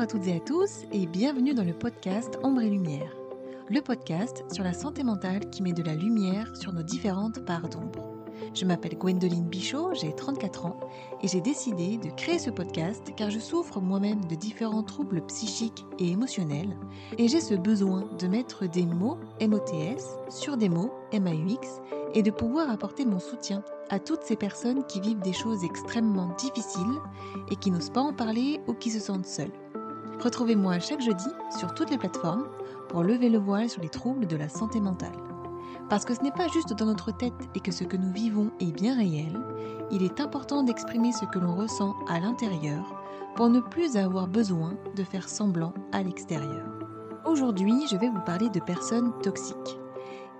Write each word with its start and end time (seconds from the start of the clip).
Bonjour 0.00 0.14
à 0.14 0.18
toutes 0.18 0.28
et 0.28 0.36
à 0.36 0.40
tous 0.40 0.86
et 0.92 1.06
bienvenue 1.06 1.52
dans 1.52 1.62
le 1.62 1.74
podcast 1.74 2.38
Ombre 2.42 2.62
et 2.62 2.70
Lumière, 2.70 3.14
le 3.68 3.82
podcast 3.82 4.44
sur 4.50 4.64
la 4.64 4.72
santé 4.72 5.02
mentale 5.04 5.50
qui 5.50 5.62
met 5.62 5.74
de 5.74 5.82
la 5.82 5.94
lumière 5.94 6.56
sur 6.56 6.72
nos 6.72 6.82
différentes 6.82 7.44
parts 7.44 7.68
d'ombre. 7.68 8.08
Je 8.54 8.64
m'appelle 8.64 8.96
Gwendoline 8.96 9.50
Bichot, 9.50 9.92
j'ai 9.92 10.14
34 10.14 10.64
ans 10.64 10.80
et 11.22 11.28
j'ai 11.28 11.42
décidé 11.42 11.98
de 11.98 12.08
créer 12.16 12.38
ce 12.38 12.48
podcast 12.48 13.12
car 13.14 13.28
je 13.28 13.38
souffre 13.38 13.82
moi-même 13.82 14.24
de 14.24 14.36
différents 14.36 14.84
troubles 14.84 15.20
psychiques 15.26 15.84
et 15.98 16.12
émotionnels 16.12 16.78
et 17.18 17.28
j'ai 17.28 17.42
ce 17.42 17.52
besoin 17.52 18.08
de 18.18 18.26
mettre 18.26 18.66
des 18.66 18.86
mots 18.86 19.18
MOTS 19.42 20.30
sur 20.30 20.56
des 20.56 20.70
mots 20.70 20.94
MAUX 21.12 21.82
et 22.14 22.22
de 22.22 22.30
pouvoir 22.30 22.70
apporter 22.70 23.04
mon 23.04 23.18
soutien 23.18 23.62
à 23.90 23.98
toutes 23.98 24.22
ces 24.22 24.36
personnes 24.36 24.82
qui 24.86 25.02
vivent 25.02 25.20
des 25.20 25.34
choses 25.34 25.62
extrêmement 25.62 26.34
difficiles 26.38 27.00
et 27.50 27.56
qui 27.56 27.70
n'osent 27.70 27.90
pas 27.90 28.00
en 28.00 28.14
parler 28.14 28.60
ou 28.66 28.72
qui 28.72 28.90
se 28.90 29.00
sentent 29.00 29.26
seules. 29.26 29.52
Retrouvez-moi 30.22 30.78
chaque 30.80 31.00
jeudi 31.00 31.28
sur 31.58 31.72
toutes 31.72 31.90
les 31.90 31.96
plateformes 31.96 32.46
pour 32.88 33.02
lever 33.02 33.30
le 33.30 33.38
voile 33.38 33.70
sur 33.70 33.80
les 33.80 33.88
troubles 33.88 34.26
de 34.26 34.36
la 34.36 34.50
santé 34.50 34.78
mentale. 34.78 35.16
Parce 35.88 36.04
que 36.04 36.14
ce 36.14 36.20
n'est 36.20 36.30
pas 36.30 36.48
juste 36.48 36.74
dans 36.74 36.84
notre 36.84 37.10
tête 37.10 37.48
et 37.54 37.60
que 37.60 37.72
ce 37.72 37.84
que 37.84 37.96
nous 37.96 38.12
vivons 38.12 38.50
est 38.60 38.70
bien 38.70 38.96
réel, 38.96 39.40
il 39.90 40.02
est 40.02 40.20
important 40.20 40.62
d'exprimer 40.62 41.12
ce 41.12 41.24
que 41.24 41.38
l'on 41.38 41.56
ressent 41.56 41.94
à 42.08 42.20
l'intérieur 42.20 42.94
pour 43.34 43.48
ne 43.48 43.60
plus 43.60 43.96
avoir 43.96 44.28
besoin 44.28 44.74
de 44.94 45.04
faire 45.04 45.28
semblant 45.28 45.72
à 45.92 46.02
l'extérieur. 46.02 46.66
Aujourd'hui, 47.24 47.86
je 47.90 47.96
vais 47.96 48.10
vous 48.10 48.20
parler 48.20 48.50
de 48.50 48.60
personnes 48.60 49.12
toxiques. 49.22 49.78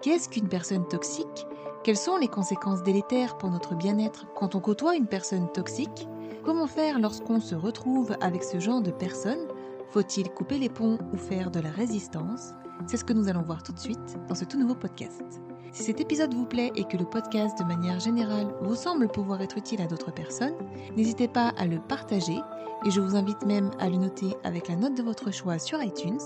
Qu'est-ce 0.03 0.28
qu'une 0.28 0.48
personne 0.48 0.87
toxique? 0.89 1.47
Quelles 1.84 1.97
sont 1.97 2.19
les 2.19 2.28
conséquences 2.28 2.83
délétères 2.83 3.39
pour 3.39 3.51
notre 3.51 3.75
bien-être? 3.75 4.27
Quand 4.34 4.55
on 4.55 4.61
côtoie 4.61 4.95
une 4.97 5.06
personne 5.06 5.51
toxique 5.53 6.06
Comment 6.42 6.67
faire 6.67 6.98
lorsqu'on 6.98 7.39
se 7.39 7.55
retrouve 7.55 8.17
avec 8.23 8.42
ce 8.42 8.61
genre 8.61 8.81
de 8.81 8.91
personnes? 8.91 9.47
Faut-il 9.91 10.30
couper 10.30 10.58
les 10.58 10.69
ponts 10.69 10.98
ou 11.12 11.16
faire 11.16 11.50
de 11.50 11.58
la 11.58 11.70
résistance? 11.70 12.52
C'est 12.86 12.96
ce 12.96 13.05
que 13.05 13.12
nous 13.12 13.28
allons 13.28 13.42
voir 13.42 13.64
tout 13.64 13.72
de 13.72 13.78
suite 13.78 14.19
dans 14.28 14.36
ce 14.36 14.44
tout 14.44 14.56
nouveau 14.56 14.77
podcast. 14.77 15.41
Si 15.72 15.83
cet 15.83 16.00
épisode 16.00 16.33
vous 16.33 16.46
plaît 16.46 16.70
et 16.77 16.84
que 16.84 16.96
le 16.96 17.05
podcast 17.05 17.58
de 17.58 17.64
manière 17.64 17.98
générale 17.98 18.55
vous 18.62 18.77
semble 18.77 19.08
pouvoir 19.08 19.42
être 19.42 19.58
utile 19.58 19.83
à 19.83 19.86
d'autres 19.86 20.12
personnes, 20.12 20.55
n'hésitez 20.96 21.27
pas 21.27 21.48
à 21.56 21.66
le 21.66 21.80
partager 21.80 22.38
et 22.86 22.91
je 22.91 23.00
vous 23.00 23.16
invite 23.16 23.44
même 23.46 23.72
à 23.80 23.91
le 23.91 23.96
noter 23.96 24.36
avec 24.44 24.68
la 24.68 24.77
note 24.77 24.96
de 24.96 25.02
votre 25.02 25.33
choix 25.33 25.58
sur 25.58 25.83
iTunes. 25.83 26.20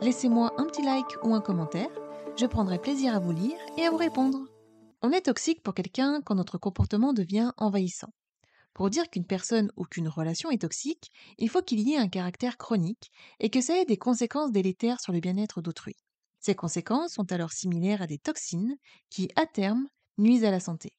Laissez-moi 0.00 0.54
un 0.56 0.64
petit 0.64 0.82
like 0.82 1.22
ou 1.22 1.34
un 1.34 1.42
commentaire, 1.42 1.90
je 2.38 2.46
prendrai 2.46 2.78
plaisir 2.78 3.14
à 3.14 3.18
vous 3.18 3.32
lire 3.32 3.58
et 3.76 3.84
à 3.84 3.90
vous 3.90 3.98
répondre. 3.98 4.38
On 5.02 5.12
est 5.12 5.26
toxique 5.26 5.62
pour 5.62 5.74
quelqu'un 5.74 6.22
quand 6.24 6.36
notre 6.36 6.56
comportement 6.56 7.12
devient 7.12 7.52
envahissant. 7.58 8.12
Pour 8.74 8.90
dire 8.90 9.08
qu'une 9.10 9.26
personne 9.26 9.70
ou 9.76 9.84
qu'une 9.84 10.08
relation 10.08 10.50
est 10.50 10.62
toxique, 10.62 11.10
il 11.38 11.48
faut 11.48 11.62
qu'il 11.62 11.80
y 11.80 11.92
ait 11.94 11.98
un 11.98 12.08
caractère 12.08 12.56
chronique 12.56 13.10
et 13.38 13.50
que 13.50 13.60
ça 13.60 13.76
ait 13.78 13.84
des 13.84 13.96
conséquences 13.98 14.52
délétères 14.52 15.00
sur 15.00 15.12
le 15.12 15.20
bien-être 15.20 15.60
d'autrui. 15.62 15.94
Ces 16.40 16.54
conséquences 16.54 17.12
sont 17.14 17.30
alors 17.32 17.52
similaires 17.52 18.02
à 18.02 18.06
des 18.06 18.18
toxines 18.18 18.76
qui, 19.10 19.28
à 19.36 19.46
terme, 19.46 19.88
nuisent 20.18 20.44
à 20.44 20.50
la 20.50 20.60
santé. 20.60 20.94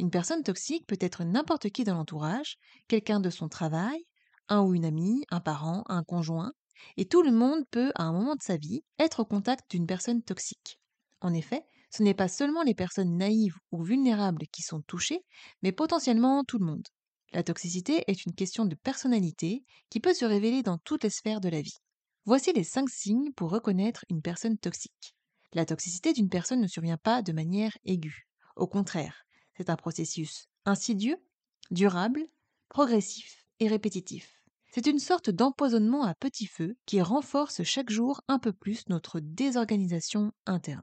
Une 0.00 0.10
personne 0.10 0.42
toxique 0.42 0.86
peut 0.86 0.98
être 1.00 1.24
n'importe 1.24 1.70
qui 1.70 1.84
dans 1.84 1.94
l'entourage, 1.94 2.58
quelqu'un 2.88 3.20
de 3.20 3.30
son 3.30 3.48
travail, 3.48 4.04
un 4.48 4.62
ou 4.62 4.74
une 4.74 4.84
amie, 4.84 5.24
un 5.30 5.40
parent, 5.40 5.84
un 5.88 6.02
conjoint, 6.02 6.52
et 6.96 7.06
tout 7.06 7.22
le 7.22 7.32
monde 7.32 7.64
peut, 7.70 7.92
à 7.94 8.04
un 8.04 8.12
moment 8.12 8.34
de 8.34 8.42
sa 8.42 8.56
vie, 8.56 8.82
être 8.98 9.20
au 9.20 9.24
contact 9.24 9.70
d'une 9.70 9.86
personne 9.86 10.22
toxique. 10.22 10.80
En 11.20 11.34
effet, 11.34 11.64
ce 11.90 12.02
n'est 12.02 12.14
pas 12.14 12.28
seulement 12.28 12.62
les 12.62 12.74
personnes 12.74 13.16
naïves 13.16 13.56
ou 13.72 13.82
vulnérables 13.82 14.46
qui 14.52 14.62
sont 14.62 14.80
touchées, 14.82 15.24
mais 15.62 15.72
potentiellement 15.72 16.44
tout 16.44 16.58
le 16.58 16.66
monde. 16.66 16.86
La 17.32 17.42
toxicité 17.42 18.04
est 18.08 18.24
une 18.24 18.34
question 18.34 18.64
de 18.64 18.74
personnalité 18.74 19.64
qui 19.88 20.00
peut 20.00 20.14
se 20.14 20.24
révéler 20.24 20.62
dans 20.62 20.78
toutes 20.78 21.04
les 21.04 21.10
sphères 21.10 21.40
de 21.40 21.48
la 21.48 21.60
vie. 21.60 21.78
Voici 22.24 22.52
les 22.52 22.64
cinq 22.64 22.88
signes 22.88 23.32
pour 23.32 23.50
reconnaître 23.50 24.04
une 24.08 24.22
personne 24.22 24.58
toxique. 24.58 25.14
La 25.52 25.64
toxicité 25.64 26.12
d'une 26.12 26.28
personne 26.28 26.60
ne 26.60 26.66
survient 26.66 26.96
pas 26.96 27.22
de 27.22 27.32
manière 27.32 27.76
aiguë. 27.84 28.28
Au 28.56 28.66
contraire, 28.66 29.24
c'est 29.56 29.70
un 29.70 29.76
processus 29.76 30.46
insidieux, 30.64 31.16
durable, 31.70 32.26
progressif 32.68 33.44
et 33.58 33.68
répétitif. 33.68 34.40
C'est 34.72 34.86
une 34.86 35.00
sorte 35.00 35.30
d'empoisonnement 35.30 36.04
à 36.04 36.14
petit 36.14 36.46
feu 36.46 36.76
qui 36.86 37.02
renforce 37.02 37.64
chaque 37.64 37.90
jour 37.90 38.22
un 38.28 38.38
peu 38.38 38.52
plus 38.52 38.88
notre 38.88 39.18
désorganisation 39.18 40.32
interne. 40.46 40.82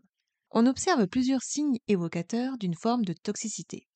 On 0.51 0.65
observe 0.65 1.07
plusieurs 1.07 1.43
signes 1.43 1.79
évocateurs 1.87 2.57
d'une 2.57 2.75
forme 2.75 3.03
de 3.03 3.13
toxicité. 3.13 3.87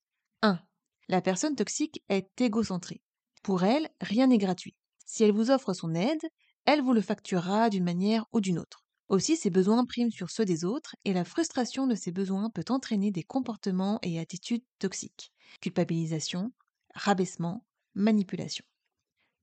1. 0.41 0.59
La 1.07 1.21
personne 1.21 1.55
toxique 1.55 2.03
est 2.09 2.41
égocentrée. 2.41 3.01
Pour 3.41 3.63
elle, 3.63 3.89
rien 4.01 4.27
n'est 4.27 4.37
gratuit. 4.37 4.75
Si 5.05 5.23
elle 5.23 5.31
vous 5.31 5.49
offre 5.49 5.73
son 5.73 5.95
aide, 5.95 6.21
elle 6.65 6.81
vous 6.81 6.93
le 6.93 7.01
facturera 7.01 7.69
d'une 7.69 7.85
manière 7.85 8.25
ou 8.33 8.41
d'une 8.41 8.59
autre. 8.59 8.85
Aussi, 9.07 9.35
ses 9.35 9.49
besoins 9.49 9.85
priment 9.85 10.11
sur 10.11 10.29
ceux 10.29 10.45
des 10.45 10.63
autres 10.63 10.95
et 11.05 11.13
la 11.13 11.25
frustration 11.25 11.87
de 11.87 11.95
ces 11.95 12.11
besoins 12.11 12.49
peut 12.49 12.65
entraîner 12.69 13.11
des 13.11 13.23
comportements 13.23 13.99
et 14.03 14.19
attitudes 14.19 14.63
toxiques. 14.79 15.33
Culpabilisation, 15.61 16.51
rabaissement, 16.95 17.65
manipulation. 17.93 18.65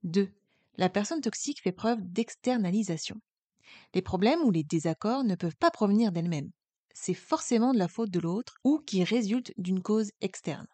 2. 0.04 0.30
La 0.76 0.88
personne 0.88 1.20
toxique 1.20 1.62
fait 1.62 1.72
preuve 1.72 2.00
d'externalisation. 2.02 3.16
Les 3.94 4.02
problèmes 4.02 4.40
ou 4.42 4.50
les 4.50 4.64
désaccords 4.64 5.24
ne 5.24 5.34
peuvent 5.34 5.56
pas 5.56 5.70
provenir 5.70 6.12
d'elle-même 6.12 6.50
c'est 7.00 7.14
forcément 7.14 7.72
de 7.72 7.78
la 7.78 7.88
faute 7.88 8.10
de 8.10 8.18
l'autre 8.18 8.56
ou 8.64 8.80
qui 8.80 9.04
résulte 9.04 9.52
d'une 9.56 9.80
cause 9.80 10.10
externe. 10.20 10.66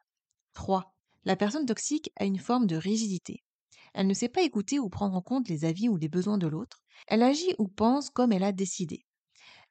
3. 0.55 0.95
La 1.25 1.37
personne 1.37 1.67
toxique 1.67 2.11
a 2.17 2.25
une 2.25 2.39
forme 2.39 2.67
de 2.67 2.77
rigidité. 2.77 3.45
Elle 3.93 4.07
ne 4.07 4.15
sait 4.15 4.31
pas 4.31 4.43
écouter 4.43 4.79
ou 4.79 4.89
prendre 4.89 5.15
en 5.15 5.21
compte 5.21 5.49
les 5.49 5.65
avis 5.65 5.89
ou 5.89 5.97
les 5.97 6.09
besoins 6.09 6.39
de 6.39 6.47
l'autre. 6.47 6.83
Elle 7.07 7.23
agit 7.23 7.55
ou 7.59 7.69
pense 7.69 8.09
comme 8.09 8.33
elle 8.33 8.43
a 8.43 8.53
décidé. 8.53 9.05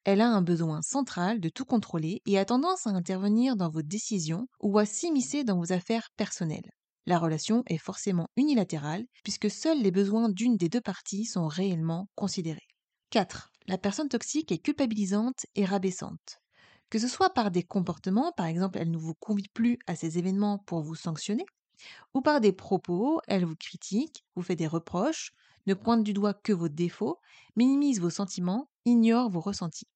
Elle 0.04 0.22
a 0.22 0.30
un 0.30 0.42
besoin 0.44 0.82
central 0.82 1.40
de 1.40 1.50
tout 1.50 1.66
contrôler 1.66 2.22
et 2.26 2.38
a 2.38 2.46
tendance 2.46 2.86
à 2.86 2.92
intervenir 2.92 3.56
dans 3.56 3.70
vos 3.70 3.82
décisions 3.82 4.48
ou 4.62 4.78
à 4.78 4.86
s'immiscer 4.86 5.44
dans 5.44 5.58
vos 5.58 5.74
affaires 5.74 6.10
personnelles. 6.18 6.72
La 7.08 7.18
relation 7.18 7.64
est 7.66 7.78
forcément 7.78 8.28
unilatérale 8.38 9.06
puisque 9.24 9.50
seuls 9.50 9.82
les 9.82 9.92
besoins 9.92 10.30
d'une 10.30 10.58
des 10.58 10.70
deux 10.70 10.82
parties 10.82 11.26
sont 11.26 11.48
réellement 11.48 12.10
considérés. 12.16 12.68
4. 13.10 13.50
La 13.68 13.78
personne 13.78 14.10
toxique 14.10 14.52
est 14.52 14.60
culpabilisante 14.60 15.46
et 15.56 15.66
rabaissante 15.66 16.43
que 16.94 17.00
ce 17.00 17.08
soit 17.08 17.32
par 17.32 17.50
des 17.50 17.64
comportements, 17.64 18.32
par 18.34 18.46
exemple 18.46 18.78
elle 18.78 18.92
ne 18.92 19.00
vous 19.00 19.16
convie 19.16 19.48
plus 19.48 19.80
à 19.88 19.96
ces 19.96 20.20
événements 20.20 20.60
pour 20.60 20.84
vous 20.84 20.94
sanctionner, 20.94 21.48
ou 22.14 22.22
par 22.22 22.40
des 22.40 22.54
propos, 22.54 23.20
elle 23.28 23.46
vous 23.46 23.56
critique, 23.56 24.24
vous 24.36 24.44
fait 24.44 24.56
des 24.56 24.68
reproches, 24.68 25.34
ne 25.66 25.74
pointe 25.74 26.04
du 26.04 26.14
doigt 26.14 26.36
que 26.36 26.54
vos 26.54 26.70
défauts, 26.70 27.20
minimise 27.56 28.00
vos 28.00 28.12
sentiments, 28.12 28.70
ignore 28.86 29.32
vos 29.32 29.40
ressentis. 29.40 29.88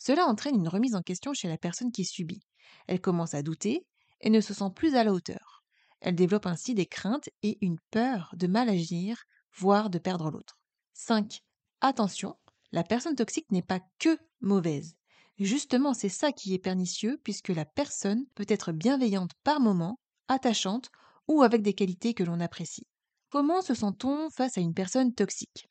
Cela 0.00 0.26
entraîne 0.26 0.56
une 0.56 0.66
remise 0.66 0.96
en 0.96 1.02
question 1.02 1.32
chez 1.32 1.46
la 1.46 1.58
personne 1.58 1.92
qui 1.92 2.04
subit. 2.04 2.42
Elle 2.88 3.00
commence 3.00 3.34
à 3.34 3.44
douter 3.44 3.86
et 4.20 4.28
ne 4.28 4.40
se 4.40 4.52
sent 4.52 4.72
plus 4.74 4.96
à 4.96 5.04
la 5.04 5.12
hauteur. 5.12 5.62
Elle 6.00 6.16
développe 6.16 6.46
ainsi 6.46 6.74
des 6.74 6.86
craintes 6.86 7.28
et 7.44 7.58
une 7.64 7.78
peur 7.92 8.34
de 8.36 8.48
mal 8.48 8.68
agir, 8.68 9.26
voire 9.54 9.90
de 9.90 10.00
perdre 10.00 10.32
l'autre. 10.32 10.58
5. 10.94 11.44
Attention, 11.82 12.34
la 12.72 12.82
personne 12.82 13.14
toxique 13.14 13.52
n'est 13.52 13.62
pas 13.62 13.78
que 14.00 14.18
mauvaise. 14.40 14.96
Justement, 15.42 15.92
c'est 15.92 16.08
ça 16.08 16.30
qui 16.30 16.54
est 16.54 16.60
pernicieux, 16.60 17.18
puisque 17.24 17.48
la 17.48 17.64
personne 17.64 18.26
peut 18.36 18.46
être 18.46 18.70
bienveillante 18.70 19.32
par 19.42 19.58
moment, 19.58 19.98
attachante 20.28 20.88
ou 21.26 21.42
avec 21.42 21.62
des 21.62 21.74
qualités 21.74 22.14
que 22.14 22.22
l'on 22.22 22.38
apprécie. 22.38 22.86
Comment 23.28 23.60
se 23.60 23.74
sent-on 23.74 24.30
face 24.30 24.56
à 24.56 24.60
une 24.60 24.72
personne 24.72 25.12
toxique? 25.12 25.68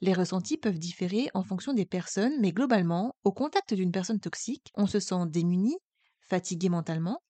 Les 0.00 0.14
ressentis 0.14 0.56
peuvent 0.56 0.80
différer 0.80 1.28
en 1.32 1.44
fonction 1.44 1.74
des 1.74 1.86
personnes, 1.86 2.40
mais 2.40 2.50
globalement, 2.50 3.14
au 3.22 3.30
contact 3.30 3.72
d'une 3.72 3.92
personne 3.92 4.18
toxique, 4.18 4.72
on 4.74 4.88
se 4.88 4.98
sent 4.98 5.26
démuni, 5.28 5.76
fatigué 6.20 6.68
mentalement, 6.68 7.22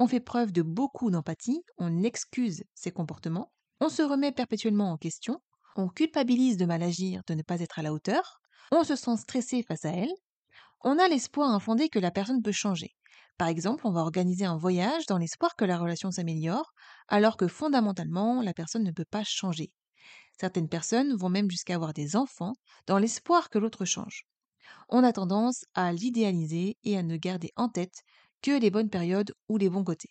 on 0.00 0.08
fait 0.08 0.18
preuve 0.18 0.50
de 0.50 0.62
beaucoup 0.62 1.08
d'empathie, 1.08 1.62
on 1.78 2.02
excuse 2.02 2.64
ses 2.74 2.90
comportements, 2.90 3.52
on 3.80 3.88
se 3.90 4.02
remet 4.02 4.32
perpétuellement 4.32 4.90
en 4.90 4.96
question, 4.96 5.40
on 5.76 5.86
culpabilise 5.86 6.56
de 6.56 6.66
mal 6.66 6.82
agir, 6.82 7.22
de 7.28 7.34
ne 7.34 7.42
pas 7.42 7.60
être 7.60 7.78
à 7.78 7.82
la 7.82 7.92
hauteur, 7.92 8.40
on 8.72 8.82
se 8.82 8.96
sent 8.96 9.16
stressé 9.18 9.62
face 9.62 9.84
à 9.84 9.90
elle, 9.90 10.12
on 10.82 10.98
a 10.98 11.08
l'espoir 11.08 11.50
infondé 11.50 11.88
que 11.88 11.98
la 11.98 12.10
personne 12.10 12.42
peut 12.42 12.52
changer. 12.52 12.96
Par 13.36 13.48
exemple, 13.48 13.86
on 13.86 13.92
va 13.92 14.00
organiser 14.00 14.44
un 14.44 14.56
voyage 14.56 15.06
dans 15.06 15.18
l'espoir 15.18 15.54
que 15.56 15.64
la 15.64 15.78
relation 15.78 16.10
s'améliore, 16.10 16.72
alors 17.08 17.36
que 17.36 17.46
fondamentalement, 17.48 18.42
la 18.42 18.54
personne 18.54 18.84
ne 18.84 18.92
peut 18.92 19.04
pas 19.04 19.24
changer. 19.24 19.72
Certaines 20.40 20.68
personnes 20.68 21.14
vont 21.16 21.28
même 21.30 21.50
jusqu'à 21.50 21.74
avoir 21.76 21.92
des 21.94 22.16
enfants 22.16 22.54
dans 22.86 22.98
l'espoir 22.98 23.50
que 23.50 23.58
l'autre 23.58 23.84
change. 23.84 24.24
On 24.88 25.04
a 25.04 25.12
tendance 25.12 25.64
à 25.74 25.92
l'idéaliser 25.92 26.76
et 26.84 26.98
à 26.98 27.02
ne 27.02 27.16
garder 27.16 27.52
en 27.56 27.68
tête 27.68 28.02
que 28.42 28.58
les 28.58 28.70
bonnes 28.70 28.90
périodes 28.90 29.34
ou 29.48 29.56
les 29.58 29.70
bons 29.70 29.84
côtés. 29.84 30.10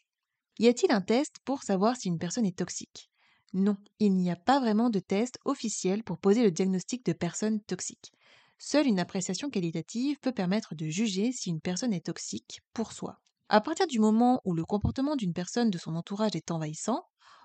Y 0.59 0.67
a-t-il 0.67 0.91
un 0.91 1.01
test 1.01 1.37
pour 1.45 1.63
savoir 1.63 1.95
si 1.97 2.09
une 2.09 2.19
personne 2.19 2.45
est 2.45 2.57
toxique? 2.57 3.09
Non, 3.53 3.77
il 3.99 4.15
n'y 4.15 4.31
a 4.31 4.35
pas 4.37 4.59
vraiment 4.59 4.89
de 4.89 4.99
test 4.99 5.39
officiel 5.45 6.03
pour 6.03 6.19
poser 6.19 6.43
le 6.43 6.51
diagnostic 6.51 7.05
de 7.05 7.13
personne 7.13 7.61
toxique. 7.61 8.11
Seule 8.59 8.85
une 8.87 8.99
appréciation 8.99 9.49
qualitative 9.49 10.19
peut 10.19 10.31
permettre 10.31 10.75
de 10.75 10.87
juger 10.87 11.31
si 11.31 11.49
une 11.49 11.61
personne 11.61 11.93
est 11.93 12.05
toxique 12.05 12.61
pour 12.73 12.91
soi. 12.91 13.19
À 13.49 13.61
partir 13.61 13.87
du 13.87 13.99
moment 13.99 14.41
où 14.45 14.53
le 14.53 14.65
comportement 14.65 15.15
d'une 15.15 15.33
personne 15.33 15.69
de 15.71 15.77
son 15.77 15.95
entourage 15.95 16.35
est 16.35 16.51
envahissant, 16.51 17.03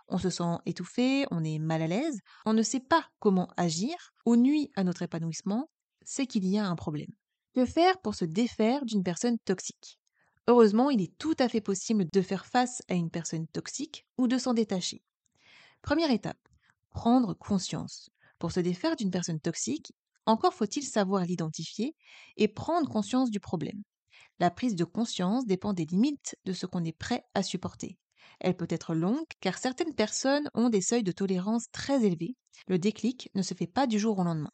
On 0.08 0.18
se 0.18 0.30
sent 0.30 0.58
étouffé, 0.66 1.24
on 1.30 1.44
est 1.44 1.58
mal 1.58 1.80
à 1.80 1.86
l'aise, 1.86 2.20
on 2.44 2.52
ne 2.52 2.62
sait 2.62 2.80
pas 2.80 3.06
comment 3.20 3.48
agir, 3.56 3.94
ou 4.26 4.36
nuit 4.36 4.70
à 4.76 4.84
notre 4.84 5.02
épanouissement, 5.02 5.70
c'est 6.04 6.26
qu'il 6.26 6.44
y 6.46 6.58
a 6.58 6.66
un 6.66 6.76
problème. 6.76 7.10
Que 7.54 7.64
faire 7.64 8.00
pour 8.02 8.14
se 8.14 8.26
défaire 8.26 8.84
d'une 8.84 9.04
personne 9.04 9.38
toxique? 9.38 9.98
Heureusement, 10.48 10.90
il 10.90 11.00
est 11.00 11.16
tout 11.18 11.34
à 11.38 11.48
fait 11.48 11.60
possible 11.62 12.06
de 12.12 12.20
faire 12.20 12.44
face 12.46 12.82
à 12.88 12.94
une 12.94 13.10
personne 13.10 13.46
toxique 13.48 14.06
ou 14.18 14.28
de 14.28 14.38
s'en 14.38 14.54
détacher. 14.54 15.02
Première 15.82 16.10
étape, 16.10 16.48
prendre 16.90 17.34
conscience. 17.34 18.10
Pour 18.38 18.52
se 18.52 18.60
défaire 18.60 18.96
d'une 18.96 19.10
personne 19.10 19.40
toxique, 19.40 19.94
encore 20.26 20.54
faut-il 20.54 20.82
savoir 20.82 21.24
l'identifier 21.24 21.94
et 22.36 22.48
prendre 22.48 22.88
conscience 22.88 23.30
du 23.30 23.40
problème. 23.40 23.82
La 24.38 24.50
prise 24.50 24.76
de 24.76 24.84
conscience 24.84 25.46
dépend 25.46 25.72
des 25.72 25.84
limites 25.84 26.36
de 26.44 26.52
ce 26.52 26.66
qu'on 26.66 26.84
est 26.84 26.96
prêt 26.96 27.24
à 27.34 27.42
supporter. 27.42 27.98
Elle 28.40 28.56
peut 28.56 28.66
être 28.70 28.94
longue 28.94 29.26
car 29.40 29.58
certaines 29.58 29.94
personnes 29.94 30.48
ont 30.54 30.68
des 30.68 30.80
seuils 30.80 31.02
de 31.02 31.12
tolérance 31.12 31.70
très 31.70 32.04
élevés. 32.04 32.36
Le 32.66 32.78
déclic 32.78 33.30
ne 33.34 33.42
se 33.42 33.54
fait 33.54 33.66
pas 33.66 33.86
du 33.86 33.98
jour 33.98 34.18
au 34.18 34.24
lendemain. 34.24 34.50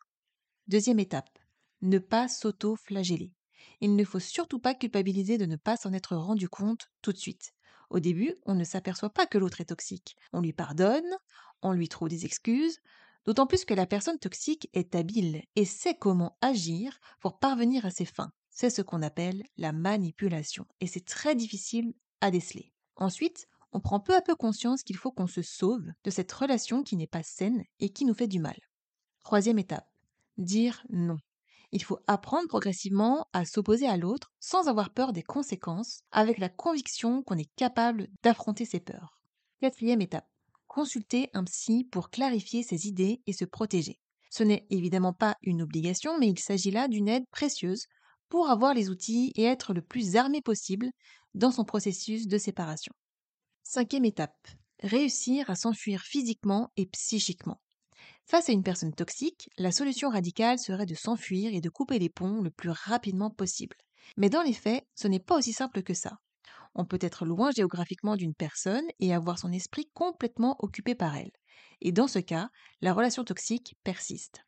Deuxième 0.66 0.98
étape, 0.98 1.38
ne 1.80 1.98
pas 1.98 2.28
s'auto-flageller. 2.28 3.32
Il 3.80 3.96
ne 3.96 4.04
faut 4.04 4.18
surtout 4.18 4.58
pas 4.58 4.74
culpabiliser 4.74 5.38
de 5.38 5.46
ne 5.46 5.56
pas 5.56 5.76
s'en 5.76 5.92
être 5.92 6.16
rendu 6.16 6.48
compte 6.48 6.88
tout 7.02 7.12
de 7.12 7.18
suite. 7.18 7.52
Au 7.90 8.00
début, 8.00 8.34
on 8.44 8.54
ne 8.54 8.64
s'aperçoit 8.64 9.10
pas 9.10 9.26
que 9.26 9.38
l'autre 9.38 9.60
est 9.60 9.66
toxique. 9.66 10.16
On 10.32 10.40
lui 10.40 10.52
pardonne, 10.52 11.16
on 11.62 11.72
lui 11.72 11.88
trouve 11.88 12.08
des 12.08 12.24
excuses, 12.24 12.80
d'autant 13.28 13.46
plus 13.46 13.66
que 13.66 13.74
la 13.74 13.84
personne 13.84 14.18
toxique 14.18 14.70
est 14.72 14.94
habile 14.94 15.42
et 15.54 15.66
sait 15.66 15.94
comment 15.94 16.38
agir 16.40 16.98
pour 17.20 17.38
parvenir 17.38 17.84
à 17.84 17.90
ses 17.90 18.06
fins. 18.06 18.32
C'est 18.48 18.70
ce 18.70 18.80
qu'on 18.80 19.02
appelle 19.02 19.42
la 19.58 19.72
manipulation, 19.72 20.64
et 20.80 20.86
c'est 20.86 21.04
très 21.04 21.34
difficile 21.34 21.92
à 22.22 22.30
déceler. 22.30 22.72
Ensuite, 22.96 23.46
on 23.72 23.80
prend 23.80 24.00
peu 24.00 24.16
à 24.16 24.22
peu 24.22 24.34
conscience 24.34 24.82
qu'il 24.82 24.96
faut 24.96 25.12
qu'on 25.12 25.26
se 25.26 25.42
sauve 25.42 25.84
de 26.04 26.10
cette 26.10 26.32
relation 26.32 26.82
qui 26.82 26.96
n'est 26.96 27.06
pas 27.06 27.22
saine 27.22 27.64
et 27.80 27.90
qui 27.90 28.06
nous 28.06 28.14
fait 28.14 28.28
du 28.28 28.40
mal. 28.40 28.58
Troisième 29.20 29.58
étape, 29.58 29.90
dire 30.38 30.82
non. 30.88 31.18
Il 31.70 31.82
faut 31.82 31.98
apprendre 32.06 32.48
progressivement 32.48 33.26
à 33.34 33.44
s'opposer 33.44 33.86
à 33.86 33.98
l'autre 33.98 34.32
sans 34.40 34.68
avoir 34.68 34.88
peur 34.88 35.12
des 35.12 35.22
conséquences, 35.22 36.00
avec 36.12 36.38
la 36.38 36.48
conviction 36.48 37.22
qu'on 37.22 37.36
est 37.36 37.54
capable 37.56 38.08
d'affronter 38.22 38.64
ses 38.64 38.80
peurs. 38.80 39.20
Quatrième 39.60 40.00
étape, 40.00 40.30
consulter 40.78 41.28
un 41.34 41.42
psy 41.42 41.82
pour 41.90 42.08
clarifier 42.08 42.62
ses 42.62 42.86
idées 42.86 43.20
et 43.26 43.32
se 43.32 43.44
protéger. 43.44 43.98
Ce 44.30 44.44
n'est 44.44 44.64
évidemment 44.70 45.12
pas 45.12 45.36
une 45.42 45.62
obligation, 45.62 46.16
mais 46.20 46.28
il 46.28 46.38
s'agit 46.38 46.70
là 46.70 46.86
d'une 46.86 47.08
aide 47.08 47.24
précieuse 47.32 47.86
pour 48.28 48.48
avoir 48.48 48.74
les 48.74 48.88
outils 48.88 49.32
et 49.34 49.42
être 49.42 49.74
le 49.74 49.82
plus 49.82 50.14
armé 50.14 50.40
possible 50.40 50.90
dans 51.34 51.50
son 51.50 51.64
processus 51.64 52.28
de 52.28 52.38
séparation. 52.38 52.92
Cinquième 53.64 54.04
étape, 54.04 54.46
réussir 54.80 55.50
à 55.50 55.56
s'enfuir 55.56 56.02
physiquement 56.02 56.70
et 56.76 56.86
psychiquement. 56.86 57.60
Face 58.24 58.48
à 58.48 58.52
une 58.52 58.62
personne 58.62 58.94
toxique, 58.94 59.50
la 59.58 59.72
solution 59.72 60.10
radicale 60.10 60.60
serait 60.60 60.86
de 60.86 60.94
s'enfuir 60.94 61.52
et 61.52 61.60
de 61.60 61.70
couper 61.70 61.98
les 61.98 62.08
ponts 62.08 62.40
le 62.40 62.50
plus 62.50 62.70
rapidement 62.70 63.30
possible. 63.30 63.76
Mais 64.16 64.30
dans 64.30 64.42
les 64.42 64.52
faits, 64.52 64.86
ce 64.94 65.08
n'est 65.08 65.18
pas 65.18 65.38
aussi 65.38 65.52
simple 65.52 65.82
que 65.82 65.94
ça. 65.94 66.18
On 66.78 66.84
peut 66.84 66.98
être 67.00 67.26
loin 67.26 67.50
géographiquement 67.50 68.14
d'une 68.14 68.36
personne 68.36 68.86
et 69.00 69.12
avoir 69.12 69.36
son 69.36 69.50
esprit 69.50 69.90
complètement 69.94 70.56
occupé 70.60 70.94
par 70.94 71.16
elle. 71.16 71.32
Et 71.80 71.90
dans 71.90 72.06
ce 72.06 72.20
cas, 72.20 72.50
la 72.80 72.94
relation 72.94 73.24
toxique 73.24 73.74
persiste. 73.82 74.44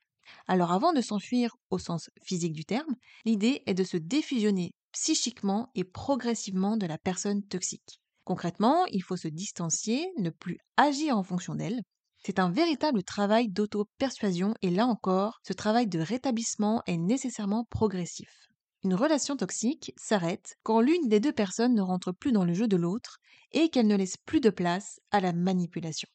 Alors 0.47 0.71
avant 0.71 0.93
de 0.93 1.00
s'enfuir 1.00 1.56
au 1.71 1.79
sens 1.79 2.09
physique 2.23 2.53
du 2.53 2.65
terme, 2.65 2.94
l'idée 3.25 3.65
est 3.67 3.75
de 3.75 3.82
se 3.82 3.97
défusionner 3.97 4.71
psychiquement 4.93 5.73
et 5.75 5.82
progressivement 5.82 6.77
de 6.77 6.87
la 6.87 6.99
personne 6.99 7.43
toxique. 7.43 8.00
Concrètement, 8.23 8.87
il 8.87 9.03
faut 9.03 9.17
se 9.17 9.26
distancier, 9.26 10.09
ne 10.17 10.31
plus 10.31 10.59
agir 10.76 11.19
en 11.19 11.25
fonction 11.25 11.56
d'elle. 11.56 11.83
C'est 12.25 12.38
un 12.38 12.50
véritable 12.50 13.03
travail 13.03 13.49
d'auto-persuasion 13.49 14.55
et 14.62 14.71
là 14.71 14.87
encore, 14.87 15.41
ce 15.44 15.53
travail 15.53 15.88
de 15.88 15.99
rétablissement 15.99 16.85
est 16.87 16.97
nécessairement 16.97 17.65
progressif. 17.65 18.50
Une 18.82 18.94
relation 18.94 19.37
toxique 19.37 19.93
s'arrête 19.97 20.56
quand 20.62 20.81
l'une 20.81 21.09
des 21.09 21.21
deux 21.21 21.32
personnes 21.32 21.75
ne 21.75 21.82
rentre 21.82 22.12
plus 22.12 22.32
dans 22.32 22.44
le 22.44 22.53
jeu 22.55 22.69
de 22.69 22.77
l'autre 22.77 23.19
et 23.53 23.71
qu'elle 23.71 23.87
ne 23.87 23.97
laisse 23.97 24.17
plus 24.27 24.41
de 24.41 24.50
place 24.50 25.00
à 25.11 25.21
la 25.21 25.32
manipulation. 25.32 26.09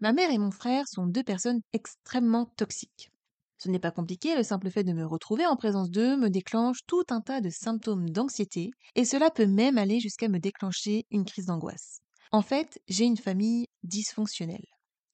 Ma 0.00 0.12
mère 0.12 0.30
et 0.30 0.38
mon 0.38 0.50
frère 0.50 0.88
sont 0.88 1.06
deux 1.06 1.22
personnes 1.22 1.60
extrêmement 1.72 2.46
toxiques. 2.56 3.10
Ce 3.58 3.68
n'est 3.68 3.78
pas 3.80 3.90
compliqué, 3.90 4.36
le 4.36 4.42
simple 4.44 4.70
fait 4.70 4.84
de 4.84 4.92
me 4.92 5.06
retrouver 5.06 5.46
en 5.46 5.56
présence 5.56 5.90
d'eux 5.90 6.16
me 6.16 6.30
déclenche 6.30 6.78
tout 6.86 7.04
un 7.10 7.20
tas 7.20 7.40
de 7.40 7.50
symptômes 7.50 8.10
d'anxiété, 8.10 8.70
et 8.94 9.04
cela 9.04 9.30
peut 9.30 9.46
même 9.46 9.78
aller 9.78 10.00
jusqu'à 10.00 10.28
me 10.28 10.38
déclencher 10.38 11.06
une 11.10 11.24
crise 11.24 11.46
d'angoisse. 11.46 12.00
En 12.32 12.42
fait, 12.42 12.80
j'ai 12.88 13.04
une 13.04 13.16
famille 13.16 13.66
dysfonctionnelle. 13.82 14.66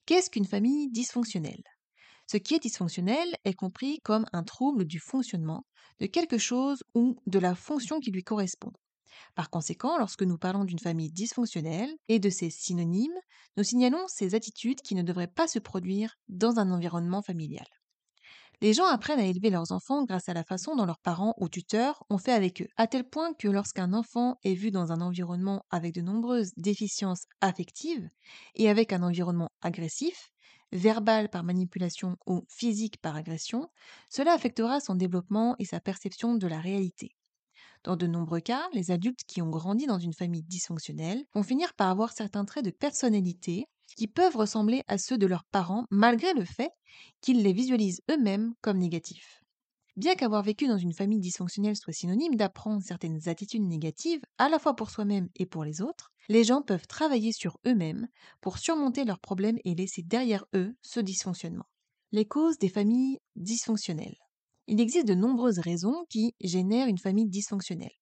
Qu'est-ce 0.07 0.31
qu'une 0.31 0.47
famille 0.47 0.91
dysfonctionnelle? 0.91 1.63
Ce 2.27 2.37
qui 2.37 2.55
est 2.55 2.61
dysfonctionnel 2.61 3.29
est 3.45 3.55
compris 3.55 4.01
comme 4.03 4.27
un 4.33 4.43
trouble 4.43 4.85
du 4.85 4.99
fonctionnement 4.99 5.67
de 6.01 6.07
quelque 6.07 6.39
chose 6.39 6.83
ou 6.95 7.17
de 7.27 7.39
la 7.39 7.55
fonction 7.55 8.01
qui 8.01 8.11
lui 8.11 8.25
correspond. 8.25 8.73
Par 9.35 9.51
conséquent, 9.51 9.99
lorsque 9.99 10.23
nous 10.23 10.39
parlons 10.39 10.65
d'une 10.65 10.79
famille 10.79 11.11
dysfonctionnelle 11.11 11.91
et 12.09 12.19
de 12.19 12.31
ses 12.31 12.51
synonymes, 12.51 13.19
nous 13.57 13.65
signalons 13.65 14.05
ces 14.09 14.35
attitudes 14.35 14.81
qui 14.81 14.95
ne 14.95 15.03
devraient 15.03 15.29
pas 15.29 15.47
se 15.49 15.59
produire 15.59 16.15
dans 16.29 16.59
un 16.59 16.71
environnement 16.71 17.23
familial. 17.23 17.67
Les 18.61 18.73
gens 18.73 18.87
apprennent 18.87 19.21
à 19.21 19.27
élever 19.27 19.51
leurs 19.51 19.73
enfants 19.73 20.05
grâce 20.05 20.29
à 20.29 20.35
la 20.35 20.45
façon 20.45 20.77
dont 20.77 20.87
leurs 20.87 21.01
parents 21.01 21.35
ou 21.39 21.49
tuteurs 21.49 22.03
ont 22.09 22.19
fait 22.19 22.33
avec 22.33 22.63
eux, 22.63 22.69
à 22.77 22.87
tel 22.87 23.09
point 23.09 23.35
que 23.35 23.49
lorsqu'un 23.49 23.93
enfant 23.93 24.39
est 24.45 24.55
vu 24.55 24.71
dans 24.71 24.93
un 24.93 25.01
environnement 25.01 25.65
avec 25.71 25.93
de 25.93 26.01
nombreuses 26.01 26.53
déficiences 26.57 27.27
affectives 27.41 28.09
et 28.55 28.71
avec 28.71 28.93
un 28.93 29.03
environnement 29.03 29.51
agressif, 29.61 30.34
verbal 30.75 31.31
par 31.31 31.45
manipulation 31.45 32.17
ou 32.27 32.45
physique 32.51 33.01
par 33.01 33.17
agression, 33.17 33.69
cela 34.11 34.33
affectera 34.35 34.81
son 34.81 34.95
développement 34.97 35.57
et 35.59 35.65
sa 35.65 35.81
perception 35.81 36.35
de 36.37 36.47
la 36.47 36.61
réalité. 36.61 37.13
Dans 37.85 37.97
de 37.97 38.07
nombreux 38.09 38.41
cas, 38.41 38.69
les 38.73 38.91
adultes 38.91 39.25
qui 39.29 39.43
ont 39.43 39.51
grandi 39.51 39.87
dans 39.87 40.01
une 40.01 40.13
famille 40.15 40.43
dysfonctionnelle 40.43 41.25
vont 41.35 41.45
finir 41.45 41.75
par 41.75 41.89
avoir 41.91 42.13
certains 42.13 42.45
traits 42.45 42.65
de 42.65 42.71
personnalité 42.73 43.67
qui 43.97 44.09
peuvent 44.09 44.37
ressembler 44.37 44.83
à 44.89 44.99
ceux 44.99 45.19
de 45.19 45.27
leurs 45.27 45.45
parents 45.45 45.87
malgré 45.91 46.35
le 46.35 46.45
fait 46.45 46.73
qu'ils 47.21 47.43
les 47.45 47.53
visualisent 47.53 48.03
eux-mêmes 48.11 48.55
comme 48.63 48.79
négatifs. 48.79 49.44
Bien 49.97 50.17
qu'avoir 50.17 50.43
vécu 50.43 50.67
dans 50.67 50.77
une 50.77 50.93
famille 50.93 51.21
dysfonctionnelle 51.21 51.77
soit 51.77 51.93
synonyme 51.93 52.35
d'apprendre 52.35 52.83
certaines 52.83 53.29
attitudes 53.29 53.63
négatives, 53.63 54.23
à 54.39 54.49
la 54.49 54.59
fois 54.59 54.75
pour 54.75 54.91
soi-même 54.91 55.29
et 55.37 55.47
pour 55.47 55.65
les 55.65 55.81
autres, 55.83 56.13
les 56.29 56.43
gens 56.43 56.63
peuvent 56.63 56.89
travailler 56.89 57.31
sur 57.31 57.61
eux-mêmes 57.65 58.09
pour 58.41 58.59
surmonter 58.59 59.05
leurs 59.05 59.21
problèmes 59.21 59.59
et 59.65 59.77
laisser 59.77 60.03
derrière 60.03 60.47
eux 60.55 60.75
ce 60.83 60.99
dysfonctionnement. 60.99 61.67
Les 62.11 62.25
causes 62.25 62.59
des 62.59 62.69
familles 62.69 63.21
dysfonctionnelles. 63.37 64.17
Il 64.67 64.81
existe 64.81 65.07
de 65.07 65.15
nombreuses 65.15 65.61
raisons 65.61 66.07
qui 66.11 66.35
génèrent 66.41 66.89
une 66.89 66.99
famille 66.99 67.29
dysfonctionnelle. 67.29 67.95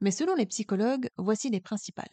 Mais 0.00 0.10
selon 0.10 0.34
les 0.34 0.46
psychologues, 0.46 1.10
voici 1.16 1.48
les 1.50 1.60
principales. 1.60 2.08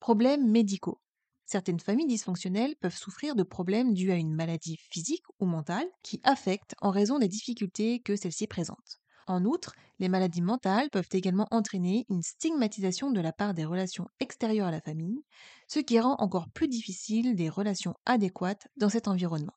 Problèmes 0.00 0.46
médicaux. 0.46 1.00
Certaines 1.48 1.80
familles 1.80 2.06
dysfonctionnelles 2.06 2.76
peuvent 2.76 2.96
souffrir 2.96 3.34
de 3.34 3.42
problèmes 3.42 3.92
dus 3.92 4.12
à 4.12 4.14
une 4.14 4.32
maladie 4.34 4.76
physique 4.76 5.24
ou 5.40 5.46
mentale 5.46 5.88
qui 6.04 6.20
affectent 6.22 6.76
en 6.80 6.90
raison 6.92 7.18
des 7.18 7.26
difficultés 7.26 8.00
que 8.00 8.14
celle-ci 8.14 8.46
présente. 8.46 9.00
En 9.26 9.44
outre, 9.44 9.72
les 9.98 10.08
maladies 10.08 10.42
mentales 10.42 10.90
peuvent 10.90 11.08
également 11.12 11.48
entraîner 11.50 12.06
une 12.08 12.22
stigmatisation 12.22 13.10
de 13.10 13.20
la 13.20 13.32
part 13.32 13.52
des 13.54 13.64
relations 13.64 14.06
extérieures 14.20 14.68
à 14.68 14.70
la 14.70 14.80
famille, 14.80 15.24
ce 15.66 15.80
qui 15.80 15.98
rend 15.98 16.14
encore 16.20 16.50
plus 16.50 16.68
difficile 16.68 17.34
des 17.34 17.48
relations 17.48 17.94
adéquates 18.06 18.68
dans 18.76 18.90
cet 18.90 19.08
environnement. 19.08 19.54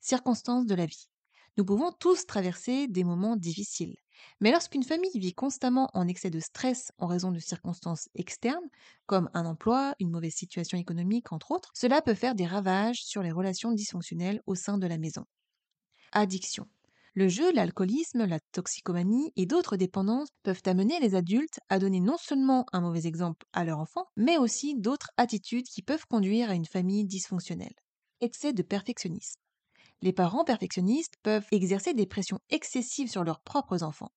Circonstances 0.00 0.66
de 0.66 0.74
la 0.74 0.86
vie. 0.86 1.08
Nous 1.56 1.64
pouvons 1.64 1.92
tous 1.92 2.26
traverser 2.26 2.86
des 2.88 3.04
moments 3.04 3.36
difficiles, 3.36 3.96
mais 4.40 4.50
lorsqu'une 4.52 4.82
famille 4.82 5.10
vit 5.14 5.34
constamment 5.34 5.88
en 5.94 6.08
excès 6.08 6.30
de 6.30 6.40
stress 6.40 6.92
en 6.98 7.06
raison 7.06 7.32
de 7.32 7.38
circonstances 7.38 8.08
externes, 8.14 8.68
comme 9.06 9.30
un 9.34 9.46
emploi, 9.46 9.94
une 10.00 10.10
mauvaise 10.10 10.34
situation 10.34 10.78
économique, 10.78 11.32
entre 11.32 11.50
autres, 11.52 11.70
cela 11.74 12.02
peut 12.02 12.14
faire 12.14 12.34
des 12.34 12.46
ravages 12.46 13.02
sur 13.04 13.22
les 13.22 13.32
relations 13.32 13.72
dysfonctionnelles 13.72 14.42
au 14.46 14.54
sein 14.54 14.78
de 14.78 14.86
la 14.86 14.98
maison. 14.98 15.24
Addiction. 16.12 16.68
Le 17.14 17.28
jeu, 17.28 17.52
l'alcoolisme, 17.52 18.24
la 18.24 18.38
toxicomanie 18.52 19.32
et 19.34 19.44
d'autres 19.46 19.76
dépendances 19.76 20.28
peuvent 20.44 20.62
amener 20.66 21.00
les 21.00 21.16
adultes 21.16 21.58
à 21.68 21.80
donner 21.80 21.98
non 22.00 22.16
seulement 22.16 22.64
un 22.72 22.80
mauvais 22.80 23.06
exemple 23.08 23.46
à 23.52 23.64
leur 23.64 23.80
enfant, 23.80 24.06
mais 24.16 24.38
aussi 24.38 24.76
d'autres 24.76 25.10
attitudes 25.16 25.66
qui 25.66 25.82
peuvent 25.82 26.06
conduire 26.06 26.48
à 26.50 26.54
une 26.54 26.66
famille 26.66 27.04
dysfonctionnelle. 27.04 27.74
Excès 28.20 28.52
de 28.52 28.62
perfectionnisme 28.62 29.40
les 30.02 30.12
parents 30.12 30.44
perfectionnistes 30.44 31.14
peuvent 31.22 31.46
exercer 31.52 31.94
des 31.94 32.06
pressions 32.06 32.40
excessives 32.48 33.10
sur 33.10 33.24
leurs 33.24 33.40
propres 33.40 33.82
enfants. 33.82 34.12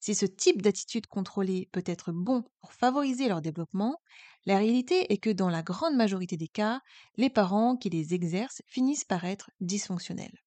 Si 0.00 0.14
ce 0.14 0.26
type 0.26 0.62
d'attitude 0.62 1.06
contrôlée 1.06 1.68
peut 1.72 1.82
être 1.84 2.12
bon 2.12 2.44
pour 2.60 2.72
favoriser 2.72 3.28
leur 3.28 3.42
développement, 3.42 4.00
la 4.46 4.58
réalité 4.58 5.12
est 5.12 5.18
que 5.18 5.30
dans 5.30 5.48
la 5.48 5.62
grande 5.62 5.96
majorité 5.96 6.36
des 6.36 6.48
cas, 6.48 6.80
les 7.16 7.30
parents 7.30 7.76
qui 7.76 7.90
les 7.90 8.14
exercent 8.14 8.62
finissent 8.66 9.04
par 9.04 9.24
être 9.24 9.50
dysfonctionnels. 9.60 10.38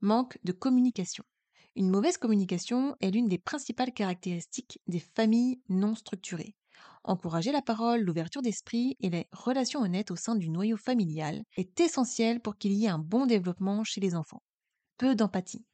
Manque 0.00 0.38
de 0.44 0.52
communication. 0.52 1.24
Une 1.76 1.90
mauvaise 1.90 2.18
communication 2.18 2.94
est 3.00 3.10
l'une 3.10 3.28
des 3.28 3.38
principales 3.38 3.92
caractéristiques 3.92 4.80
des 4.86 5.00
familles 5.00 5.60
non 5.68 5.96
structurées. 5.96 6.54
Encourager 7.06 7.52
la 7.52 7.60
parole, 7.60 8.00
l'ouverture 8.00 8.40
d'esprit 8.40 8.96
et 8.98 9.10
les 9.10 9.28
relations 9.30 9.80
honnêtes 9.80 10.10
au 10.10 10.16
sein 10.16 10.36
du 10.36 10.48
noyau 10.48 10.78
familial 10.78 11.42
est 11.54 11.78
essentiel 11.78 12.40
pour 12.40 12.56
qu'il 12.56 12.72
y 12.72 12.86
ait 12.86 12.88
un 12.88 12.98
bon 12.98 13.26
développement 13.26 13.84
chez 13.84 14.00
les 14.00 14.14
enfants. 14.14 14.42
Peu 14.96 15.14
d'empathie. 15.14 15.66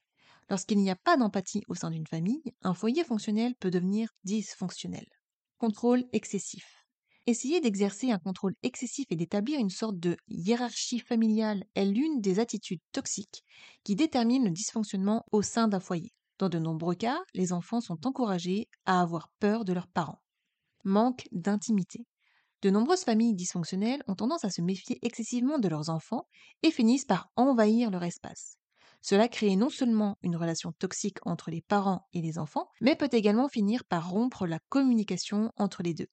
Lorsqu'il 0.49 0.79
n'y 0.79 0.91
a 0.91 0.97
pas 0.97 1.17
d'empathie 1.17 1.63
au 1.69 1.77
sein 1.77 1.91
d'une 1.91 2.09
famille, 2.09 2.43
un 2.63 2.75
foyer 2.75 3.05
fonctionnel 3.05 3.55
peut 3.61 3.71
devenir 3.71 4.09
dysfonctionnel. 4.25 5.07
Contrôle 5.59 6.05
excessif. 6.13 6.85
Essayer 7.29 7.61
d'exercer 7.61 8.11
un 8.11 8.19
contrôle 8.19 8.57
excessif 8.65 9.07
et 9.11 9.17
d'établir 9.17 9.61
une 9.61 9.71
sorte 9.71 10.01
de 10.01 10.17
hiérarchie 10.27 10.99
familiale 10.99 11.63
est 11.77 11.85
l'une 11.85 12.21
des 12.21 12.41
attitudes 12.41 12.81
toxiques 12.91 13.45
qui 13.85 13.95
déterminent 13.95 14.47
le 14.47 14.51
dysfonctionnement 14.51 15.25
au 15.31 15.43
sein 15.43 15.69
d'un 15.69 15.79
foyer. 15.79 16.13
Dans 16.39 16.49
de 16.49 16.59
nombreux 16.59 16.97
cas, 16.97 17.21
les 17.35 17.53
enfants 17.53 17.81
sont 17.81 18.05
encouragés 18.05 18.69
à 18.85 19.01
avoir 19.01 19.31
peur 19.39 19.65
de 19.65 19.73
leurs 19.73 19.87
parents. 19.87 20.21
Manque 20.85 21.29
d'intimité. 21.33 22.07
De 22.63 22.71
nombreuses 22.71 23.05
familles 23.05 23.35
dysfonctionnelles 23.35 24.03
ont 24.09 24.15
tendance 24.15 24.45
à 24.45 24.51
se 24.51 24.63
méfier 24.63 24.99
excessivement 25.03 25.59
de 25.59 25.69
leurs 25.69 25.91
enfants 25.91 26.27
et 26.63 26.71
finissent 26.71 27.05
par 27.07 27.31
envahir 27.37 27.91
leur 27.91 28.03
espace. 28.05 28.57
Cela 29.03 29.29
crée 29.29 29.57
non 29.57 29.71
seulement 29.71 30.19
une 30.23 30.37
relation 30.37 30.73
toxique 30.73 31.19
entre 31.27 31.51
les 31.51 31.63
parents 31.63 32.07
et 32.13 32.23
les 32.23 32.39
enfants, 32.39 32.69
mais 32.81 32.97
peut 32.97 33.09
également 33.13 33.49
finir 33.49 33.85
par 33.85 34.11
rompre 34.11 34.47
la 34.47 34.59
communication 34.69 35.53
entre 35.57 35.83
les 35.83 35.95
deux. 35.95 36.09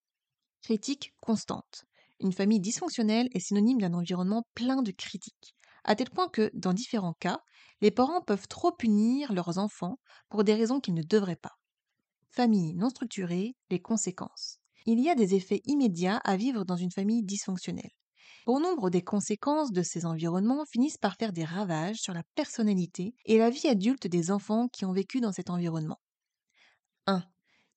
Critique 0.62 1.13
constante. 1.21 1.86
Une 2.19 2.33
famille 2.33 2.59
dysfonctionnelle 2.59 3.29
est 3.33 3.39
synonyme 3.39 3.79
d'un 3.81 3.93
environnement 3.93 4.45
plein 4.55 4.81
de 4.83 4.91
critiques, 4.91 5.55
à 5.83 5.95
tel 5.95 6.09
point 6.12 6.29
que, 6.29 6.51
dans 6.53 6.74
différents 6.74 7.15
cas, 7.19 7.41
les 7.81 7.91
parents 7.91 8.21
peuvent 8.21 8.47
trop 8.47 8.71
punir 8.71 9.33
leurs 9.33 9.57
enfants 9.57 10.00
pour 10.29 10.43
des 10.43 10.53
raisons 10.55 10.79
qu'ils 10.79 10.93
ne 10.95 11.03
devraient 11.03 11.36
pas. 11.36 11.57
Famille 12.29 12.74
non 12.75 12.89
structurée, 12.89 13.55
les 13.69 13.81
conséquences. 13.81 14.60
Il 14.86 15.00
y 15.00 15.10
a 15.10 15.15
des 15.15 15.36
effets 15.36 15.62
immédiats 15.65 16.17
à 16.24 16.38
vivre 16.38 16.63
dans 16.63 16.77
une 16.77 16.91
famille 16.91 17.24
dysfonctionnelle. 17.24 17.91
Bon 18.46 18.62
nombre 18.62 18.89
des 18.89 19.03
conséquences 19.03 19.74
de 19.74 19.84
ces 19.84 20.05
environnements 20.05 20.65
finissent 20.65 20.98
par 20.98 21.15
faire 21.15 21.34
des 21.34 21.43
ravages 21.43 21.98
sur 21.98 22.13
la 22.13 22.24
personnalité 22.36 23.13
et 23.25 23.38
la 23.38 23.50
vie 23.50 23.67
adulte 23.67 24.07
des 24.07 24.31
enfants 24.31 24.69
qui 24.69 24.86
ont 24.86 24.93
vécu 24.93 25.19
dans 25.19 25.34
cet 25.34 25.50
environnement. 25.50 26.00
1. 27.07 27.24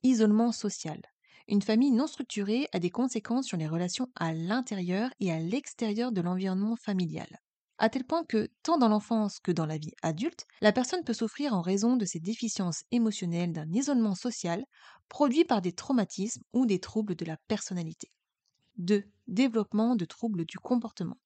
Isolement 0.04 0.52
social. 0.52 1.00
Une 1.48 1.62
famille 1.62 1.90
non 1.90 2.06
structurée 2.06 2.68
a 2.72 2.78
des 2.78 2.90
conséquences 2.90 3.46
sur 3.46 3.56
les 3.56 3.66
relations 3.66 4.08
à 4.14 4.32
l'intérieur 4.32 5.10
et 5.18 5.32
à 5.32 5.40
l'extérieur 5.40 6.12
de 6.12 6.20
l'environnement 6.20 6.76
familial 6.76 7.40
à 7.80 7.88
tel 7.88 8.04
point 8.04 8.24
que, 8.24 8.48
tant 8.62 8.78
dans 8.78 8.88
l'enfance 8.88 9.40
que 9.40 9.50
dans 9.50 9.66
la 9.66 9.78
vie 9.78 9.94
adulte, 10.02 10.46
la 10.60 10.70
personne 10.70 11.02
peut 11.02 11.14
souffrir 11.14 11.54
en 11.54 11.62
raison 11.62 11.96
de 11.96 12.04
ses 12.04 12.20
déficiences 12.20 12.84
émotionnelles 12.92 13.52
d'un 13.52 13.72
isolement 13.72 14.14
social 14.14 14.64
produit 15.08 15.44
par 15.44 15.62
des 15.62 15.72
traumatismes 15.72 16.42
ou 16.52 16.66
des 16.66 16.78
troubles 16.78 17.16
de 17.16 17.24
la 17.24 17.38
personnalité. 17.48 18.12
2. 18.76 19.04
Développement 19.28 19.96
de 19.96 20.04
troubles 20.04 20.44
du 20.44 20.58
comportement. 20.58 21.18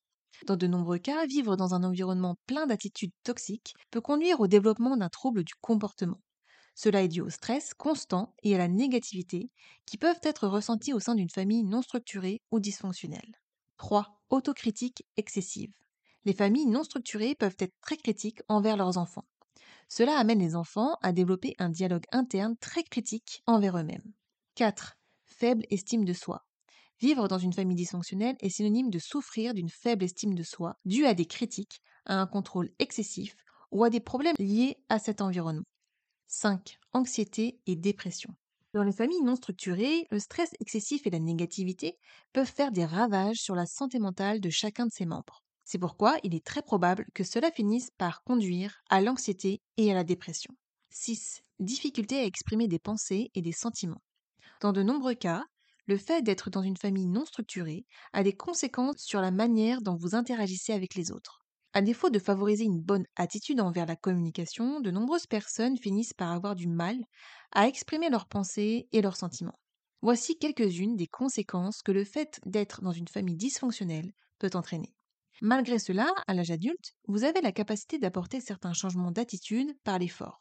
Dans 0.46 0.56
de 0.56 0.66
nombreux 0.66 0.98
cas, 0.98 1.26
vivre 1.26 1.56
dans 1.56 1.74
un 1.74 1.84
environnement 1.84 2.36
plein 2.46 2.66
d'attitudes 2.66 3.12
toxiques 3.24 3.74
peut 3.90 4.00
conduire 4.00 4.40
au 4.40 4.46
développement 4.46 4.96
d'un 4.96 5.08
trouble 5.08 5.44
du 5.44 5.54
comportement. 5.60 6.20
Cela 6.76 7.02
est 7.02 7.08
dû 7.08 7.20
au 7.20 7.30
stress 7.30 7.74
constant 7.74 8.34
et 8.44 8.54
à 8.54 8.58
la 8.58 8.68
négativité 8.68 9.50
qui 9.86 9.98
peuvent 9.98 10.20
être 10.22 10.48
ressentis 10.48 10.92
au 10.92 11.00
sein 11.00 11.16
d'une 11.16 11.30
famille 11.30 11.64
non 11.64 11.82
structurée 11.82 12.42
ou 12.52 12.60
dysfonctionnelle. 12.60 13.40
3. 13.76 14.22
Autocritique 14.30 15.04
excessive 15.16 15.72
les 16.24 16.32
familles 16.34 16.66
non 16.66 16.84
structurées 16.84 17.34
peuvent 17.34 17.56
être 17.58 17.74
très 17.80 17.96
critiques 17.96 18.42
envers 18.48 18.76
leurs 18.76 18.98
enfants. 18.98 19.26
Cela 19.88 20.18
amène 20.18 20.38
les 20.40 20.56
enfants 20.56 20.96
à 21.02 21.12
développer 21.12 21.54
un 21.58 21.68
dialogue 21.68 22.06
interne 22.12 22.56
très 22.56 22.82
critique 22.82 23.42
envers 23.46 23.78
eux-mêmes. 23.78 24.12
4. 24.54 24.96
Faible 25.26 25.64
estime 25.70 26.04
de 26.04 26.12
soi. 26.12 26.46
Vivre 27.00 27.28
dans 27.28 27.38
une 27.38 27.52
famille 27.52 27.76
dysfonctionnelle 27.76 28.36
est 28.40 28.50
synonyme 28.50 28.90
de 28.90 28.98
souffrir 28.98 29.52
d'une 29.52 29.68
faible 29.68 30.04
estime 30.04 30.34
de 30.34 30.42
soi 30.42 30.76
due 30.84 31.06
à 31.06 31.14
des 31.14 31.26
critiques, 31.26 31.82
à 32.06 32.20
un 32.20 32.26
contrôle 32.26 32.70
excessif 32.78 33.36
ou 33.72 33.84
à 33.84 33.90
des 33.90 34.00
problèmes 34.00 34.36
liés 34.38 34.78
à 34.88 34.98
cet 34.98 35.20
environnement. 35.20 35.64
5. 36.28 36.78
Anxiété 36.92 37.60
et 37.66 37.76
dépression. 37.76 38.34
Dans 38.72 38.82
les 38.82 38.92
familles 38.92 39.22
non 39.22 39.36
structurées, 39.36 40.06
le 40.10 40.18
stress 40.18 40.50
excessif 40.60 41.06
et 41.06 41.10
la 41.10 41.20
négativité 41.20 41.98
peuvent 42.32 42.50
faire 42.50 42.72
des 42.72 42.84
ravages 42.84 43.36
sur 43.36 43.54
la 43.54 43.66
santé 43.66 43.98
mentale 43.98 44.40
de 44.40 44.50
chacun 44.50 44.86
de 44.86 44.92
ses 44.92 45.06
membres. 45.06 45.43
C'est 45.64 45.78
pourquoi 45.78 46.16
il 46.22 46.34
est 46.34 46.44
très 46.44 46.62
probable 46.62 47.06
que 47.14 47.24
cela 47.24 47.50
finisse 47.50 47.90
par 47.96 48.22
conduire 48.22 48.82
à 48.90 49.00
l'anxiété 49.00 49.62
et 49.76 49.90
à 49.90 49.94
la 49.94 50.04
dépression. 50.04 50.54
6. 50.90 51.42
Difficulté 51.58 52.18
à 52.18 52.24
exprimer 52.24 52.68
des 52.68 52.78
pensées 52.78 53.30
et 53.34 53.42
des 53.42 53.52
sentiments. 53.52 54.02
Dans 54.60 54.72
de 54.72 54.82
nombreux 54.82 55.14
cas, 55.14 55.44
le 55.86 55.96
fait 55.98 56.22
d'être 56.22 56.50
dans 56.50 56.62
une 56.62 56.76
famille 56.76 57.06
non 57.06 57.24
structurée 57.24 57.84
a 58.12 58.22
des 58.22 58.34
conséquences 58.34 59.02
sur 59.02 59.20
la 59.20 59.30
manière 59.30 59.82
dont 59.82 59.96
vous 59.96 60.14
interagissez 60.14 60.72
avec 60.72 60.94
les 60.94 61.12
autres. 61.12 61.40
À 61.72 61.82
défaut 61.82 62.08
de 62.08 62.18
favoriser 62.18 62.64
une 62.64 62.80
bonne 62.80 63.06
attitude 63.16 63.60
envers 63.60 63.86
la 63.86 63.96
communication, 63.96 64.80
de 64.80 64.90
nombreuses 64.90 65.26
personnes 65.26 65.76
finissent 65.76 66.14
par 66.14 66.30
avoir 66.30 66.54
du 66.54 66.68
mal 66.68 66.96
à 67.52 67.66
exprimer 67.66 68.10
leurs 68.10 68.28
pensées 68.28 68.88
et 68.92 69.02
leurs 69.02 69.16
sentiments. 69.16 69.58
Voici 70.00 70.38
quelques-unes 70.38 70.96
des 70.96 71.08
conséquences 71.08 71.82
que 71.82 71.92
le 71.92 72.04
fait 72.04 72.40
d'être 72.46 72.82
dans 72.82 72.92
une 72.92 73.08
famille 73.08 73.36
dysfonctionnelle 73.36 74.12
peut 74.38 74.50
entraîner. 74.54 74.94
Malgré 75.42 75.78
cela, 75.78 76.12
à 76.26 76.34
l'âge 76.34 76.50
adulte, 76.50 76.94
vous 77.06 77.22
avez 77.22 77.40
la 77.40 77.52
capacité 77.52 77.98
d'apporter 78.00 78.40
certains 78.40 78.72
changements 78.72 79.12
d'attitude 79.12 79.72
par 79.84 79.98
l'effort. 80.00 80.40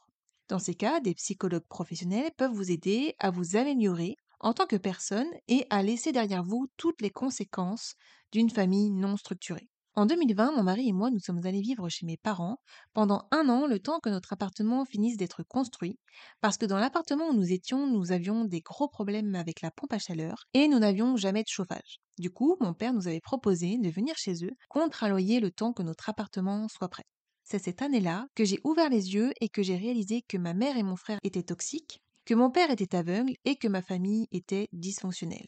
Dans 0.50 0.58
ces 0.60 0.74
cas, 0.76 1.00
des 1.00 1.14
psychologues 1.14 1.68
professionnels 1.68 2.32
peuvent 2.38 2.52
vous 2.54 2.72
aider 2.72 3.16
à 3.20 3.30
vous 3.30 3.56
améliorer 3.56 4.16
en 4.40 4.54
tant 4.54 4.66
que 4.66 4.76
personne 4.76 5.30
et 5.48 5.66
à 5.70 5.84
laisser 5.84 6.12
derrière 6.12 6.44
vous 6.44 6.68
toutes 6.78 7.02
les 7.02 7.12
conséquences 7.12 7.94
d'une 8.32 8.50
famille 8.50 8.90
non 8.90 9.16
structurée. 9.18 9.70
En 9.96 10.08
2020, 10.08 10.54
mon 10.54 10.64
mari 10.64 10.90
et 10.90 10.92
moi, 10.92 11.12
nous 11.12 11.20
sommes 11.20 11.46
allés 11.46 11.62
vivre 11.62 11.88
chez 11.88 12.08
mes 12.08 12.18
parents 12.18 12.58
pendant 12.94 13.28
un 13.30 13.48
an, 13.48 13.68
le 13.68 13.78
temps 13.80 14.00
que 14.00 14.10
notre 14.10 14.34
appartement 14.34 14.86
finisse 14.86 15.18
d'être 15.18 15.44
construit, 15.44 16.00
parce 16.42 16.58
que 16.58 16.66
dans 16.66 16.80
l'appartement 16.80 17.30
où 17.30 17.34
nous 17.34 17.52
étions, 17.52 17.86
nous 17.86 18.12
avions 18.12 18.46
des 18.46 18.62
gros 18.62 18.88
problèmes 18.88 19.36
avec 19.36 19.62
la 19.62 19.70
pompe 19.70 19.94
à 19.94 20.00
chaleur 20.00 20.46
et 20.56 20.68
nous 20.68 20.80
n'avions 20.80 21.16
jamais 21.16 21.44
de 21.44 21.48
chauffage. 21.48 22.00
Du 22.18 22.32
coup, 22.32 22.58
mon 22.60 22.74
père 22.74 22.94
nous 22.94 23.08
avait 23.08 23.20
proposé 23.22 23.78
de 23.78 23.90
venir 23.90 24.16
chez 24.18 24.44
eux 24.44 24.56
contre 24.68 25.04
un 25.04 25.10
loyer 25.10 25.40
le 25.40 25.52
temps 25.52 25.74
que 25.74 25.84
notre 25.84 26.10
appartement 26.10 26.68
soit 26.70 26.90
prêt. 26.90 27.06
C'est 27.44 27.60
cette 27.60 27.84
année-là 27.84 28.26
que 28.34 28.46
j'ai 28.46 28.60
ouvert 28.64 28.90
les 28.90 29.14
yeux 29.14 29.32
et 29.42 29.50
que 29.50 29.62
j'ai 29.62 29.78
réalisé 29.78 30.24
que 30.28 30.38
ma 30.38 30.56
mère 30.56 30.76
et 30.78 30.84
mon 30.84 30.96
frère 30.96 31.20
étaient 31.22 31.44
toxiques, 31.44 32.02
que 32.26 32.34
mon 32.34 32.50
père 32.50 32.72
était 32.72 32.96
aveugle 32.96 33.36
et 33.46 33.58
que 33.58 33.68
ma 33.68 33.84
famille 33.84 34.28
était 34.32 34.70
dysfonctionnelle. 34.72 35.48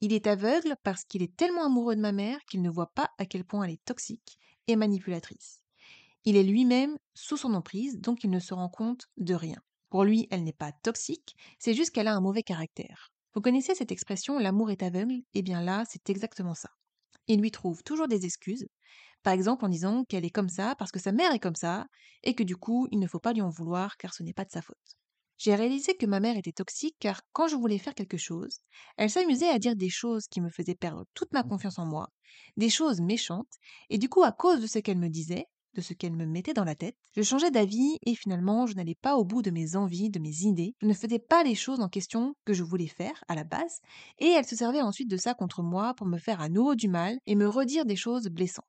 Il 0.00 0.12
est 0.12 0.28
aveugle 0.28 0.76
parce 0.84 1.04
qu'il 1.04 1.22
est 1.22 1.36
tellement 1.36 1.64
amoureux 1.64 1.96
de 1.96 2.00
ma 2.00 2.12
mère 2.12 2.38
qu'il 2.44 2.62
ne 2.62 2.70
voit 2.70 2.92
pas 2.94 3.10
à 3.18 3.26
quel 3.26 3.44
point 3.44 3.64
elle 3.64 3.72
est 3.72 3.84
toxique 3.84 4.38
et 4.68 4.76
manipulatrice. 4.76 5.60
Il 6.24 6.36
est 6.36 6.44
lui-même 6.44 6.98
sous 7.14 7.36
son 7.36 7.54
emprise, 7.54 7.98
donc 7.98 8.22
il 8.22 8.30
ne 8.30 8.38
se 8.38 8.54
rend 8.54 8.68
compte 8.68 9.08
de 9.16 9.34
rien. 9.34 9.60
Pour 9.90 10.04
lui, 10.04 10.28
elle 10.30 10.44
n'est 10.44 10.52
pas 10.52 10.70
toxique, 10.70 11.34
c'est 11.58 11.74
juste 11.74 11.90
qu'elle 11.90 12.06
a 12.06 12.14
un 12.14 12.20
mauvais 12.20 12.42
caractère. 12.44 13.12
Vous 13.34 13.40
connaissez 13.40 13.74
cette 13.74 13.90
expression 13.90 14.38
l'amour 14.38 14.70
est 14.70 14.82
aveugle 14.82 15.22
Eh 15.34 15.42
bien 15.42 15.62
là, 15.62 15.84
c'est 15.88 16.10
exactement 16.10 16.54
ça. 16.54 16.70
Il 17.26 17.40
lui 17.40 17.50
trouve 17.50 17.82
toujours 17.82 18.06
des 18.06 18.24
excuses, 18.24 18.68
par 19.22 19.32
exemple 19.32 19.64
en 19.64 19.68
disant 19.68 20.04
qu'elle 20.04 20.24
est 20.24 20.30
comme 20.30 20.48
ça 20.48 20.74
parce 20.76 20.92
que 20.92 21.00
sa 21.00 21.12
mère 21.12 21.32
est 21.32 21.40
comme 21.40 21.56
ça, 21.56 21.86
et 22.22 22.34
que 22.34 22.44
du 22.44 22.56
coup, 22.56 22.86
il 22.92 23.00
ne 23.00 23.08
faut 23.08 23.20
pas 23.20 23.32
lui 23.32 23.42
en 23.42 23.48
vouloir 23.48 23.96
car 23.96 24.14
ce 24.14 24.22
n'est 24.22 24.32
pas 24.32 24.44
de 24.44 24.50
sa 24.50 24.62
faute. 24.62 24.96
J'ai 25.38 25.54
réalisé 25.54 25.94
que 25.94 26.04
ma 26.04 26.18
mère 26.18 26.36
était 26.36 26.52
toxique 26.52 26.96
car 26.98 27.22
quand 27.32 27.46
je 27.46 27.54
voulais 27.54 27.78
faire 27.78 27.94
quelque 27.94 28.16
chose, 28.16 28.58
elle 28.96 29.08
s'amusait 29.08 29.48
à 29.48 29.60
dire 29.60 29.76
des 29.76 29.88
choses 29.88 30.26
qui 30.26 30.40
me 30.40 30.50
faisaient 30.50 30.74
perdre 30.74 31.04
toute 31.14 31.32
ma 31.32 31.44
confiance 31.44 31.78
en 31.78 31.86
moi, 31.86 32.08
des 32.56 32.68
choses 32.68 33.00
méchantes, 33.00 33.54
et 33.88 33.98
du 33.98 34.08
coup 34.08 34.24
à 34.24 34.32
cause 34.32 34.60
de 34.60 34.66
ce 34.66 34.80
qu'elle 34.80 34.98
me 34.98 35.08
disait, 35.08 35.46
de 35.74 35.80
ce 35.80 35.94
qu'elle 35.94 36.12
me 36.12 36.26
mettait 36.26 36.54
dans 36.54 36.64
la 36.64 36.74
tête, 36.74 36.96
je 37.14 37.22
changeais 37.22 37.52
d'avis 37.52 37.98
et 38.04 38.16
finalement 38.16 38.66
je 38.66 38.74
n'allais 38.74 38.96
pas 38.96 39.14
au 39.14 39.24
bout 39.24 39.42
de 39.42 39.52
mes 39.52 39.76
envies, 39.76 40.10
de 40.10 40.18
mes 40.18 40.40
idées, 40.40 40.74
je 40.82 40.86
ne 40.86 40.92
faisais 40.92 41.20
pas 41.20 41.44
les 41.44 41.54
choses 41.54 41.78
en 41.78 41.88
question 41.88 42.34
que 42.44 42.52
je 42.52 42.64
voulais 42.64 42.88
faire 42.88 43.22
à 43.28 43.36
la 43.36 43.44
base, 43.44 43.78
et 44.18 44.26
elle 44.26 44.46
se 44.46 44.56
servait 44.56 44.82
ensuite 44.82 45.08
de 45.08 45.16
ça 45.16 45.34
contre 45.34 45.62
moi 45.62 45.94
pour 45.94 46.08
me 46.08 46.18
faire 46.18 46.40
à 46.40 46.48
nouveau 46.48 46.74
du 46.74 46.88
mal 46.88 47.16
et 47.26 47.36
me 47.36 47.48
redire 47.48 47.84
des 47.84 47.94
choses 47.94 48.26
blessantes. 48.26 48.64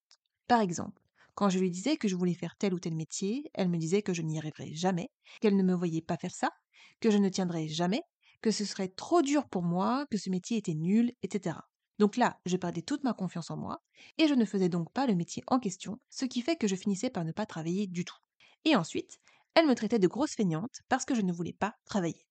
Par 0.47 0.61
exemple, 0.61 1.01
quand 1.39 1.49
je 1.49 1.59
lui 1.59 1.71
disais 1.71 1.95
que 1.95 2.09
je 2.09 2.17
voulais 2.17 2.33
faire 2.33 2.57
tel 2.57 2.73
ou 2.73 2.79
tel 2.79 2.93
métier, 2.93 3.49
elle 3.53 3.69
me 3.69 3.77
disait 3.77 4.01
que 4.01 4.13
je 4.13 4.21
n'y 4.21 4.37
arriverais 4.37 4.73
jamais, 4.73 5.09
qu'elle 5.39 5.55
ne 5.55 5.63
me 5.63 5.73
voyait 5.73 6.01
pas 6.01 6.17
faire 6.17 6.35
ça, 6.35 6.51
que 6.99 7.11
je 7.11 7.17
ne 7.17 7.29
tiendrais 7.29 7.69
jamais, 7.69 8.01
que 8.41 8.51
ce 8.51 8.65
serait 8.65 8.89
trop 8.89 9.21
dur 9.21 9.47
pour 9.47 9.63
moi, 9.63 10.05
que 10.11 10.17
ce 10.17 10.29
métier 10.29 10.57
était 10.57 10.73
nul, 10.73 11.13
etc. 11.23 11.55
Donc 11.97 12.17
là, 12.17 12.41
je 12.45 12.57
perdais 12.57 12.81
toute 12.81 13.05
ma 13.05 13.13
confiance 13.13 13.51
en 13.51 13.55
moi, 13.55 13.81
et 14.17 14.27
je 14.27 14.33
ne 14.33 14.43
faisais 14.43 14.67
donc 14.67 14.91
pas 14.91 15.07
le 15.07 15.15
métier 15.15 15.41
en 15.47 15.59
question, 15.59 15.97
ce 16.09 16.25
qui 16.25 16.41
fait 16.41 16.57
que 16.57 16.67
je 16.67 16.75
finissais 16.75 17.09
par 17.09 17.23
ne 17.23 17.31
pas 17.31 17.45
travailler 17.45 17.87
du 17.87 18.03
tout. 18.03 18.17
Et 18.65 18.75
ensuite, 18.75 19.21
elle 19.55 19.65
me 19.65 19.75
traitait 19.75 19.97
de 19.97 20.09
grosse 20.09 20.35
feignante 20.35 20.81
parce 20.89 21.05
que 21.05 21.15
je 21.15 21.21
ne 21.21 21.31
voulais 21.31 21.55
pas 21.57 21.73
travailler. 21.85 22.28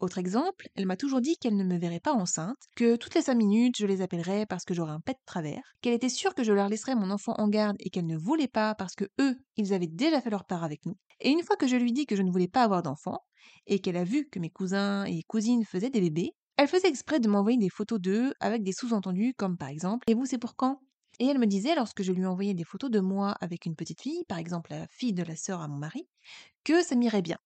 Autre 0.00 0.18
exemple, 0.18 0.68
elle 0.76 0.86
m'a 0.86 0.96
toujours 0.96 1.20
dit 1.20 1.36
qu'elle 1.36 1.56
ne 1.56 1.64
me 1.64 1.76
verrait 1.76 1.98
pas 2.00 2.12
enceinte, 2.12 2.56
que 2.76 2.94
toutes 2.96 3.14
les 3.16 3.22
cinq 3.22 3.34
minutes 3.34 3.76
je 3.78 3.86
les 3.86 4.00
appellerais 4.00 4.46
parce 4.46 4.64
que 4.64 4.72
j'aurais 4.72 4.92
un 4.92 5.00
pet 5.00 5.14
de 5.14 5.24
travers, 5.26 5.62
qu'elle 5.80 5.92
était 5.94 6.08
sûre 6.08 6.34
que 6.36 6.44
je 6.44 6.52
leur 6.52 6.68
laisserais 6.68 6.94
mon 6.94 7.10
enfant 7.10 7.34
en 7.38 7.48
garde 7.48 7.76
et 7.80 7.90
qu'elle 7.90 8.06
ne 8.06 8.16
voulait 8.16 8.46
pas 8.48 8.74
parce 8.76 8.94
que 8.94 9.06
eux, 9.20 9.36
ils 9.56 9.74
avaient 9.74 9.88
déjà 9.88 10.20
fait 10.20 10.30
leur 10.30 10.44
part 10.44 10.62
avec 10.62 10.86
nous. 10.86 10.94
Et 11.20 11.30
une 11.30 11.42
fois 11.42 11.56
que 11.56 11.66
je 11.66 11.74
lui 11.74 11.92
dis 11.92 12.06
que 12.06 12.14
je 12.14 12.22
ne 12.22 12.30
voulais 12.30 12.46
pas 12.48 12.62
avoir 12.62 12.82
d'enfant, 12.82 13.18
et 13.66 13.80
qu'elle 13.80 13.96
a 13.96 14.04
vu 14.04 14.28
que 14.28 14.38
mes 14.38 14.50
cousins 14.50 15.04
et 15.04 15.22
cousines 15.24 15.64
faisaient 15.64 15.90
des 15.90 16.00
bébés, 16.00 16.30
Elle 16.56 16.68
faisait 16.68 16.88
exprès 16.88 17.18
de 17.18 17.28
m'envoyer 17.28 17.58
des 17.58 17.68
photos 17.70 18.00
d'eux 18.00 18.32
avec 18.40 18.62
des 18.62 18.72
sous-entendus 18.72 19.34
comme 19.36 19.56
par 19.56 19.68
exemple 19.68 20.04
Et 20.08 20.14
vous, 20.14 20.26
c'est 20.26 20.38
pour 20.38 20.54
quand? 20.54 20.80
Et 21.18 21.26
elle 21.26 21.38
me 21.38 21.46
disait, 21.46 21.74
lorsque 21.74 22.02
je 22.02 22.12
lui 22.12 22.24
envoyais 22.26 22.54
des 22.54 22.64
photos 22.64 22.90
de 22.90 23.00
moi 23.00 23.32
avec 23.40 23.66
une 23.66 23.74
petite 23.74 24.00
fille, 24.00 24.24
par 24.28 24.38
exemple 24.38 24.70
la 24.70 24.86
fille 24.88 25.12
de 25.12 25.24
la 25.24 25.34
sœur 25.34 25.60
à 25.60 25.66
mon 25.68 25.76
mari, 25.76 26.08
que 26.64 26.82
ça 26.84 26.96
m'irait 26.96 27.22
bien. 27.22 27.38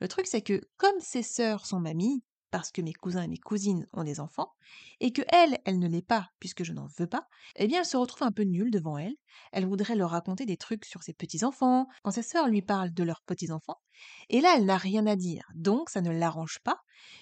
Le 0.00 0.08
truc, 0.08 0.26
c'est 0.26 0.42
que 0.42 0.60
comme 0.76 1.00
ses 1.00 1.22
sœurs 1.22 1.66
sont 1.66 1.80
mamies, 1.80 2.22
parce 2.50 2.70
que 2.70 2.80
mes 2.80 2.92
cousins 2.92 3.22
et 3.22 3.28
mes 3.28 3.38
cousines 3.38 3.86
ont 3.92 4.04
des 4.04 4.20
enfants, 4.20 4.54
et 5.00 5.12
que 5.12 5.22
elle, 5.28 5.58
elle 5.64 5.78
ne 5.78 5.88
l'est 5.88 6.06
pas, 6.06 6.30
puisque 6.38 6.64
je 6.64 6.72
n'en 6.72 6.86
veux 6.98 7.06
pas, 7.06 7.26
eh 7.56 7.66
bien 7.66 7.80
elle 7.80 7.86
se 7.86 7.96
retrouve 7.96 8.26
un 8.26 8.32
peu 8.32 8.44
nulle 8.44 8.70
devant 8.70 8.98
elle. 8.98 9.14
Elle 9.52 9.66
voudrait 9.66 9.96
leur 9.96 10.10
raconter 10.10 10.46
des 10.46 10.56
trucs 10.56 10.84
sur 10.84 11.02
ses 11.02 11.12
petits-enfants, 11.12 11.86
quand 12.02 12.12
ses 12.12 12.22
sœurs 12.22 12.48
lui 12.48 12.62
parlent 12.62 12.94
de 12.94 13.02
leurs 13.02 13.22
petits-enfants, 13.22 13.80
et 14.28 14.40
là 14.40 14.54
elle 14.56 14.64
n'a 14.64 14.76
rien 14.76 15.06
à 15.06 15.16
dire, 15.16 15.44
donc 15.54 15.90
ça 15.90 16.00
ne 16.00 16.10
l'arrange 16.10 16.60
pas. 16.62 16.80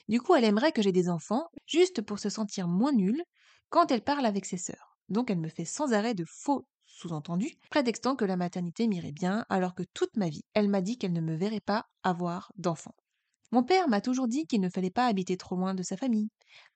Du 0.08 0.20
coup, 0.20 0.34
elle 0.34 0.44
aimerait 0.44 0.72
que 0.72 0.82
j'ai 0.82 0.92
des 0.92 1.08
enfants, 1.08 1.48
juste 1.66 2.02
pour 2.02 2.18
se 2.18 2.28
sentir 2.28 2.68
moins 2.68 2.92
nulle 2.92 3.22
quand 3.70 3.90
elle 3.90 4.04
parle 4.04 4.26
avec 4.26 4.44
ses 4.44 4.58
sœurs. 4.58 4.98
Donc 5.08 5.30
elle 5.30 5.40
me 5.40 5.48
fait 5.48 5.64
sans 5.64 5.92
arrêt 5.92 6.14
de 6.14 6.24
faux 6.24 6.66
sous-entendus, 6.94 7.52
prétextant 7.70 8.16
que 8.16 8.24
la 8.24 8.36
maternité 8.36 8.86
m'irait 8.86 9.12
bien, 9.12 9.44
alors 9.48 9.74
que 9.74 9.82
toute 9.94 10.16
ma 10.16 10.28
vie, 10.28 10.44
elle 10.54 10.68
m'a 10.68 10.80
dit 10.80 10.96
qu'elle 10.96 11.12
ne 11.12 11.20
me 11.20 11.34
verrait 11.36 11.60
pas 11.60 11.86
avoir 12.02 12.52
d'enfants. 12.56 12.94
Mon 13.52 13.62
père 13.62 13.88
m'a 13.88 14.00
toujours 14.00 14.28
dit 14.28 14.46
qu'il 14.46 14.60
ne 14.60 14.68
fallait 14.68 14.90
pas 14.90 15.06
habiter 15.06 15.36
trop 15.36 15.56
loin 15.56 15.74
de 15.74 15.82
sa 15.82 15.96
famille, 15.96 16.30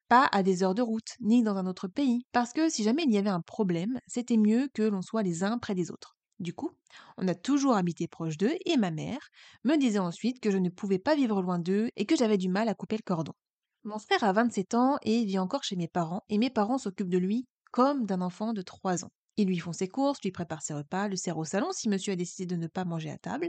pas 0.08 0.28
à 0.32 0.42
des 0.42 0.62
heures 0.62 0.74
de 0.74 0.82
route, 0.82 1.14
ni 1.20 1.42
dans 1.42 1.56
un 1.56 1.66
autre 1.66 1.88
pays, 1.88 2.26
parce 2.32 2.52
que 2.52 2.68
si 2.68 2.82
jamais 2.82 3.04
il 3.04 3.12
y 3.12 3.18
avait 3.18 3.30
un 3.30 3.40
problème, 3.40 4.00
c'était 4.06 4.36
mieux 4.36 4.68
que 4.74 4.82
l'on 4.82 5.02
soit 5.02 5.22
les 5.22 5.44
uns 5.44 5.58
près 5.58 5.74
des 5.74 5.90
autres. 5.90 6.16
Du 6.40 6.54
coup, 6.54 6.70
on 7.16 7.26
a 7.28 7.34
toujours 7.34 7.74
habité 7.76 8.06
proche 8.06 8.36
d'eux 8.38 8.56
et 8.64 8.76
ma 8.76 8.90
mère 8.90 9.28
me 9.64 9.76
disait 9.76 9.98
ensuite 9.98 10.40
que 10.40 10.50
je 10.50 10.58
ne 10.58 10.68
pouvais 10.70 10.98
pas 11.00 11.16
vivre 11.16 11.42
loin 11.42 11.58
d'eux 11.58 11.90
et 11.96 12.06
que 12.06 12.16
j'avais 12.16 12.38
du 12.38 12.48
mal 12.48 12.68
à 12.68 12.74
couper 12.74 12.96
le 12.96 13.02
cordon. 13.02 13.32
Mon 13.84 13.98
frère 13.98 14.22
a 14.22 14.32
27 14.32 14.74
ans 14.74 14.98
et 15.02 15.24
vit 15.24 15.38
encore 15.38 15.64
chez 15.64 15.76
mes 15.76 15.88
parents 15.88 16.22
et 16.28 16.38
mes 16.38 16.50
parents 16.50 16.78
s'occupent 16.78 17.10
de 17.10 17.18
lui 17.18 17.46
comme 17.72 18.06
d'un 18.06 18.20
enfant 18.20 18.52
de 18.52 18.62
3 18.62 19.04
ans. 19.04 19.10
Ils 19.38 19.46
lui 19.46 19.58
font 19.58 19.72
ses 19.72 19.86
courses, 19.86 20.20
lui 20.22 20.32
préparent 20.32 20.62
ses 20.62 20.74
repas, 20.74 21.06
le 21.06 21.14
sert 21.14 21.38
au 21.38 21.44
salon 21.44 21.68
si 21.72 21.88
monsieur 21.88 22.12
a 22.12 22.16
décidé 22.16 22.44
de 22.44 22.60
ne 22.60 22.66
pas 22.66 22.84
manger 22.84 23.08
à 23.08 23.18
table, 23.18 23.48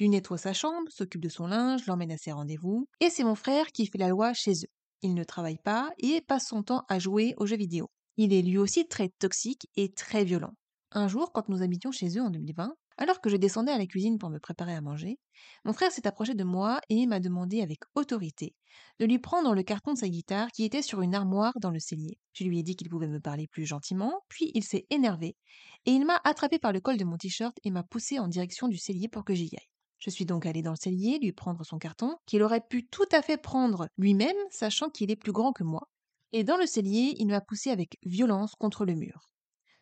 lui 0.00 0.08
nettoie 0.08 0.38
sa 0.38 0.54
chambre, 0.54 0.90
s'occupe 0.90 1.20
de 1.20 1.28
son 1.28 1.46
linge, 1.46 1.84
l'emmène 1.86 2.10
à 2.10 2.16
ses 2.16 2.32
rendez-vous. 2.32 2.88
Et 3.00 3.10
c'est 3.10 3.22
mon 3.22 3.34
frère 3.34 3.66
qui 3.66 3.86
fait 3.86 3.98
la 3.98 4.08
loi 4.08 4.32
chez 4.32 4.52
eux. 4.52 4.70
Il 5.02 5.12
ne 5.12 5.24
travaille 5.24 5.58
pas 5.58 5.90
et 5.98 6.22
passe 6.22 6.48
son 6.48 6.62
temps 6.62 6.86
à 6.88 6.98
jouer 6.98 7.34
aux 7.36 7.44
jeux 7.44 7.58
vidéo. 7.58 7.90
Il 8.16 8.32
est 8.32 8.40
lui 8.40 8.56
aussi 8.56 8.88
très 8.88 9.10
toxique 9.10 9.68
et 9.76 9.92
très 9.92 10.24
violent. 10.24 10.54
Un 10.90 11.06
jour, 11.06 11.32
quand 11.32 11.50
nous 11.50 11.62
habitions 11.62 11.92
chez 11.92 12.16
eux 12.16 12.22
en 12.22 12.30
2020, 12.30 12.74
alors 12.98 13.20
que 13.20 13.28
je 13.28 13.36
descendais 13.36 13.72
à 13.72 13.78
la 13.78 13.86
cuisine 13.86 14.18
pour 14.18 14.30
me 14.30 14.38
préparer 14.38 14.74
à 14.74 14.80
manger, 14.80 15.18
mon 15.64 15.72
frère 15.72 15.92
s'est 15.92 16.06
approché 16.06 16.34
de 16.34 16.44
moi 16.44 16.80
et 16.88 17.06
m'a 17.06 17.20
demandé 17.20 17.60
avec 17.60 17.80
autorité 17.94 18.54
de 18.98 19.06
lui 19.06 19.18
prendre 19.18 19.54
le 19.54 19.62
carton 19.62 19.92
de 19.92 19.98
sa 19.98 20.08
guitare 20.08 20.48
qui 20.48 20.64
était 20.64 20.82
sur 20.82 21.02
une 21.02 21.14
armoire 21.14 21.52
dans 21.60 21.70
le 21.70 21.78
cellier. 21.80 22.18
Je 22.32 22.44
lui 22.44 22.58
ai 22.58 22.62
dit 22.62 22.76
qu'il 22.76 22.88
pouvait 22.88 23.08
me 23.08 23.20
parler 23.20 23.46
plus 23.46 23.66
gentiment, 23.66 24.22
puis 24.28 24.50
il 24.54 24.64
s'est 24.64 24.86
énervé 24.90 25.36
et 25.84 25.92
il 25.92 26.04
m'a 26.04 26.20
attrapé 26.24 26.58
par 26.58 26.72
le 26.72 26.80
col 26.80 26.96
de 26.96 27.04
mon 27.04 27.16
t-shirt 27.16 27.56
et 27.64 27.70
m'a 27.70 27.82
poussé 27.82 28.18
en 28.18 28.28
direction 28.28 28.68
du 28.68 28.78
cellier 28.78 29.08
pour 29.08 29.24
que 29.24 29.34
j'y 29.34 29.50
aille. 29.56 29.70
Je 29.98 30.10
suis 30.10 30.26
donc 30.26 30.46
allée 30.46 30.62
dans 30.62 30.72
le 30.72 30.76
cellier 30.76 31.18
lui 31.18 31.32
prendre 31.32 31.64
son 31.64 31.78
carton, 31.78 32.16
qu'il 32.26 32.42
aurait 32.42 32.60
pu 32.60 32.86
tout 32.86 33.08
à 33.12 33.22
fait 33.22 33.38
prendre 33.38 33.88
lui-même, 33.96 34.36
sachant 34.50 34.90
qu'il 34.90 35.10
est 35.10 35.16
plus 35.16 35.32
grand 35.32 35.52
que 35.52 35.64
moi. 35.64 35.88
Et 36.32 36.44
dans 36.44 36.56
le 36.56 36.66
cellier, 36.66 37.14
il 37.18 37.28
m'a 37.28 37.40
poussé 37.40 37.70
avec 37.70 37.98
violence 38.04 38.54
contre 38.56 38.84
le 38.84 38.94
mur. 38.94 39.30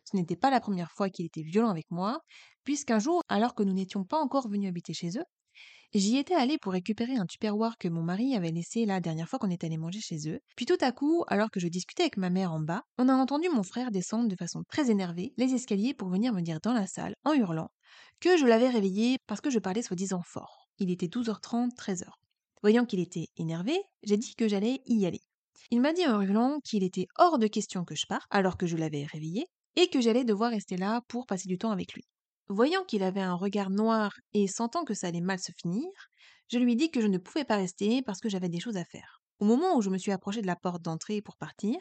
Ce 0.05 0.15
n'était 0.15 0.35
pas 0.35 0.49
la 0.49 0.59
première 0.59 0.91
fois 0.91 1.09
qu'il 1.09 1.25
était 1.25 1.41
violent 1.41 1.69
avec 1.69 1.85
moi, 1.89 2.19
puisqu'un 2.63 2.99
jour, 2.99 3.21
alors 3.27 3.55
que 3.55 3.63
nous 3.63 3.73
n'étions 3.73 4.03
pas 4.03 4.19
encore 4.19 4.47
venus 4.47 4.69
habiter 4.69 4.93
chez 4.93 5.17
eux, 5.17 5.25
j'y 5.93 6.17
étais 6.17 6.35
allée 6.35 6.57
pour 6.57 6.73
récupérer 6.73 7.15
un 7.15 7.25
tupperware 7.25 7.77
que 7.77 7.87
mon 7.87 8.03
mari 8.03 8.35
avait 8.35 8.51
laissé 8.51 8.85
la 8.85 8.99
dernière 8.99 9.27
fois 9.27 9.39
qu'on 9.39 9.49
était 9.49 9.67
allé 9.67 9.77
manger 9.77 10.01
chez 10.01 10.29
eux. 10.29 10.39
Puis 10.55 10.65
tout 10.65 10.77
à 10.81 10.91
coup, 10.91 11.23
alors 11.27 11.49
que 11.49 11.59
je 11.59 11.67
discutais 11.67 12.03
avec 12.03 12.17
ma 12.17 12.29
mère 12.29 12.51
en 12.51 12.59
bas, 12.59 12.83
on 12.97 13.09
a 13.09 13.13
entendu 13.13 13.49
mon 13.49 13.63
frère 13.63 13.91
descendre 13.91 14.27
de 14.27 14.35
façon 14.35 14.63
très 14.69 14.91
énervée 14.91 15.33
les 15.37 15.53
escaliers 15.53 15.93
pour 15.93 16.09
venir 16.09 16.33
me 16.33 16.41
dire 16.41 16.59
dans 16.61 16.73
la 16.73 16.87
salle, 16.87 17.15
en 17.23 17.33
hurlant, 17.33 17.69
que 18.19 18.37
je 18.37 18.45
l'avais 18.45 18.69
réveillé 18.69 19.17
parce 19.27 19.41
que 19.41 19.49
je 19.49 19.59
parlais 19.59 19.81
soi-disant 19.81 20.21
fort. 20.23 20.67
Il 20.77 20.91
était 20.91 21.07
12h30, 21.07 21.75
13h. 21.75 22.09
Voyant 22.61 22.85
qu'il 22.85 22.99
était 22.99 23.27
énervé, 23.37 23.79
j'ai 24.03 24.17
dit 24.17 24.35
que 24.35 24.47
j'allais 24.47 24.81
y 24.85 25.05
aller. 25.05 25.21
Il 25.71 25.81
m'a 25.81 25.93
dit 25.93 26.05
en 26.05 26.21
hurlant 26.21 26.59
qu'il 26.63 26.83
était 26.83 27.07
hors 27.17 27.39
de 27.39 27.47
question 27.47 27.85
que 27.85 27.95
je 27.95 28.05
parte, 28.05 28.25
alors 28.29 28.57
que 28.57 28.67
je 28.67 28.77
l'avais 28.77 29.05
réveillé, 29.05 29.47
et 29.75 29.89
que 29.89 30.01
j'allais 30.01 30.23
devoir 30.23 30.51
rester 30.51 30.77
là 30.77 31.01
pour 31.07 31.25
passer 31.25 31.47
du 31.47 31.57
temps 31.57 31.71
avec 31.71 31.93
lui. 31.93 32.03
Voyant 32.47 32.83
qu'il 32.83 33.03
avait 33.03 33.21
un 33.21 33.33
regard 33.33 33.69
noir 33.69 34.13
et 34.33 34.47
sentant 34.47 34.83
que 34.83 34.93
ça 34.93 35.07
allait 35.07 35.21
mal 35.21 35.39
se 35.39 35.51
finir, 35.51 35.89
je 36.47 36.59
lui 36.59 36.75
dis 36.75 36.91
que 36.91 37.01
je 37.01 37.07
ne 37.07 37.17
pouvais 37.17 37.43
pas 37.43 37.57
rester 37.57 38.01
parce 38.03 38.19
que 38.19 38.29
j'avais 38.29 38.49
des 38.49 38.59
choses 38.59 38.77
à 38.77 38.85
faire. 38.85 39.21
Au 39.39 39.45
moment 39.45 39.75
où 39.75 39.81
je 39.81 39.89
me 39.89 39.97
suis 39.97 40.11
approchée 40.11 40.41
de 40.41 40.47
la 40.47 40.55
porte 40.55 40.81
d'entrée 40.81 41.21
pour 41.21 41.37
partir, 41.37 41.77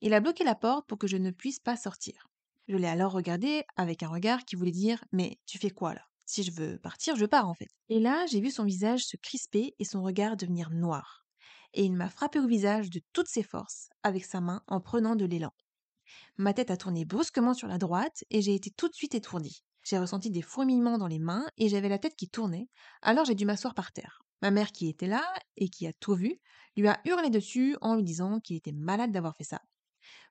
il 0.00 0.14
a 0.14 0.20
bloqué 0.20 0.42
la 0.42 0.54
porte 0.54 0.88
pour 0.88 0.98
que 0.98 1.06
je 1.06 1.16
ne 1.16 1.30
puisse 1.30 1.60
pas 1.60 1.76
sortir. 1.76 2.26
Je 2.66 2.76
l'ai 2.76 2.88
alors 2.88 3.12
regardé 3.12 3.62
avec 3.76 4.02
un 4.02 4.08
regard 4.08 4.44
qui 4.44 4.56
voulait 4.56 4.72
dire 4.72 5.04
Mais 5.12 5.38
tu 5.46 5.58
fais 5.58 5.70
quoi 5.70 5.94
là? 5.94 6.02
Si 6.24 6.42
je 6.42 6.50
veux 6.50 6.78
partir, 6.78 7.14
je 7.14 7.24
pars 7.24 7.48
en 7.48 7.54
fait. 7.54 7.68
Et 7.88 8.00
là, 8.00 8.26
j'ai 8.26 8.40
vu 8.40 8.50
son 8.50 8.64
visage 8.64 9.04
se 9.04 9.16
crisper 9.16 9.74
et 9.78 9.84
son 9.84 10.02
regard 10.02 10.36
devenir 10.36 10.70
noir. 10.70 11.24
Et 11.74 11.84
il 11.84 11.92
m'a 11.92 12.08
frappé 12.08 12.40
au 12.40 12.48
visage 12.48 12.90
de 12.90 13.00
toutes 13.12 13.28
ses 13.28 13.44
forces 13.44 13.88
avec 14.02 14.24
sa 14.24 14.40
main 14.40 14.62
en 14.66 14.80
prenant 14.80 15.14
de 15.14 15.26
l'élan. 15.26 15.52
Ma 16.36 16.52
tête 16.52 16.70
a 16.70 16.76
tourné 16.76 17.04
brusquement 17.04 17.54
sur 17.54 17.68
la 17.68 17.78
droite 17.78 18.24
et 18.30 18.42
j'ai 18.42 18.54
été 18.54 18.70
tout 18.70 18.88
de 18.88 18.94
suite 18.94 19.14
étourdie. 19.14 19.62
J'ai 19.82 19.98
ressenti 19.98 20.30
des 20.30 20.42
fourmillements 20.42 20.98
dans 20.98 21.06
les 21.06 21.18
mains 21.18 21.46
et 21.58 21.68
j'avais 21.68 21.88
la 21.88 21.98
tête 21.98 22.16
qui 22.16 22.28
tournait, 22.28 22.68
alors 23.02 23.24
j'ai 23.24 23.34
dû 23.34 23.44
m'asseoir 23.44 23.74
par 23.74 23.92
terre. 23.92 24.22
Ma 24.42 24.50
mère 24.50 24.72
qui 24.72 24.88
était 24.88 25.06
là 25.06 25.24
et 25.56 25.68
qui 25.68 25.86
a 25.86 25.92
tout 25.92 26.14
vu, 26.14 26.40
lui 26.76 26.88
a 26.88 27.00
hurlé 27.04 27.30
dessus 27.30 27.76
en 27.80 27.94
lui 27.94 28.02
disant 28.02 28.40
qu'il 28.40 28.56
était 28.56 28.72
malade 28.72 29.12
d'avoir 29.12 29.36
fait 29.36 29.44
ça. 29.44 29.62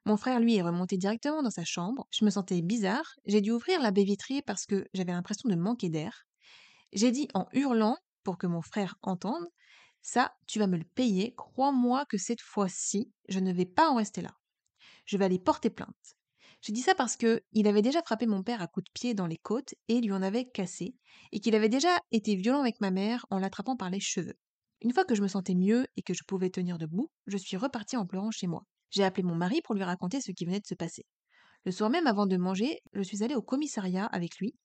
Mon 0.06 0.18
frère, 0.18 0.40
lui, 0.40 0.56
est 0.56 0.62
remonté 0.62 0.98
directement 0.98 1.42
dans 1.42 1.50
sa 1.50 1.66
chambre. 1.66 2.08
Je 2.12 2.26
me 2.26 2.30
sentais 2.30 2.62
bizarre. 2.62 3.16
J'ai 3.26 3.42
dû 3.42 3.52
ouvrir 3.52 3.82
la 3.82 3.90
baie 3.92 4.04
vitrée 4.04 4.44
parce 4.44 4.68
que 4.68 4.88
j'avais 4.94 5.12
l'impression 5.12 5.50
de 5.50 5.56
manquer 5.56 5.90
d'air. 5.90 6.28
J'ai 6.94 7.12
dit 7.12 7.28
en 7.34 7.48
hurlant, 7.54 7.98
pour 8.24 8.38
que 8.38 8.48
mon 8.48 8.62
frère 8.62 8.96
entende, 9.02 9.48
Ça, 10.02 10.36
tu 10.46 10.60
vas 10.60 10.68
me 10.68 10.78
le 10.78 10.84
payer. 10.84 11.34
Crois-moi 11.36 12.06
que 12.06 12.20
cette 12.20 12.42
fois-ci, 12.42 13.12
je 13.28 13.40
ne 13.40 13.52
vais 13.52 13.66
pas 13.66 13.90
en 13.90 13.96
rester 13.96 14.22
là 14.22 14.36
je 15.06 15.18
vais 15.18 15.26
aller 15.26 15.40
porter 15.40 15.70
plainte. 15.70 16.16
J'ai 16.62 16.74
dit 16.74 16.82
ça 16.82 16.96
parce 16.96 17.16
que 17.16 17.44
il 17.52 17.68
avait 17.68 17.82
déjà 17.82 18.02
frappé 18.02 18.26
mon 18.26 18.42
père 18.42 18.62
à 18.62 18.68
coups 18.68 18.86
de 18.86 18.92
pied 18.92 19.14
dans 19.14 19.28
les 19.28 19.38
côtes 19.38 19.76
et 19.88 20.02
lui 20.02 20.12
en 20.12 20.24
avait 20.24 20.46
cassé, 20.46 20.96
et 21.32 21.40
qu'il 21.40 21.56
avait 21.56 21.70
déjà 21.70 22.00
été 22.12 22.36
violent 22.36 22.62
avec 22.62 22.82
ma 22.82 22.92
mère 22.92 23.26
en 23.30 23.38
l'attrapant 23.38 23.76
par 23.76 23.90
les 23.90 24.00
cheveux. 24.00 24.38
Une 24.82 24.92
fois 24.92 25.06
que 25.06 25.16
je 25.16 25.22
me 25.22 25.28
sentais 25.28 25.56
mieux 25.56 25.86
et 25.96 26.02
que 26.02 26.14
je 26.14 26.24
pouvais 26.24 26.50
tenir 26.50 26.78
debout, 26.78 27.12
je 27.28 27.38
suis 27.38 27.58
repartie 27.58 27.98
en 27.98 28.06
pleurant 28.06 28.32
chez 28.32 28.48
moi. 28.48 28.64
J'ai 28.90 29.04
appelé 29.04 29.24
mon 29.24 29.36
mari 29.36 29.62
pour 29.64 29.76
lui 29.76 29.84
raconter 29.84 30.22
ce 30.22 30.32
qui 30.32 30.46
venait 30.46 30.60
de 30.60 30.66
se 30.66 30.76
passer. 30.76 31.06
Le 31.66 31.72
soir 31.72 31.90
même 31.90 32.08
avant 32.08 32.26
de 32.26 32.38
manger, 32.38 32.80
je 32.94 33.02
suis 33.02 33.24
allée 33.24 33.36
au 33.36 33.42
commissariat 33.42 34.06
avec 34.06 34.38
lui 34.38 34.56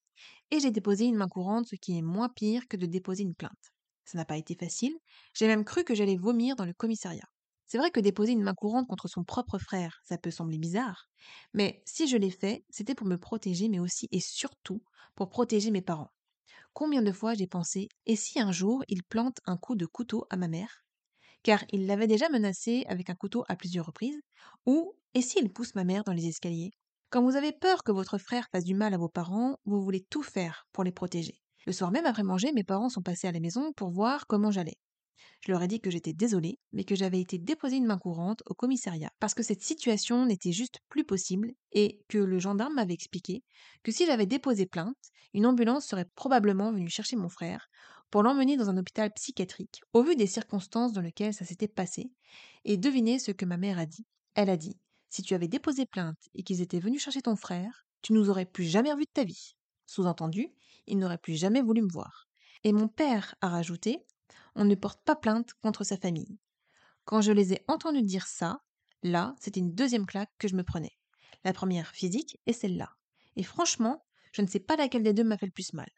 et 0.51 0.59
j'ai 0.59 0.71
déposé 0.71 1.05
une 1.05 1.15
main 1.15 1.27
courante, 1.27 1.67
ce 1.67 1.75
qui 1.75 1.97
est 1.97 2.01
moins 2.03 2.29
pire 2.29 2.67
que 2.67 2.77
de 2.77 2.85
déposer 2.85 3.23
une 3.23 3.35
plainte. 3.35 3.73
Ça 4.05 4.17
n'a 4.17 4.25
pas 4.25 4.37
été 4.37 4.55
facile, 4.55 4.95
j'ai 5.33 5.47
même 5.47 5.65
cru 5.65 5.83
que 5.83 5.95
j'allais 5.95 6.17
vomir 6.17 6.55
dans 6.55 6.65
le 6.65 6.73
commissariat. 6.73 7.27
C'est 7.71 7.77
vrai 7.77 7.89
que 7.89 8.01
déposer 8.01 8.33
une 8.33 8.43
main 8.43 8.53
courante 8.53 8.89
contre 8.89 9.07
son 9.07 9.23
propre 9.23 9.57
frère, 9.57 10.01
ça 10.03 10.17
peut 10.17 10.29
sembler 10.29 10.57
bizarre, 10.57 11.07
mais 11.53 11.81
si 11.85 12.05
je 12.05 12.17
l'ai 12.17 12.29
fait, 12.29 12.65
c'était 12.69 12.95
pour 12.95 13.07
me 13.07 13.15
protéger, 13.15 13.69
mais 13.69 13.79
aussi 13.79 14.09
et 14.11 14.19
surtout 14.19 14.83
pour 15.15 15.29
protéger 15.29 15.71
mes 15.71 15.81
parents. 15.81 16.11
Combien 16.73 17.01
de 17.01 17.13
fois 17.13 17.33
j'ai 17.33 17.47
pensé, 17.47 17.87
et 18.05 18.17
si 18.17 18.41
un 18.41 18.51
jour 18.51 18.83
il 18.89 19.03
plante 19.03 19.39
un 19.45 19.55
coup 19.55 19.77
de 19.77 19.85
couteau 19.85 20.25
à 20.29 20.35
ma 20.35 20.49
mère? 20.49 20.83
Car 21.43 21.63
il 21.71 21.87
l'avait 21.87 22.07
déjà 22.07 22.27
menacé 22.27 22.83
avec 22.89 23.09
un 23.09 23.15
couteau 23.15 23.45
à 23.47 23.55
plusieurs 23.55 23.85
reprises, 23.85 24.19
ou 24.65 24.93
et 25.13 25.21
s'il 25.21 25.49
pousse 25.53 25.73
ma 25.73 25.85
mère 25.85 26.03
dans 26.03 26.11
les 26.11 26.27
escaliers? 26.27 26.71
Quand 27.09 27.23
vous 27.23 27.37
avez 27.37 27.53
peur 27.53 27.85
que 27.85 27.93
votre 27.93 28.17
frère 28.17 28.49
fasse 28.51 28.65
du 28.65 28.75
mal 28.75 28.93
à 28.93 28.97
vos 28.97 29.07
parents, 29.07 29.55
vous 29.63 29.81
voulez 29.81 30.01
tout 30.09 30.23
faire 30.23 30.67
pour 30.73 30.83
les 30.83 30.91
protéger. 30.91 31.41
Le 31.65 31.71
soir 31.71 31.91
même 31.91 32.05
après 32.05 32.23
manger, 32.23 32.51
mes 32.51 32.65
parents 32.65 32.89
sont 32.89 33.01
passés 33.01 33.29
à 33.29 33.31
la 33.31 33.39
maison 33.39 33.71
pour 33.71 33.91
voir 33.91 34.27
comment 34.27 34.51
j'allais. 34.51 34.77
Je 35.41 35.51
leur 35.51 35.61
ai 35.63 35.67
dit 35.67 35.81
que 35.81 35.89
j'étais 35.89 36.13
désolée, 36.13 36.59
mais 36.71 36.83
que 36.83 36.95
j'avais 36.95 37.19
été 37.19 37.37
déposer 37.37 37.77
une 37.77 37.85
main 37.85 37.97
courante 37.97 38.43
au 38.45 38.53
commissariat 38.53 39.11
parce 39.19 39.33
que 39.33 39.43
cette 39.43 39.63
situation 39.63 40.25
n'était 40.25 40.51
juste 40.51 40.79
plus 40.89 41.03
possible 41.03 41.53
et 41.71 42.03
que 42.07 42.19
le 42.19 42.39
gendarme 42.39 42.75
m'avait 42.75 42.93
expliqué 42.93 43.43
que 43.83 43.91
si 43.91 44.05
j'avais 44.05 44.25
déposé 44.25 44.65
plainte, 44.65 45.11
une 45.33 45.45
ambulance 45.45 45.85
serait 45.85 46.09
probablement 46.15 46.71
venue 46.71 46.89
chercher 46.89 47.15
mon 47.15 47.29
frère 47.29 47.69
pour 48.11 48.23
l'emmener 48.23 48.57
dans 48.57 48.69
un 48.69 48.77
hôpital 48.77 49.11
psychiatrique 49.13 49.81
au 49.93 50.03
vu 50.03 50.15
des 50.15 50.27
circonstances 50.27 50.93
dans 50.93 51.01
lesquelles 51.01 51.33
ça 51.33 51.45
s'était 51.45 51.67
passé. 51.67 52.11
Et 52.65 52.77
devinez 52.77 53.17
ce 53.17 53.31
que 53.31 53.45
ma 53.45 53.57
mère 53.57 53.79
a 53.79 53.85
dit. 53.85 54.05
Elle 54.35 54.49
a 54.49 54.57
dit 54.57 54.77
Si 55.09 55.23
tu 55.23 55.33
avais 55.33 55.47
déposé 55.47 55.85
plainte 55.85 56.29
et 56.35 56.43
qu'ils 56.43 56.61
étaient 56.61 56.79
venus 56.79 57.01
chercher 57.01 57.21
ton 57.21 57.35
frère, 57.35 57.85
tu 58.01 58.13
nous 58.13 58.29
aurais 58.29 58.45
plus 58.45 58.65
jamais 58.65 58.91
revu 58.91 59.05
de 59.05 59.11
ta 59.13 59.23
vie. 59.23 59.55
Sous-entendu, 59.85 60.49
ils 60.87 60.97
n'auraient 60.97 61.17
plus 61.17 61.35
jamais 61.35 61.61
voulu 61.61 61.81
me 61.81 61.91
voir. 61.91 62.27
Et 62.63 62.73
mon 62.73 62.87
père 62.87 63.35
a 63.41 63.49
rajouté 63.49 64.05
on 64.55 64.65
ne 64.65 64.75
porte 64.75 65.03
pas 65.03 65.15
plainte 65.15 65.53
contre 65.61 65.83
sa 65.83 65.97
famille. 65.97 66.39
Quand 67.05 67.21
je 67.21 67.31
les 67.31 67.53
ai 67.53 67.63
entendus 67.67 68.03
dire 68.03 68.27
ça, 68.27 68.61
là, 69.03 69.35
c'était 69.39 69.59
une 69.59 69.73
deuxième 69.73 70.05
claque 70.05 70.31
que 70.37 70.47
je 70.47 70.55
me 70.55 70.63
prenais. 70.63 70.97
La 71.43 71.53
première 71.53 71.91
physique 71.91 72.39
et 72.45 72.53
celle-là. 72.53 72.89
Et 73.35 73.43
franchement, 73.43 74.05
je 74.31 74.41
ne 74.41 74.47
sais 74.47 74.59
pas 74.59 74.75
laquelle 74.75 75.03
des 75.03 75.13
deux 75.13 75.23
m'a 75.23 75.37
fait 75.37 75.47
le 75.47 75.51
plus 75.51 75.73
mal. 75.73 75.89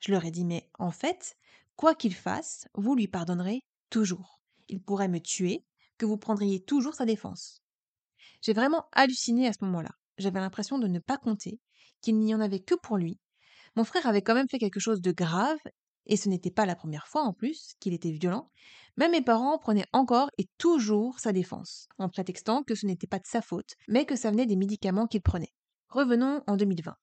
Je 0.00 0.10
leur 0.10 0.24
ai 0.24 0.30
dit, 0.30 0.44
mais 0.44 0.68
en 0.78 0.90
fait, 0.90 1.36
quoi 1.76 1.94
qu'il 1.94 2.14
fasse, 2.14 2.66
vous 2.74 2.94
lui 2.94 3.08
pardonnerez 3.08 3.62
toujours. 3.90 4.40
Il 4.68 4.82
pourrait 4.82 5.08
me 5.08 5.20
tuer, 5.20 5.64
que 5.98 6.06
vous 6.06 6.18
prendriez 6.18 6.60
toujours 6.60 6.94
sa 6.94 7.06
défense. 7.06 7.62
J'ai 8.40 8.52
vraiment 8.52 8.86
halluciné 8.92 9.46
à 9.46 9.52
ce 9.52 9.64
moment-là. 9.64 9.90
J'avais 10.18 10.40
l'impression 10.40 10.78
de 10.78 10.88
ne 10.88 10.98
pas 10.98 11.18
compter, 11.18 11.60
qu'il 12.00 12.18
n'y 12.18 12.34
en 12.34 12.40
avait 12.40 12.60
que 12.60 12.74
pour 12.74 12.96
lui. 12.96 13.20
Mon 13.76 13.84
frère 13.84 14.06
avait 14.06 14.22
quand 14.22 14.34
même 14.34 14.48
fait 14.50 14.58
quelque 14.58 14.80
chose 14.80 15.00
de 15.00 15.12
grave, 15.12 15.58
et 16.06 16.16
ce 16.16 16.28
n'était 16.28 16.50
pas 16.50 16.66
la 16.66 16.76
première 16.76 17.06
fois 17.06 17.22
en 17.22 17.32
plus 17.32 17.74
qu'il 17.80 17.94
était 17.94 18.10
violent, 18.10 18.50
mais 18.96 19.08
mes 19.08 19.22
parents 19.22 19.58
prenaient 19.58 19.86
encore 19.92 20.30
et 20.38 20.48
toujours 20.58 21.18
sa 21.18 21.32
défense, 21.32 21.88
en 21.98 22.08
prétextant 22.08 22.62
que 22.62 22.74
ce 22.74 22.86
n'était 22.86 23.06
pas 23.06 23.18
de 23.18 23.26
sa 23.26 23.42
faute, 23.42 23.74
mais 23.88 24.04
que 24.04 24.16
ça 24.16 24.30
venait 24.30 24.46
des 24.46 24.56
médicaments 24.56 25.06
qu'il 25.06 25.22
prenait. 25.22 25.52
Revenons 25.88 26.42
en 26.46 26.56
2020. 26.56 26.94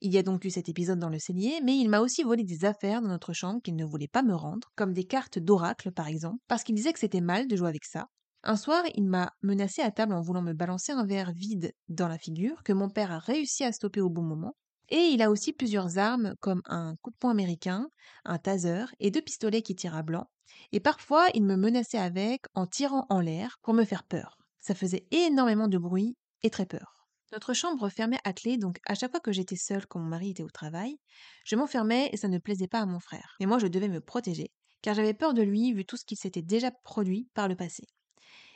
Il 0.00 0.12
y 0.12 0.18
a 0.18 0.22
donc 0.22 0.44
eu 0.44 0.50
cet 0.50 0.68
épisode 0.68 1.00
dans 1.00 1.08
le 1.08 1.18
cellier, 1.18 1.60
mais 1.64 1.76
il 1.76 1.88
m'a 1.88 2.00
aussi 2.00 2.22
volé 2.22 2.44
des 2.44 2.64
affaires 2.64 3.02
dans 3.02 3.08
notre 3.08 3.32
chambre 3.32 3.60
qu'il 3.60 3.74
ne 3.74 3.84
voulait 3.84 4.06
pas 4.06 4.22
me 4.22 4.34
rendre, 4.34 4.70
comme 4.76 4.92
des 4.92 5.04
cartes 5.04 5.38
d'oracle 5.38 5.90
par 5.90 6.06
exemple, 6.06 6.38
parce 6.46 6.62
qu'il 6.62 6.76
disait 6.76 6.92
que 6.92 7.00
c'était 7.00 7.20
mal 7.20 7.48
de 7.48 7.56
jouer 7.56 7.68
avec 7.68 7.84
ça. 7.84 8.08
Un 8.44 8.56
soir, 8.56 8.84
il 8.94 9.04
m'a 9.04 9.32
menacé 9.42 9.82
à 9.82 9.90
table 9.90 10.14
en 10.14 10.20
voulant 10.20 10.42
me 10.42 10.52
balancer 10.52 10.92
un 10.92 11.04
verre 11.04 11.32
vide 11.32 11.74
dans 11.88 12.06
la 12.06 12.18
figure, 12.18 12.62
que 12.62 12.72
mon 12.72 12.88
père 12.88 13.10
a 13.10 13.18
réussi 13.18 13.64
à 13.64 13.72
stopper 13.72 14.00
au 14.00 14.08
bon 14.08 14.22
moment. 14.22 14.54
Et 14.90 15.08
il 15.12 15.22
a 15.22 15.30
aussi 15.30 15.52
plusieurs 15.52 15.98
armes, 15.98 16.34
comme 16.40 16.62
un 16.66 16.96
coup 17.02 17.10
de 17.10 17.16
poing 17.16 17.30
américain, 17.30 17.88
un 18.24 18.38
taser 18.38 18.84
et 19.00 19.10
deux 19.10 19.20
pistolets 19.22 19.62
qui 19.62 19.74
tirent 19.76 19.96
à 19.96 20.02
blanc. 20.02 20.30
Et 20.72 20.80
parfois, 20.80 21.26
il 21.34 21.44
me 21.44 21.56
menaçait 21.56 21.98
avec 21.98 22.42
en 22.54 22.66
tirant 22.66 23.06
en 23.10 23.20
l'air 23.20 23.58
pour 23.62 23.74
me 23.74 23.84
faire 23.84 24.04
peur. 24.04 24.38
Ça 24.60 24.74
faisait 24.74 25.06
énormément 25.10 25.68
de 25.68 25.78
bruit 25.78 26.16
et 26.42 26.50
très 26.50 26.66
peur. 26.66 27.06
Notre 27.32 27.52
chambre 27.52 27.88
fermait 27.90 28.20
à 28.24 28.32
clé, 28.32 28.56
donc 28.56 28.78
à 28.86 28.94
chaque 28.94 29.10
fois 29.10 29.20
que 29.20 29.32
j'étais 29.32 29.56
seule 29.56 29.86
quand 29.86 30.00
mon 30.00 30.08
mari 30.08 30.30
était 30.30 30.42
au 30.42 30.50
travail, 30.50 30.98
je 31.44 31.56
m'enfermais 31.56 32.08
et 32.12 32.16
ça 32.16 32.28
ne 32.28 32.38
plaisait 32.38 32.68
pas 32.68 32.80
à 32.80 32.86
mon 32.86 33.00
frère. 33.00 33.36
Mais 33.40 33.46
moi, 33.46 33.58
je 33.58 33.66
devais 33.66 33.88
me 33.88 34.00
protéger, 34.00 34.50
car 34.80 34.94
j'avais 34.94 35.14
peur 35.14 35.34
de 35.34 35.42
lui 35.42 35.72
vu 35.74 35.84
tout 35.84 35.96
ce 35.98 36.06
qui 36.06 36.16
s'était 36.16 36.42
déjà 36.42 36.70
produit 36.70 37.28
par 37.34 37.48
le 37.48 37.56
passé. 37.56 37.84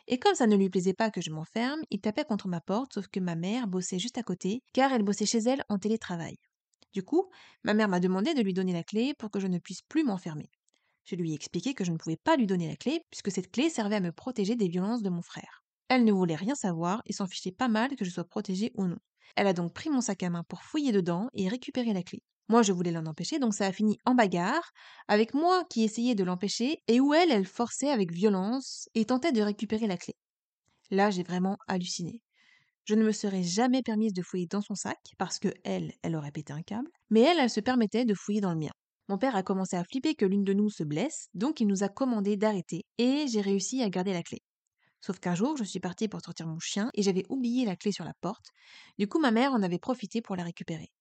Et 0.09 0.19
comme 0.19 0.35
ça 0.35 0.47
ne 0.47 0.57
lui 0.57 0.69
plaisait 0.71 0.95
pas 0.95 1.11
que 1.11 1.21
je 1.21 1.31
m'enferme, 1.31 1.81
il 1.91 2.01
tapait 2.01 2.25
contre 2.25 2.49
ma 2.49 2.61
porte, 2.61 2.95
sauf 2.95 3.09
que 3.09 3.21
ma 3.21 3.35
mère 3.35 3.67
bossait 3.67 3.99
juste 3.99 4.19
à 4.19 4.23
côté, 4.23 4.63
car 4.73 4.93
elle 4.93 5.03
bossait 5.03 5.27
chez 5.27 5.39
elle 5.39 5.65
en 5.69 5.79
télétravail. 5.79 6.39
Du 6.93 7.03
coup, 7.03 7.31
ma 7.65 7.75
mère 7.75 7.89
m'a 7.89 8.01
demandé 8.01 8.35
de 8.35 8.43
lui 8.43 8.53
donner 8.55 8.73
la 8.73 8.83
clé 8.85 9.15
pour 9.15 9.31
que 9.31 9.41
je 9.41 9.47
ne 9.47 9.59
puisse 9.59 9.83
plus 9.83 10.05
m'enfermer. 10.05 10.51
Je 11.05 11.17
lui 11.17 11.33
ai 11.33 11.35
expliqué 11.35 11.75
que 11.75 11.85
je 11.85 11.93
ne 11.93 11.97
pouvais 11.97 12.17
pas 12.17 12.37
lui 12.37 12.47
donner 12.47 12.69
la 12.69 12.77
clé, 12.77 13.03
puisque 13.11 13.31
cette 13.31 13.51
clé 13.51 13.71
servait 13.71 13.97
à 13.97 14.01
me 14.01 14.13
protéger 14.13 14.57
des 14.57 14.69
violences 14.69 15.03
de 15.03 15.11
mon 15.11 15.23
frère. 15.23 15.65
Elle 15.89 16.05
ne 16.05 16.13
voulait 16.13 16.37
rien 16.37 16.55
savoir 16.55 17.03
et 17.07 17.13
s'en 17.13 17.27
fichait 17.27 17.53
pas 17.53 17.69
mal 17.69 17.97
que 17.97 18.05
je 18.05 18.11
sois 18.11 18.25
protégée 18.25 18.73
ou 18.77 18.87
non. 18.87 18.99
Elle 19.37 19.47
a 19.47 19.53
donc 19.53 19.73
pris 19.73 19.91
mon 19.91 20.01
sac 20.01 20.23
à 20.23 20.31
main 20.31 20.45
pour 20.45 20.63
fouiller 20.63 20.93
dedans 20.93 21.29
et 21.33 21.49
récupérer 21.49 21.93
la 21.93 22.03
clé. 22.03 22.23
Moi, 22.49 22.63
je 22.63 22.73
voulais 22.73 22.91
l'en 22.91 23.07
empêcher, 23.07 23.39
donc 23.39 23.55
ça 23.55 23.67
a 23.67 23.73
fini 23.73 23.99
en 24.05 24.15
bagarre, 24.15 24.73
avec 25.09 25.35
moi 25.35 25.65
qui 25.71 25.85
essayais 25.85 26.15
de 26.15 26.25
l'empêcher, 26.25 26.79
et 26.89 27.01
où 27.01 27.15
elle, 27.15 27.31
elle 27.31 27.47
forçait 27.47 27.91
avec 27.91 28.13
violence 28.13 28.89
et 28.95 29.05
tentait 29.05 29.33
de 29.33 29.43
récupérer 29.43 29.87
la 29.87 29.97
clé. 29.97 30.15
Là, 30.91 31.11
j'ai 31.11 31.23
vraiment 31.23 31.57
halluciné. 31.69 32.21
Je 32.85 32.95
ne 32.95 33.05
me 33.05 33.13
serais 33.13 33.43
jamais 33.43 33.83
permise 33.83 34.13
de 34.13 34.23
fouiller 34.23 34.47
dans 34.47 34.61
son 34.61 34.75
sac, 34.75 34.99
parce 35.19 35.39
que 35.39 35.49
elle, 35.65 35.93
elle 36.03 36.17
aurait 36.17 36.33
pété 36.33 36.53
un 36.53 36.63
câble, 36.63 36.91
mais 37.11 37.21
elle, 37.21 37.39
elle 37.39 37.51
se 37.51 37.61
permettait 37.61 38.05
de 38.05 38.15
fouiller 38.15 38.41
dans 38.41 38.53
le 38.53 38.59
mien. 38.59 38.73
Mon 39.09 39.19
père 39.19 39.37
a 39.37 39.43
commencé 39.43 39.77
à 39.77 39.85
flipper 39.85 40.15
que 40.15 40.25
l'une 40.25 40.45
de 40.45 40.53
nous 40.53 40.71
se 40.71 40.85
blesse, 40.85 41.29
donc 41.35 41.61
il 41.61 41.67
nous 41.67 41.83
a 41.83 41.89
commandé 41.89 42.37
d'arrêter, 42.37 42.85
et 42.99 43.27
j'ai 43.29 43.41
réussi 43.41 43.83
à 43.83 43.89
garder 43.89 44.13
la 44.13 44.23
clé. 44.23 44.43
Sauf 45.03 45.19
qu'un 45.19 45.35
jour, 45.35 45.57
je 45.57 45.65
suis 45.65 45.81
partie 45.81 46.09
pour 46.09 46.21
sortir 46.21 46.47
mon 46.47 46.61
chien 46.61 46.89
et 46.95 47.03
j'avais 47.03 47.25
oublié 47.29 47.65
la 47.65 47.75
clé 47.75 47.91
sur 47.91 48.05
la 48.05 48.15
porte. 48.21 48.51
Du 48.99 49.09
coup, 49.09 49.19
ma 49.19 49.33
mère 49.33 49.53
en 49.53 49.63
avait 49.63 49.81
profité 49.81 50.23
pour 50.23 50.37
la 50.37 50.45
récupérer. 50.45 50.93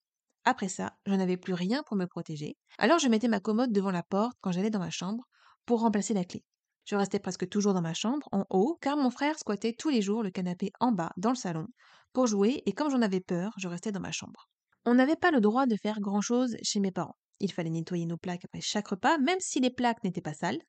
Après 0.44 0.70
ça, 0.70 0.94
je 1.06 1.14
n'avais 1.14 1.38
plus 1.38 1.54
rien 1.54 1.84
pour 1.84 1.98
me 1.98 2.06
protéger. 2.06 2.58
Alors 2.78 3.00
je 3.00 3.08
mettais 3.08 3.28
ma 3.28 3.40
commode 3.40 3.72
devant 3.72 3.92
la 3.92 4.04
porte 4.04 4.38
quand 4.42 4.52
j'allais 4.52 4.70
dans 4.70 4.80
ma 4.80 4.90
chambre 4.90 5.24
pour 5.66 5.82
remplacer 5.82 6.14
la 6.14 6.26
clé. 6.26 6.44
Je 6.86 6.96
restais 6.96 7.20
presque 7.20 7.48
toujours 7.48 7.74
dans 7.74 7.82
ma 7.82 7.94
chambre, 7.94 8.28
en 8.32 8.46
haut, 8.50 8.78
car 8.82 8.98
mon 8.98 9.12
frère 9.12 9.38
squattait 9.38 9.76
tous 9.78 9.90
les 9.90 10.02
jours 10.02 10.24
le 10.24 10.32
canapé 10.32 10.72
en 10.80 10.92
bas, 10.92 11.12
dans 11.16 11.30
le 11.30 11.36
salon, 11.36 11.68
pour 12.12 12.28
jouer, 12.28 12.64
et 12.66 12.74
comme 12.74 12.90
j'en 12.90 13.02
avais 13.02 13.22
peur, 13.22 13.54
je 13.58 13.68
restais 13.68 13.92
dans 13.92 14.00
ma 14.00 14.12
chambre. 14.12 14.50
On 14.86 14.96
n'avait 14.96 15.16
pas 15.16 15.32
le 15.32 15.42
droit 15.42 15.68
de 15.68 15.76
faire 15.76 16.00
grand-chose 16.00 16.58
chez 16.64 16.80
mes 16.80 16.92
parents. 16.92 17.18
Il 17.40 17.52
fallait 17.52 17.70
nettoyer 17.70 18.06
nos 18.06 18.18
plaques 18.18 18.46
après 18.46 18.62
chaque 18.62 18.88
repas, 18.88 19.18
même 19.20 19.40
si 19.40 19.60
les 19.60 19.70
plaques 19.70 20.04
n'étaient 20.04 20.22
pas 20.22 20.34
sales. 20.34 20.60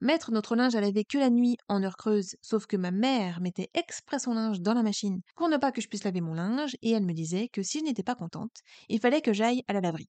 Mettre 0.00 0.32
notre 0.32 0.56
linge 0.56 0.74
à 0.74 0.80
laver 0.80 1.04
que 1.04 1.18
la 1.18 1.30
nuit 1.30 1.56
en 1.68 1.82
heure 1.82 1.96
creuse, 1.96 2.36
sauf 2.42 2.66
que 2.66 2.76
ma 2.76 2.90
mère 2.90 3.40
mettait 3.40 3.70
exprès 3.74 4.18
son 4.18 4.34
linge 4.34 4.60
dans 4.60 4.74
la 4.74 4.82
machine 4.82 5.20
pour 5.36 5.48
ne 5.48 5.56
pas 5.56 5.72
que 5.72 5.80
je 5.80 5.88
puisse 5.88 6.04
laver 6.04 6.20
mon 6.20 6.34
linge, 6.34 6.76
et 6.82 6.90
elle 6.90 7.04
me 7.04 7.12
disait 7.12 7.48
que 7.48 7.62
si 7.62 7.78
je 7.80 7.84
n'étais 7.84 8.02
pas 8.02 8.14
contente, 8.14 8.60
il 8.88 9.00
fallait 9.00 9.22
que 9.22 9.32
j'aille 9.32 9.62
à 9.68 9.72
la 9.72 9.80
laverie. 9.80 10.08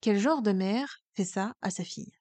Quel 0.00 0.18
genre 0.18 0.42
de 0.42 0.52
mère 0.52 0.98
fait 1.14 1.24
ça 1.24 1.54
à 1.62 1.70
sa 1.70 1.84
fille? 1.84 2.12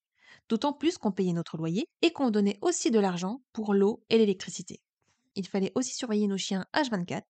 D'autant 0.50 0.74
plus 0.74 0.98
qu'on 0.98 1.12
payait 1.12 1.34
notre 1.34 1.58
loyer 1.58 1.88
et 2.02 2.12
qu'on 2.12 2.30
donnait 2.32 2.58
aussi 2.62 2.91
de 2.91 3.00
l'argent 3.00 3.41
pour 3.54 3.74
l'eau 3.74 4.04
et 4.10 4.18
l'électricité. 4.18 4.82
Il 5.36 5.48
fallait 5.48 5.72
aussi 5.76 5.94
surveiller 5.94 6.28
nos 6.28 6.38
chiens 6.38 6.65
H24. 6.74 7.24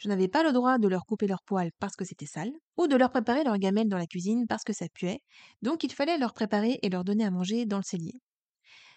Je 0.00 0.08
n'avais 0.08 0.28
pas 0.28 0.42
le 0.42 0.52
droit 0.52 0.78
de 0.78 0.88
leur 0.88 1.06
couper 1.06 1.26
leurs 1.28 1.42
poils 1.44 1.70
parce 1.78 1.94
que 1.96 2.04
c'était 2.04 2.26
sale, 2.26 2.52
ou 2.76 2.88
de 2.88 2.96
leur 2.96 3.10
préparer 3.10 3.44
leur 3.44 3.58
gamelle 3.58 3.88
dans 3.88 3.98
la 3.98 4.06
cuisine 4.06 4.46
parce 4.48 4.64
que 4.64 4.72
ça 4.72 4.88
puait, 4.92 5.20
donc 5.62 5.84
il 5.84 5.92
fallait 5.92 6.18
leur 6.18 6.32
préparer 6.34 6.78
et 6.82 6.88
leur 6.90 7.04
donner 7.04 7.24
à 7.24 7.30
manger 7.30 7.64
dans 7.66 7.78
le 7.78 7.84
cellier. 7.84 8.20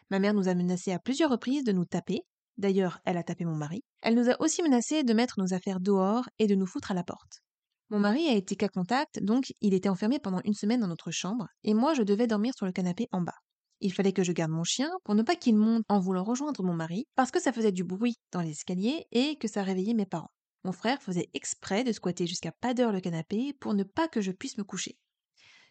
Ma 0.10 0.20
mère 0.20 0.34
nous 0.34 0.48
a 0.48 0.56
menacé 0.56 0.91
à 0.91 1.00
plusieurs 1.00 1.30
reprises 1.30 1.63
de 1.63 1.72
nous 1.72 1.86
taper. 1.86 2.22
D'ailleurs, 2.58 3.00
elle 3.06 3.17
a 3.17 3.24
tapé 3.24 3.46
mon 3.46 3.56
mari. 3.56 3.84
Elle 4.02 4.15
nous 4.15 4.30
a 4.30 4.41
aussi 4.41 4.63
menacé 4.63 5.04
de 5.04 5.13
mettre 5.13 5.39
nos 5.39 5.54
affaires 5.54 5.80
dehors 5.80 6.30
et 6.39 6.48
de 6.48 6.56
nous 6.56 6.65
foutre 6.65 6.91
à 6.91 6.93
la 6.93 7.04
porte. 7.04 7.41
Mon 7.89 8.00
mari 8.00 8.28
a 8.28 8.34
été 8.34 8.56
cas 8.56 8.67
contact, 8.67 9.24
donc 9.24 9.54
il 9.62 9.74
était 9.74 9.89
enfermé 9.89 10.20
pendant 10.20 10.41
une 10.43 10.54
semaine 10.54 10.82
dans 10.82 10.88
notre 10.88 11.12
chambre, 11.12 11.48
et 11.63 11.74
moi 11.74 11.93
je 11.93 12.04
devais 12.04 12.28
dormir 12.28 12.54
sur 12.56 12.65
le 12.65 12.74
canapé 12.74 13.08
en 13.12 13.22
bas. 13.22 13.38
Il 13.80 13.93
fallait 13.93 14.12
que 14.12 14.24
je 14.24 14.32
garde 14.32 14.52
mon 14.52 14.63
chien 14.63 14.89
pour 15.04 15.15
ne 15.15 15.24
pas 15.24 15.36
qu'il 15.36 15.56
monte 15.56 15.84
en 15.88 16.00
voulant 16.00 16.24
rejoindre 16.24 16.63
mon 16.63 16.74
mari, 16.74 17.06
parce 17.15 17.32
que 17.32 17.39
ça 17.39 17.54
faisait 17.54 17.72
du 17.72 17.84
bruit 17.84 18.15
dans 18.32 18.41
les 18.41 18.52
escaliers 18.52 19.06
et 19.12 19.38
que 19.38 19.48
ça 19.48 19.63
réveillait 19.63 19.93
mes 19.93 20.06
parents. 20.06 20.32
Mon 20.63 20.72
frère 20.72 21.02
faisait 21.02 21.30
exprès 21.34 21.84
de 21.84 21.91
squatter 21.91 22.28
jusqu'à 22.28 22.52
pas 22.52 22.74
d'heure 22.74 22.91
le 22.91 23.00
canapé 23.00 23.54
pour 23.60 23.74
ne 23.74 23.84
pas 23.84 24.08
que 24.08 24.20
je 24.20 24.32
puisse 24.32 24.58
me 24.58 24.63
coucher. 24.63 24.98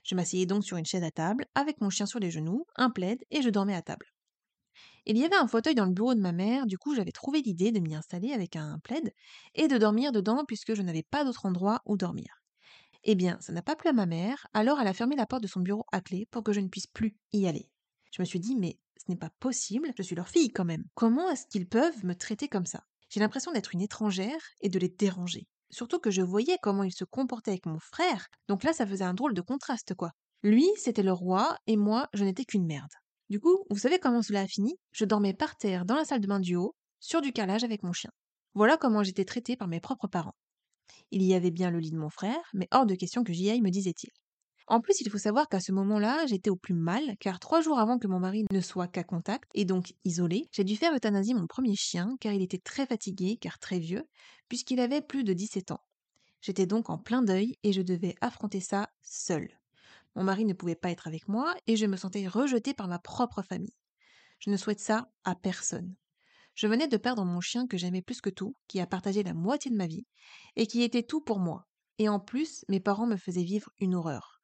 Je 0.04 0.14
m'asseyais 0.14 0.46
donc 0.46 0.64
sur 0.64 0.76
une 0.76 0.86
chaise 0.86 1.02
à 1.02 1.10
table, 1.10 1.44
avec 1.54 1.80
mon 1.80 1.90
chien 1.90 2.06
sur 2.06 2.20
les 2.20 2.30
genoux, 2.30 2.64
un 2.76 2.90
plaid, 2.90 3.18
et 3.30 3.42
je 3.42 3.50
dormais 3.50 3.74
à 3.74 3.82
table. 3.82 4.06
Il 5.08 5.16
y 5.16 5.24
avait 5.24 5.36
un 5.36 5.46
fauteuil 5.46 5.76
dans 5.76 5.84
le 5.84 5.92
bureau 5.92 6.14
de 6.16 6.20
ma 6.20 6.32
mère, 6.32 6.66
du 6.66 6.78
coup 6.78 6.96
j'avais 6.96 7.12
trouvé 7.12 7.40
l'idée 7.40 7.70
de 7.70 7.78
m'y 7.78 7.94
installer 7.94 8.32
avec 8.32 8.56
un 8.56 8.80
plaid 8.80 9.14
et 9.54 9.68
de 9.68 9.78
dormir 9.78 10.10
dedans 10.10 10.44
puisque 10.44 10.74
je 10.74 10.82
n'avais 10.82 11.04
pas 11.04 11.24
d'autre 11.24 11.46
endroit 11.46 11.80
où 11.86 11.96
dormir. 11.96 12.42
Eh 13.04 13.14
bien, 13.14 13.38
ça 13.40 13.52
n'a 13.52 13.62
pas 13.62 13.76
plu 13.76 13.88
à 13.88 13.92
ma 13.92 14.06
mère, 14.06 14.48
alors 14.52 14.80
elle 14.80 14.88
a 14.88 14.92
fermé 14.92 15.14
la 15.14 15.26
porte 15.26 15.44
de 15.44 15.46
son 15.46 15.60
bureau 15.60 15.84
à 15.92 16.00
clé 16.00 16.26
pour 16.32 16.42
que 16.42 16.52
je 16.52 16.58
ne 16.58 16.66
puisse 16.66 16.88
plus 16.88 17.16
y 17.32 17.46
aller. 17.46 17.70
Je 18.10 18.20
me 18.20 18.24
suis 18.24 18.40
dit, 18.40 18.56
mais 18.56 18.80
ce 18.96 19.04
n'est 19.08 19.16
pas 19.16 19.30
possible, 19.38 19.92
je 19.96 20.02
suis 20.02 20.16
leur 20.16 20.28
fille 20.28 20.50
quand 20.50 20.64
même. 20.64 20.82
Comment 20.96 21.30
est-ce 21.30 21.46
qu'ils 21.46 21.68
peuvent 21.68 22.04
me 22.04 22.16
traiter 22.16 22.48
comme 22.48 22.66
ça? 22.66 22.82
J'ai 23.08 23.20
l'impression 23.20 23.52
d'être 23.52 23.74
une 23.74 23.82
étrangère 23.82 24.40
et 24.60 24.68
de 24.68 24.80
les 24.80 24.88
déranger. 24.88 25.46
Surtout 25.70 26.00
que 26.00 26.10
je 26.10 26.22
voyais 26.22 26.58
comment 26.60 26.82
ils 26.82 26.92
se 26.92 27.04
comportaient 27.04 27.52
avec 27.52 27.66
mon 27.66 27.78
frère, 27.78 28.26
donc 28.48 28.64
là 28.64 28.72
ça 28.72 28.86
faisait 28.88 29.04
un 29.04 29.14
drôle 29.14 29.34
de 29.34 29.40
contraste 29.40 29.94
quoi. 29.94 30.10
Lui, 30.42 30.66
c'était 30.76 31.04
le 31.04 31.12
roi, 31.12 31.56
et 31.68 31.76
moi, 31.76 32.08
je 32.12 32.24
n'étais 32.24 32.44
qu'une 32.44 32.66
merde. 32.66 32.90
Du 33.28 33.40
coup, 33.40 33.64
vous 33.70 33.78
savez 33.78 33.98
comment 33.98 34.22
cela 34.22 34.42
a 34.42 34.46
fini? 34.46 34.76
Je 34.92 35.04
dormais 35.04 35.34
par 35.34 35.56
terre 35.56 35.84
dans 35.84 35.96
la 35.96 36.04
salle 36.04 36.20
de 36.20 36.28
bain 36.28 36.38
du 36.38 36.54
haut, 36.54 36.76
sur 37.00 37.20
du 37.20 37.32
carrelage 37.32 37.64
avec 37.64 37.82
mon 37.82 37.92
chien. 37.92 38.10
Voilà 38.54 38.76
comment 38.76 39.02
j'étais 39.02 39.24
traitée 39.24 39.56
par 39.56 39.66
mes 39.66 39.80
propres 39.80 40.06
parents. 40.06 40.36
Il 41.10 41.22
y 41.22 41.34
avait 41.34 41.50
bien 41.50 41.70
le 41.70 41.80
lit 41.80 41.90
de 41.90 41.98
mon 41.98 42.08
frère, 42.08 42.40
mais 42.54 42.68
hors 42.70 42.86
de 42.86 42.94
question 42.94 43.24
que 43.24 43.32
j'y 43.32 43.50
aille, 43.50 43.62
me 43.62 43.70
disait-il. 43.70 44.10
En 44.68 44.80
plus, 44.80 45.00
il 45.00 45.10
faut 45.10 45.18
savoir 45.18 45.48
qu'à 45.48 45.60
ce 45.60 45.72
moment-là, 45.72 46.26
j'étais 46.26 46.50
au 46.50 46.56
plus 46.56 46.74
mal, 46.74 47.16
car 47.20 47.38
trois 47.38 47.60
jours 47.60 47.78
avant 47.78 47.98
que 47.98 48.08
mon 48.08 48.18
mari 48.18 48.44
ne 48.50 48.60
soit 48.60 48.88
qu'à 48.88 49.04
contact, 49.04 49.48
et 49.54 49.64
donc 49.64 49.92
isolé, 50.04 50.48
j'ai 50.52 50.64
dû 50.64 50.76
faire 50.76 50.94
euthanasier 50.94 51.34
mon 51.34 51.46
premier 51.46 51.76
chien, 51.76 52.16
car 52.20 52.32
il 52.32 52.42
était 52.42 52.58
très 52.58 52.86
fatigué, 52.86 53.38
car 53.40 53.58
très 53.58 53.78
vieux, 53.78 54.04
puisqu'il 54.48 54.80
avait 54.80 55.02
plus 55.02 55.22
de 55.22 55.32
17 55.32 55.70
ans. 55.70 55.80
J'étais 56.40 56.66
donc 56.66 56.90
en 56.90 56.98
plein 56.98 57.22
deuil, 57.22 57.56
et 57.62 57.72
je 57.72 57.82
devais 57.82 58.14
affronter 58.20 58.60
ça 58.60 58.88
seule. 59.02 59.50
Mon 60.16 60.24
mari 60.24 60.46
ne 60.46 60.54
pouvait 60.54 60.74
pas 60.74 60.90
être 60.90 61.06
avec 61.06 61.28
moi 61.28 61.54
et 61.66 61.76
je 61.76 61.84
me 61.84 61.98
sentais 61.98 62.26
rejetée 62.26 62.72
par 62.72 62.88
ma 62.88 62.98
propre 62.98 63.42
famille. 63.42 63.76
Je 64.38 64.50
ne 64.50 64.56
souhaite 64.56 64.80
ça 64.80 65.10
à 65.24 65.34
personne. 65.34 65.94
Je 66.54 66.66
venais 66.66 66.88
de 66.88 66.96
perdre 66.96 67.22
mon 67.22 67.42
chien 67.42 67.66
que 67.66 67.76
j'aimais 67.76 68.00
plus 68.00 68.22
que 68.22 68.30
tout, 68.30 68.56
qui 68.66 68.80
a 68.80 68.86
partagé 68.86 69.22
la 69.22 69.34
moitié 69.34 69.70
de 69.70 69.76
ma 69.76 69.86
vie, 69.86 70.06
et 70.56 70.66
qui 70.66 70.82
était 70.82 71.02
tout 71.02 71.20
pour 71.20 71.38
moi. 71.38 71.66
Et 71.98 72.08
en 72.08 72.18
plus, 72.18 72.64
mes 72.68 72.80
parents 72.80 73.06
me 73.06 73.18
faisaient 73.18 73.42
vivre 73.42 73.70
une 73.78 73.94
horreur. 73.94 74.40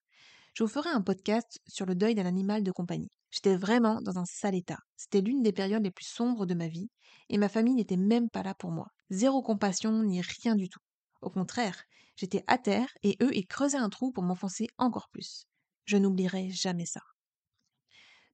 Je 0.52 0.62
vous 0.62 0.68
ferai 0.68 0.90
un 0.90 1.00
podcast 1.00 1.58
sur 1.66 1.86
le 1.86 1.94
deuil 1.94 2.14
d'un 2.14 2.26
animal 2.26 2.62
de 2.62 2.70
compagnie. 2.70 3.10
J'étais 3.30 3.56
vraiment 3.56 4.02
dans 4.02 4.18
un 4.18 4.26
sale 4.26 4.54
état. 4.54 4.80
C'était 4.98 5.22
l'une 5.22 5.42
des 5.42 5.52
périodes 5.52 5.84
les 5.84 5.90
plus 5.90 6.04
sombres 6.04 6.44
de 6.44 6.52
ma 6.52 6.68
vie, 6.68 6.90
et 7.30 7.38
ma 7.38 7.48
famille 7.48 7.74
n'était 7.74 7.96
même 7.96 8.28
pas 8.28 8.42
là 8.42 8.54
pour 8.54 8.72
moi. 8.72 8.88
Zéro 9.08 9.40
compassion, 9.40 10.02
ni 10.02 10.20
rien 10.20 10.54
du 10.54 10.68
tout. 10.68 10.82
Au 11.22 11.30
contraire, 11.30 11.82
j'étais 12.14 12.44
à 12.46 12.58
terre, 12.58 12.92
et 13.02 13.16
eux, 13.22 13.34
ils 13.34 13.46
creusaient 13.46 13.78
un 13.78 13.88
trou 13.88 14.12
pour 14.12 14.22
m'enfoncer 14.22 14.66
encore 14.76 15.08
plus. 15.08 15.46
Je 15.84 15.96
n'oublierai 15.96 16.50
jamais 16.50 16.86
ça. 16.86 17.00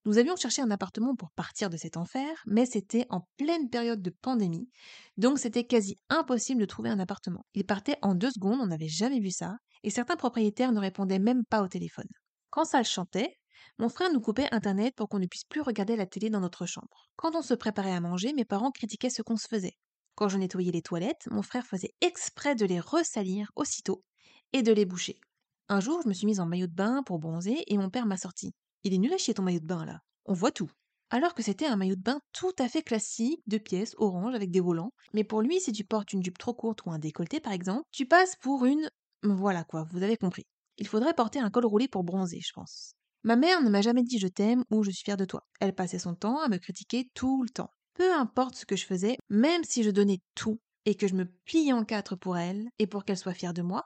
Nous 0.04 0.16
avions 0.18 0.36
cherché 0.36 0.62
un 0.62 0.70
appartement 0.70 1.14
pour 1.14 1.30
partir 1.32 1.70
de 1.70 1.76
cet 1.76 1.96
enfer, 1.96 2.30
mais 2.46 2.66
c'était 2.66 3.06
en 3.10 3.28
pleine 3.36 3.68
période 3.68 4.00
de 4.00 4.10
pandémie, 4.10 4.70
donc 5.16 5.38
c'était 5.38 5.66
quasi 5.66 5.98
impossible 6.08 6.60
de 6.60 6.66
trouver 6.66 6.88
un 6.88 6.98
appartement. 6.98 7.44
Il 7.54 7.66
partait 7.66 7.98
en 8.02 8.14
deux 8.14 8.30
secondes, 8.30 8.60
on 8.60 8.66
n'avait 8.68 8.88
jamais 8.88 9.20
vu 9.20 9.30
ça, 9.30 9.56
et 9.82 9.90
certains 9.90 10.16
propriétaires 10.16 10.72
ne 10.72 10.80
répondaient 10.80 11.18
même 11.18 11.44
pas 11.44 11.62
au 11.62 11.68
téléphone. 11.68 12.08
Quand 12.50 12.64
ça 12.64 12.82
chantait, 12.82 13.36
Mon 13.78 13.88
frère 13.88 14.12
nous 14.12 14.20
coupait 14.20 14.48
Internet 14.52 14.94
pour 14.94 15.08
qu'on 15.08 15.18
ne 15.18 15.26
puisse 15.26 15.44
plus 15.44 15.60
regarder 15.60 15.96
la 15.96 16.06
télé 16.06 16.30
dans 16.30 16.40
notre 16.40 16.66
chambre. 16.66 17.10
Quand 17.16 17.34
on 17.34 17.42
se 17.42 17.54
préparait 17.54 17.92
à 17.92 18.00
manger, 18.00 18.32
mes 18.32 18.44
parents 18.44 18.70
critiquaient 18.70 19.10
ce 19.10 19.22
qu'on 19.22 19.36
se 19.36 19.48
faisait. 19.48 19.76
Quand 20.14 20.28
je 20.28 20.38
nettoyais 20.38 20.72
les 20.72 20.82
toilettes, 20.82 21.26
mon 21.30 21.42
frère 21.42 21.66
faisait 21.66 21.94
exprès 22.00 22.54
de 22.54 22.66
les 22.66 22.80
ressalir 22.80 23.50
aussitôt 23.56 24.04
et 24.52 24.62
de 24.62 24.72
les 24.72 24.84
boucher. 24.84 25.20
Un 25.70 25.80
jour, 25.80 26.00
je 26.02 26.08
me 26.08 26.14
suis 26.14 26.26
mise 26.26 26.40
en 26.40 26.46
maillot 26.46 26.66
de 26.66 26.72
bain 26.72 27.02
pour 27.02 27.18
bronzer 27.18 27.62
et 27.66 27.76
mon 27.76 27.90
père 27.90 28.06
m'a 28.06 28.16
sorti. 28.16 28.54
Il 28.84 28.94
est 28.94 28.98
nul 28.98 29.12
à 29.12 29.18
chier 29.18 29.34
ton 29.34 29.42
maillot 29.42 29.60
de 29.60 29.66
bain 29.66 29.84
là. 29.84 30.00
On 30.24 30.32
voit 30.32 30.50
tout. 30.50 30.70
Alors 31.10 31.34
que 31.34 31.42
c'était 31.42 31.66
un 31.66 31.76
maillot 31.76 31.96
de 31.96 32.02
bain 32.02 32.20
tout 32.32 32.52
à 32.58 32.68
fait 32.68 32.82
classique, 32.82 33.42
de 33.46 33.58
pièces, 33.58 33.94
orange, 33.98 34.34
avec 34.34 34.50
des 34.50 34.60
volants. 34.60 34.92
Mais 35.12 35.24
pour 35.24 35.42
lui, 35.42 35.60
si 35.60 35.72
tu 35.72 35.84
portes 35.84 36.14
une 36.14 36.24
jupe 36.24 36.38
trop 36.38 36.54
courte 36.54 36.86
ou 36.86 36.90
un 36.90 36.98
décolleté 36.98 37.38
par 37.40 37.52
exemple, 37.52 37.82
tu 37.92 38.06
passes 38.06 38.36
pour 38.36 38.64
une. 38.64 38.88
Voilà 39.22 39.62
quoi, 39.62 39.84
vous 39.90 40.02
avez 40.02 40.16
compris. 40.16 40.46
Il 40.78 40.86
faudrait 40.86 41.12
porter 41.12 41.38
un 41.38 41.50
col 41.50 41.66
roulé 41.66 41.86
pour 41.86 42.02
bronzer, 42.02 42.40
je 42.40 42.52
pense. 42.54 42.94
Ma 43.22 43.36
mère 43.36 43.60
ne 43.62 43.68
m'a 43.68 43.82
jamais 43.82 44.04
dit 44.04 44.18
je 44.18 44.28
t'aime 44.28 44.64
ou 44.70 44.84
je 44.84 44.90
suis 44.90 45.04
fière 45.04 45.18
de 45.18 45.26
toi. 45.26 45.46
Elle 45.60 45.74
passait 45.74 45.98
son 45.98 46.14
temps 46.14 46.40
à 46.40 46.48
me 46.48 46.56
critiquer 46.56 47.10
tout 47.12 47.42
le 47.42 47.50
temps. 47.50 47.74
Peu 47.92 48.14
importe 48.14 48.54
ce 48.54 48.64
que 48.64 48.76
je 48.76 48.86
faisais, 48.86 49.18
même 49.28 49.64
si 49.64 49.82
je 49.82 49.90
donnais 49.90 50.20
tout 50.34 50.60
et 50.86 50.94
que 50.94 51.08
je 51.08 51.14
me 51.14 51.26
pliais 51.26 51.74
en 51.74 51.84
quatre 51.84 52.16
pour 52.16 52.38
elle 52.38 52.70
et 52.78 52.86
pour 52.86 53.04
qu'elle 53.04 53.18
soit 53.18 53.34
fière 53.34 53.52
de 53.52 53.60
moi, 53.60 53.84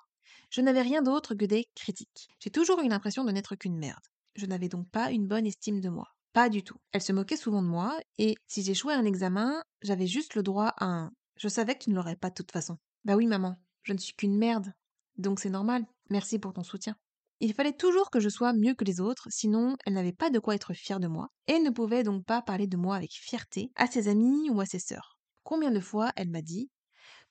je 0.52 0.60
n'avais 0.60 0.82
rien 0.82 1.00
d'autre 1.00 1.34
que 1.34 1.46
des 1.46 1.66
critiques. 1.74 2.28
J'ai 2.38 2.50
toujours 2.50 2.80
eu 2.80 2.88
l'impression 2.88 3.24
de 3.24 3.32
n'être 3.32 3.56
qu'une 3.56 3.78
merde. 3.78 4.04
Je 4.36 4.44
n'avais 4.44 4.68
donc 4.68 4.86
pas 4.90 5.10
une 5.10 5.26
bonne 5.26 5.46
estime 5.46 5.80
de 5.80 5.88
moi. 5.88 6.08
Pas 6.34 6.50
du 6.50 6.62
tout. 6.62 6.76
Elle 6.92 7.00
se 7.00 7.12
moquait 7.12 7.38
souvent 7.38 7.62
de 7.62 7.68
moi, 7.68 7.98
et 8.18 8.36
si 8.46 8.62
j'échouais 8.62 8.92
un 8.92 9.06
examen, 9.06 9.62
j'avais 9.80 10.06
juste 10.06 10.34
le 10.34 10.42
droit 10.42 10.74
à 10.76 10.84
un. 10.84 11.12
Je 11.36 11.48
savais 11.48 11.74
que 11.74 11.84
tu 11.84 11.90
ne 11.90 11.94
l'aurais 11.94 12.16
pas 12.16 12.28
de 12.28 12.34
toute 12.34 12.52
façon. 12.52 12.76
Bah 13.06 13.16
oui, 13.16 13.26
maman, 13.26 13.56
je 13.82 13.94
ne 13.94 13.98
suis 13.98 14.12
qu'une 14.12 14.36
merde. 14.36 14.74
Donc 15.16 15.40
c'est 15.40 15.48
normal. 15.48 15.86
Merci 16.10 16.38
pour 16.38 16.52
ton 16.52 16.62
soutien. 16.62 16.96
Il 17.40 17.54
fallait 17.54 17.72
toujours 17.72 18.10
que 18.10 18.20
je 18.20 18.28
sois 18.28 18.52
mieux 18.52 18.74
que 18.74 18.84
les 18.84 19.00
autres, 19.00 19.28
sinon 19.30 19.76
elle 19.86 19.94
n'avait 19.94 20.12
pas 20.12 20.28
de 20.28 20.38
quoi 20.38 20.54
être 20.54 20.74
fière 20.74 21.00
de 21.00 21.08
moi, 21.08 21.30
et 21.46 21.60
ne 21.60 21.70
pouvait 21.70 22.02
donc 22.02 22.26
pas 22.26 22.42
parler 22.42 22.66
de 22.66 22.76
moi 22.76 22.94
avec 22.94 23.12
fierté 23.12 23.72
à 23.74 23.86
ses 23.86 24.08
amis 24.08 24.50
ou 24.50 24.60
à 24.60 24.66
ses 24.66 24.78
sœurs. 24.78 25.18
Combien 25.44 25.70
de 25.70 25.80
fois 25.80 26.12
elle 26.14 26.28
m'a 26.28 26.42
dit 26.42 26.70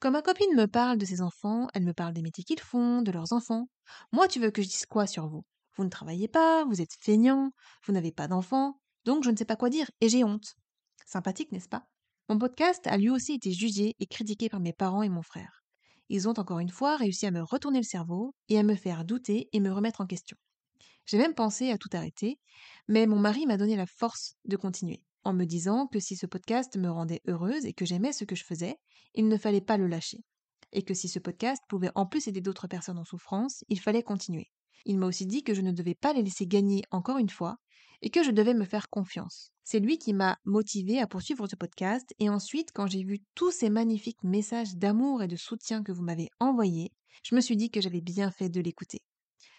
Quand 0.01 0.09
ma 0.09 0.23
copine 0.23 0.55
me 0.55 0.65
parle 0.65 0.97
de 0.97 1.05
ses 1.05 1.21
enfants, 1.21 1.67
elle 1.75 1.83
me 1.83 1.93
parle 1.93 2.15
des 2.15 2.23
métiers 2.23 2.43
qu'ils 2.43 2.59
font, 2.59 3.03
de 3.03 3.11
leurs 3.11 3.33
enfants. 3.33 3.69
Moi, 4.11 4.27
tu 4.27 4.39
veux 4.39 4.49
que 4.49 4.63
je 4.63 4.67
dise 4.67 4.87
quoi 4.87 5.05
sur 5.05 5.27
vous? 5.27 5.45
Vous 5.77 5.83
ne 5.83 5.91
travaillez 5.91 6.27
pas, 6.27 6.65
vous 6.65 6.81
êtes 6.81 6.95
feignant, 6.99 7.51
vous 7.85 7.93
n'avez 7.93 8.11
pas 8.11 8.27
d'enfants, 8.27 8.81
donc 9.05 9.23
je 9.23 9.29
ne 9.29 9.37
sais 9.37 9.45
pas 9.45 9.55
quoi 9.55 9.69
dire 9.69 9.91
et 10.01 10.09
j'ai 10.09 10.23
honte. 10.23 10.55
Sympathique, 11.05 11.51
n'est-ce 11.51 11.69
pas? 11.69 11.85
Mon 12.29 12.39
podcast 12.39 12.87
a 12.87 12.97
lui 12.97 13.11
aussi 13.11 13.33
été 13.33 13.51
jugé 13.51 13.95
et 13.99 14.07
critiqué 14.07 14.49
par 14.49 14.59
mes 14.59 14.73
parents 14.73 15.03
et 15.03 15.09
mon 15.09 15.21
frère. 15.21 15.61
Ils 16.09 16.27
ont 16.27 16.33
encore 16.39 16.57
une 16.57 16.69
fois 16.69 16.97
réussi 16.97 17.27
à 17.27 17.31
me 17.31 17.43
retourner 17.43 17.77
le 17.77 17.85
cerveau 17.85 18.33
et 18.49 18.57
à 18.57 18.63
me 18.63 18.73
faire 18.73 19.05
douter 19.05 19.49
et 19.53 19.59
me 19.59 19.71
remettre 19.71 20.01
en 20.01 20.07
question. 20.07 20.35
J'ai 21.05 21.19
même 21.19 21.35
pensé 21.35 21.69
à 21.69 21.77
tout 21.77 21.89
arrêter, 21.93 22.39
mais 22.87 23.05
mon 23.05 23.19
mari 23.19 23.45
m'a 23.45 23.57
donné 23.57 23.75
la 23.75 23.85
force 23.85 24.33
de 24.45 24.57
continuer, 24.57 25.03
en 25.23 25.34
me 25.34 25.45
disant 25.45 25.88
que 25.88 25.99
si 25.99 26.15
ce 26.15 26.25
podcast 26.25 26.77
me 26.77 26.89
rendait 26.89 27.21
heureuse 27.27 27.65
et 27.65 27.73
que 27.73 27.86
j'aimais 27.86 28.13
ce 28.13 28.25
que 28.25 28.36
je 28.36 28.43
faisais, 28.43 28.77
il 29.13 29.27
ne 29.27 29.38
fallait 29.38 29.62
pas 29.62 29.77
le 29.77 29.88
lâcher. 29.88 30.23
Et 30.71 30.84
que 30.84 30.93
si 30.93 31.07
ce 31.07 31.19
podcast 31.19 31.62
pouvait 31.67 31.91
en 31.95 32.05
plus 32.05 32.27
aider 32.27 32.41
d'autres 32.41 32.67
personnes 32.67 32.97
en 32.97 33.05
souffrance, 33.05 33.63
il 33.67 33.79
fallait 33.79 34.03
continuer. 34.03 34.51
Il 34.86 34.97
m'a 34.97 35.07
aussi 35.07 35.25
dit 35.25 35.43
que 35.43 35.53
je 35.53 35.62
ne 35.62 35.71
devais 35.71 35.95
pas 35.95 36.13
les 36.13 36.23
laisser 36.23 36.47
gagner 36.47 36.84
encore 36.91 37.17
une 37.17 37.29
fois 37.29 37.57
et 38.01 38.10
que 38.10 38.23
je 38.23 38.31
devais 38.31 38.53
me 38.53 38.65
faire 38.65 38.89
confiance. 38.89 39.51
C'est 39.63 39.79
lui 39.79 39.97
qui 39.97 40.13
m'a 40.13 40.39
motivé 40.43 40.99
à 40.99 41.07
poursuivre 41.07 41.47
ce 41.47 41.55
podcast 41.55 42.13
et 42.19 42.29
ensuite 42.29 42.71
quand 42.73 42.88
j'ai 42.88 43.03
vu 43.03 43.19
tous 43.36 43.51
ces 43.51 43.69
magnifiques 43.69 44.23
messages 44.23 44.75
d'amour 44.75 45.21
et 45.21 45.27
de 45.27 45.36
soutien 45.36 45.84
que 45.84 45.91
vous 45.91 46.03
m'avez 46.03 46.29
envoyés, 46.39 46.91
je 47.23 47.36
me 47.36 47.41
suis 47.41 47.57
dit 47.57 47.69
que 47.69 47.81
j'avais 47.81 48.01
bien 48.01 48.31
fait 48.31 48.49
de 48.49 48.62
l'écouter. 48.62 49.01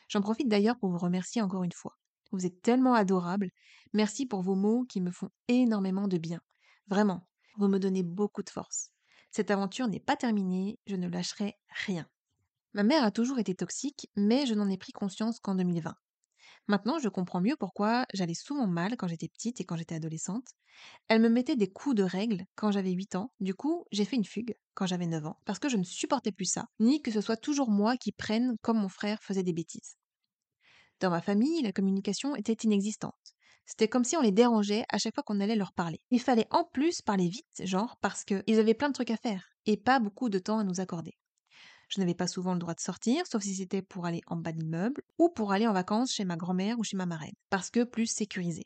J'en 0.08 0.20
profite 0.20 0.48
d'ailleurs 0.48 0.78
pour 0.78 0.90
vous 0.90 0.98
remercier 0.98 1.40
encore 1.40 1.62
une 1.62 1.72
fois. 1.72 1.96
Vous 2.32 2.46
êtes 2.46 2.62
tellement 2.62 2.94
adorables. 2.94 3.50
Merci 3.92 4.26
pour 4.26 4.42
vos 4.42 4.54
mots 4.54 4.84
qui 4.84 5.00
me 5.00 5.10
font 5.10 5.28
énormément 5.48 6.08
de 6.08 6.18
bien. 6.18 6.40
Vraiment, 6.88 7.28
vous 7.56 7.68
me 7.68 7.78
donnez 7.78 8.02
beaucoup 8.02 8.42
de 8.42 8.50
force. 8.50 8.90
Cette 9.30 9.50
aventure 9.50 9.86
n'est 9.88 10.00
pas 10.00 10.16
terminée, 10.16 10.78
je 10.86 10.96
ne 10.96 11.08
lâcherai 11.08 11.56
rien. 11.86 12.08
Ma 12.74 12.82
mère 12.82 13.04
a 13.04 13.10
toujours 13.10 13.38
été 13.38 13.54
toxique, 13.54 14.10
mais 14.16 14.46
je 14.46 14.54
n'en 14.54 14.68
ai 14.70 14.78
pris 14.78 14.92
conscience 14.92 15.40
qu'en 15.40 15.54
2020. 15.54 15.94
Maintenant, 16.68 16.98
je 16.98 17.08
comprends 17.08 17.40
mieux 17.40 17.56
pourquoi 17.56 18.06
j'allais 18.14 18.34
souvent 18.34 18.66
mal 18.66 18.96
quand 18.96 19.08
j'étais 19.08 19.28
petite 19.28 19.60
et 19.60 19.64
quand 19.64 19.76
j'étais 19.76 19.96
adolescente. 19.96 20.48
Elle 21.08 21.20
me 21.20 21.28
mettait 21.28 21.56
des 21.56 21.70
coups 21.70 21.96
de 21.96 22.02
règle 22.02 22.44
quand 22.54 22.70
j'avais 22.70 22.92
8 22.92 23.14
ans. 23.14 23.32
Du 23.40 23.54
coup, 23.54 23.84
j'ai 23.92 24.04
fait 24.04 24.16
une 24.16 24.24
fugue 24.24 24.54
quand 24.74 24.86
j'avais 24.86 25.06
9 25.06 25.26
ans, 25.26 25.38
parce 25.44 25.58
que 25.58 25.68
je 25.68 25.76
ne 25.76 25.84
supportais 25.84 26.32
plus 26.32 26.46
ça, 26.46 26.66
ni 26.80 27.02
que 27.02 27.10
ce 27.10 27.20
soit 27.20 27.36
toujours 27.36 27.70
moi 27.70 27.96
qui 27.96 28.12
prenne 28.12 28.56
comme 28.62 28.78
mon 28.78 28.88
frère 28.88 29.22
faisait 29.22 29.42
des 29.42 29.52
bêtises. 29.52 29.96
Dans 31.02 31.10
ma 31.10 31.20
famille, 31.20 31.62
la 31.62 31.72
communication 31.72 32.36
était 32.36 32.56
inexistante. 32.62 33.34
C'était 33.66 33.88
comme 33.88 34.04
si 34.04 34.16
on 34.16 34.20
les 34.20 34.30
dérangeait 34.30 34.84
à 34.88 34.98
chaque 34.98 35.16
fois 35.16 35.24
qu'on 35.24 35.40
allait 35.40 35.56
leur 35.56 35.72
parler. 35.72 36.00
Il 36.12 36.20
fallait 36.20 36.46
en 36.52 36.62
plus 36.62 37.02
parler 37.02 37.26
vite, 37.26 37.62
genre, 37.64 37.96
parce 38.00 38.22
qu'ils 38.22 38.60
avaient 38.60 38.72
plein 38.72 38.86
de 38.88 38.94
trucs 38.94 39.10
à 39.10 39.16
faire, 39.16 39.48
et 39.66 39.76
pas 39.76 39.98
beaucoup 39.98 40.28
de 40.28 40.38
temps 40.38 40.60
à 40.60 40.64
nous 40.64 40.78
accorder. 40.78 41.18
Je 41.88 41.98
n'avais 41.98 42.14
pas 42.14 42.28
souvent 42.28 42.52
le 42.52 42.60
droit 42.60 42.74
de 42.74 42.80
sortir, 42.80 43.26
sauf 43.26 43.42
si 43.42 43.56
c'était 43.56 43.82
pour 43.82 44.06
aller 44.06 44.20
en 44.28 44.36
bas 44.36 44.52
de 44.52 44.60
l'immeuble 44.60 45.02
ou 45.18 45.28
pour 45.28 45.50
aller 45.50 45.66
en 45.66 45.72
vacances 45.72 46.12
chez 46.12 46.24
ma 46.24 46.36
grand-mère 46.36 46.78
ou 46.78 46.84
chez 46.84 46.96
ma 46.96 47.06
marraine, 47.06 47.34
parce 47.50 47.68
que 47.68 47.82
plus 47.82 48.06
sécurisé. 48.06 48.62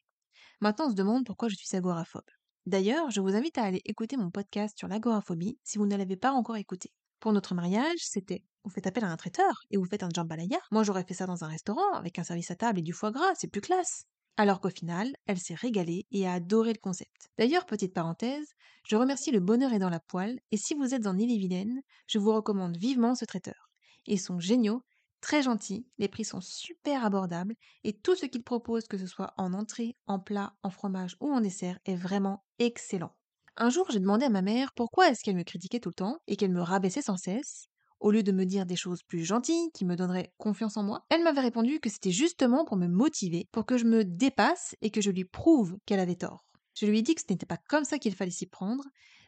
Maintenant, 0.61 0.89
on 0.89 0.91
se 0.91 0.95
demande 0.95 1.25
pourquoi 1.25 1.49
je 1.49 1.57
suis 1.57 1.75
agoraphobe. 1.75 2.29
D'ailleurs, 2.67 3.11
je 3.11 3.23
vous 3.23 3.35
invite 3.35 3.57
à 3.57 3.63
aller 3.63 3.81
écouter 3.87 4.19
mon 4.19 4.31
podcast 4.31 4.79
sur 4.79 4.89
l'agoraphobie 4.89 5.59
si 5.65 5.79
vous 5.79 5.87
ne 5.87 5.97
l'avez 5.97 6.17
pas 6.17 6.33
encore 6.33 6.57
écouté. 6.57 6.93
Pour 7.19 7.33
notre 7.33 7.55
mariage, 7.55 8.01
c'était 8.01 8.45
vous 8.67 8.73
faites 8.73 8.89
appel 8.89 9.05
à 9.05 9.11
un 9.13 9.17
traiteur 9.17 9.63
et 9.71 9.77
vous 9.77 9.85
faites 9.85 10.03
un 10.03 10.09
jambalaya. 10.13 10.59
Moi, 10.73 10.83
j'aurais 10.83 11.05
fait 11.05 11.15
ça 11.15 11.27
dans 11.27 11.45
un 11.45 11.47
restaurant 11.47 11.93
avec 11.95 12.19
un 12.19 12.25
service 12.25 12.51
à 12.51 12.57
table 12.57 12.81
et 12.81 12.83
du 12.83 12.93
foie 12.93 13.13
gras, 13.13 13.33
c'est 13.37 13.47
plus 13.47 13.61
classe. 13.61 14.07
Alors 14.37 14.61
qu'au 14.61 14.71
final, 14.71 15.15
elle 15.27 15.39
s'est 15.39 15.55
régalée 15.55 16.05
et 16.11 16.27
a 16.27 16.33
adoré 16.33 16.73
le 16.73 16.81
concept. 16.81 17.31
D'ailleurs, 17.39 17.65
petite 17.65 17.95
parenthèse, 17.95 18.55
je 18.83 18.97
remercie 18.97 19.31
le 19.31 19.39
bonheur 19.39 19.73
est 19.73 19.79
dans 19.79 19.89
la 19.89 20.01
poêle 20.01 20.41
et 20.51 20.57
si 20.57 20.75
vous 20.75 20.95
êtes 20.95 21.07
en 21.07 21.17
Ille-et-Vilaine, 21.17 21.81
je 22.09 22.19
vous 22.19 22.33
recommande 22.33 22.77
vivement 22.77 23.15
ce 23.15 23.25
traiteur. 23.25 23.71
Ils 24.05 24.21
sont 24.21 24.41
géniaux, 24.41 24.83
très 25.21 25.43
gentils, 25.43 25.87
les 25.99 26.09
prix 26.09 26.25
sont 26.25 26.41
super 26.41 27.05
abordables 27.05 27.55
et 27.85 27.93
tout 27.93 28.17
ce 28.17 28.27
qu'ils 28.27 28.43
proposent, 28.43 28.89
que 28.89 28.99
ce 28.99 29.07
soit 29.07 29.33
en 29.37 29.55
entrée, 29.55 29.97
en 30.09 30.19
plat, 30.19 30.55
en 30.65 30.71
fromage 30.71 31.17
ou 31.21 31.33
en 31.33 31.41
dessert, 31.41 31.79
est 31.85 31.95
vraiment 31.95 32.43
excellent. 32.59 33.15
Un 33.57 33.71
jour, 33.71 33.87
j'ai 33.93 34.01
demandé 34.01 34.27
à 34.27 34.31
ma 34.31 34.43
mère 34.43 34.73
pourquoi 34.75 35.09
est-ce 35.09 35.23
qu'elle 35.23 35.37
me 35.37 35.45
critiquait 35.45 35.81
tout 35.81 35.91
le 35.91 35.95
temps 35.95 36.19
et 36.27 36.37
qu'elle 36.37 36.53
me 36.53 36.61
rabaissait 36.61 37.01
sans 37.01 37.17
cesse, 37.17 37.69
au 38.01 38.11
lieu 38.11 38.23
de 38.23 38.33
me 38.33 38.45
dire 38.45 38.67
des 38.67 38.77
choses 38.77 39.03
plus 39.03 39.25
gentilles, 39.25 39.71
qui 39.75 39.85
me 39.85 39.97
donneraient 39.97 40.33
confiance 40.39 40.77
en 40.77 40.83
moi, 40.83 41.05
elle 41.11 41.23
m'avait 41.23 41.41
répondu 41.41 41.81
que 41.81 41.91
c'était 41.91 42.11
justement 42.11 42.65
pour 42.65 42.77
me 42.77 42.89
motiver, 42.89 43.49
pour 43.53 43.67
que 43.67 43.79
je 43.79 43.85
me 43.85 44.05
dépasse 44.05 44.77
et 44.83 44.91
que 44.91 45.01
je 45.01 45.11
lui 45.11 45.25
prouve 45.25 45.77
qu'elle 45.87 46.01
avait 46.01 46.17
tort. 46.17 46.45
Je 46.75 46.87
lui 46.87 46.99
ai 46.99 47.03
dit 47.03 47.15
que 47.15 47.23
ce 47.23 47.33
n'était 47.33 47.47
pas 47.47 47.57
comme 47.57 47.85
ça 47.85 47.99
qu'il 47.99 48.15
fallait 48.15 48.31
s'y 48.31 48.47
prendre, 48.47 48.85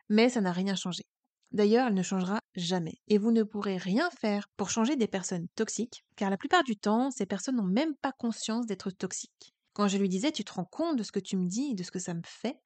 mais 0.08 0.28
ça 0.28 0.40
n'a 0.40 0.52
rien 0.52 0.74
changé. 0.74 1.04
D'ailleurs, 1.50 1.88
elle 1.88 1.94
ne 1.94 2.02
changera 2.02 2.40
jamais. 2.54 2.98
Et 3.08 3.16
vous 3.16 3.30
ne 3.30 3.42
pourrez 3.42 3.78
rien 3.78 4.10
faire 4.10 4.48
pour 4.56 4.70
changer 4.70 4.96
des 4.96 5.06
personnes 5.06 5.48
toxiques, 5.54 6.04
car 6.16 6.28
la 6.30 6.36
plupart 6.36 6.62
du 6.62 6.76
temps, 6.76 7.10
ces 7.10 7.26
personnes 7.26 7.56
n'ont 7.56 7.62
même 7.62 7.94
pas 7.96 8.12
conscience 8.12 8.66
d'être 8.66 8.90
toxiques. 8.90 9.54
Quand 9.72 9.88
je 9.88 9.96
lui 9.96 10.08
disais 10.08 10.32
Tu 10.32 10.44
te 10.44 10.52
rends 10.52 10.66
compte 10.66 10.96
de 10.98 11.02
ce 11.02 11.12
que 11.12 11.20
tu 11.20 11.36
me 11.36 11.48
dis 11.48 11.70
et 11.70 11.74
de 11.74 11.82
ce 11.82 11.90
que 11.90 11.98
ça 11.98 12.12
me 12.12 12.22
fait? 12.24 12.60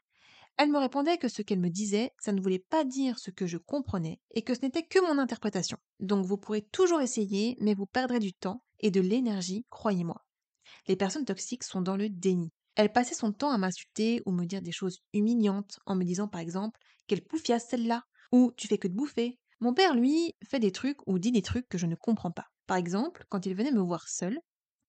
Elle 0.58 0.70
me 0.70 0.78
répondait 0.78 1.18
que 1.18 1.28
ce 1.28 1.42
qu'elle 1.42 1.60
me 1.60 1.70
disait, 1.70 2.12
ça 2.18 2.32
ne 2.32 2.40
voulait 2.40 2.58
pas 2.58 2.84
dire 2.84 3.18
ce 3.18 3.30
que 3.30 3.46
je 3.46 3.58
comprenais 3.58 4.20
et 4.32 4.42
que 4.42 4.54
ce 4.54 4.60
n'était 4.60 4.86
que 4.86 5.00
mon 5.00 5.18
interprétation. 5.18 5.78
Donc 6.00 6.26
vous 6.26 6.36
pourrez 6.36 6.62
toujours 6.62 7.00
essayer, 7.00 7.56
mais 7.60 7.74
vous 7.74 7.86
perdrez 7.86 8.18
du 8.18 8.32
temps 8.32 8.62
et 8.80 8.90
de 8.90 9.00
l'énergie, 9.00 9.66
croyez-moi. 9.70 10.24
Les 10.88 10.96
personnes 10.96 11.24
toxiques 11.24 11.64
sont 11.64 11.80
dans 11.80 11.96
le 11.96 12.08
déni. 12.08 12.52
Elle 12.74 12.92
passait 12.92 13.14
son 13.14 13.32
temps 13.32 13.50
à 13.50 13.58
m'insulter 13.58 14.22
ou 14.26 14.32
me 14.32 14.44
dire 14.44 14.62
des 14.62 14.72
choses 14.72 15.02
humiliantes 15.12 15.78
en 15.86 15.94
me 15.94 16.04
disant 16.04 16.28
par 16.28 16.40
exemple 16.40 16.80
Quelle 17.06 17.24
pouffiasse 17.24 17.68
celle-là 17.68 18.04
ou 18.30 18.52
Tu 18.56 18.66
fais 18.66 18.78
que 18.78 18.88
de 18.88 18.94
bouffer. 18.94 19.38
Mon 19.60 19.74
père, 19.74 19.94
lui, 19.94 20.34
fait 20.44 20.58
des 20.58 20.72
trucs 20.72 21.06
ou 21.06 21.18
dit 21.18 21.32
des 21.32 21.42
trucs 21.42 21.68
que 21.68 21.78
je 21.78 21.86
ne 21.86 21.94
comprends 21.94 22.32
pas. 22.32 22.46
Par 22.66 22.76
exemple, 22.76 23.24
quand 23.28 23.46
il 23.46 23.54
venait 23.54 23.72
me 23.72 23.80
voir 23.80 24.08
seul, 24.08 24.38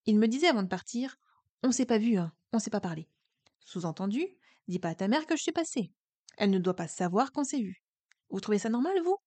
il 0.05 0.17
me 0.17 0.27
disait 0.27 0.47
avant 0.47 0.63
de 0.63 0.67
partir 0.67 1.17
On 1.61 1.71
s'est 1.71 1.85
pas 1.85 1.97
vu, 1.97 2.17
hein, 2.17 2.31
on 2.53 2.59
s'est 2.59 2.69
pas 2.69 2.79
parlé. 2.79 3.07
Sous-entendu, 3.59 4.27
Dis 4.67 4.79
pas 4.79 4.89
à 4.89 4.95
ta 4.95 5.07
mère 5.07 5.25
que 5.25 5.35
je 5.35 5.41
suis 5.41 5.51
passée. 5.51 5.91
Elle 6.37 6.49
ne 6.49 6.59
doit 6.59 6.75
pas 6.75 6.87
savoir 6.87 7.31
qu'on 7.31 7.43
s'est 7.43 7.61
vu. 7.61 7.83
Vous 8.29 8.39
trouvez 8.39 8.59
ça 8.59 8.69
normal, 8.69 8.95
vous? 9.03 9.17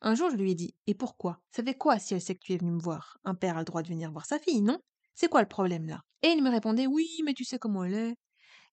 Un 0.00 0.14
jour, 0.14 0.30
je 0.30 0.36
lui 0.36 0.50
ai 0.50 0.54
dit 0.54 0.74
Et 0.86 0.94
pourquoi? 0.94 1.40
Ça 1.50 1.62
fait 1.62 1.74
quoi 1.74 1.98
si 1.98 2.14
elle 2.14 2.20
sait 2.20 2.34
que 2.34 2.42
tu 2.42 2.52
es 2.52 2.58
venu 2.58 2.72
me 2.72 2.80
voir? 2.80 3.18
Un 3.24 3.34
père 3.34 3.56
a 3.56 3.60
le 3.60 3.64
droit 3.64 3.82
de 3.82 3.88
venir 3.88 4.10
voir 4.12 4.26
sa 4.26 4.38
fille, 4.38 4.60
non? 4.60 4.78
C'est 5.14 5.28
quoi 5.28 5.40
le 5.40 5.48
problème 5.48 5.86
là 5.86 6.02
Et 6.22 6.28
il 6.28 6.42
me 6.42 6.50
répondait 6.50 6.86
Oui, 6.86 7.08
mais 7.24 7.34
tu 7.34 7.44
sais 7.44 7.58
comment 7.58 7.84
elle 7.84 7.94
est. 7.94 8.14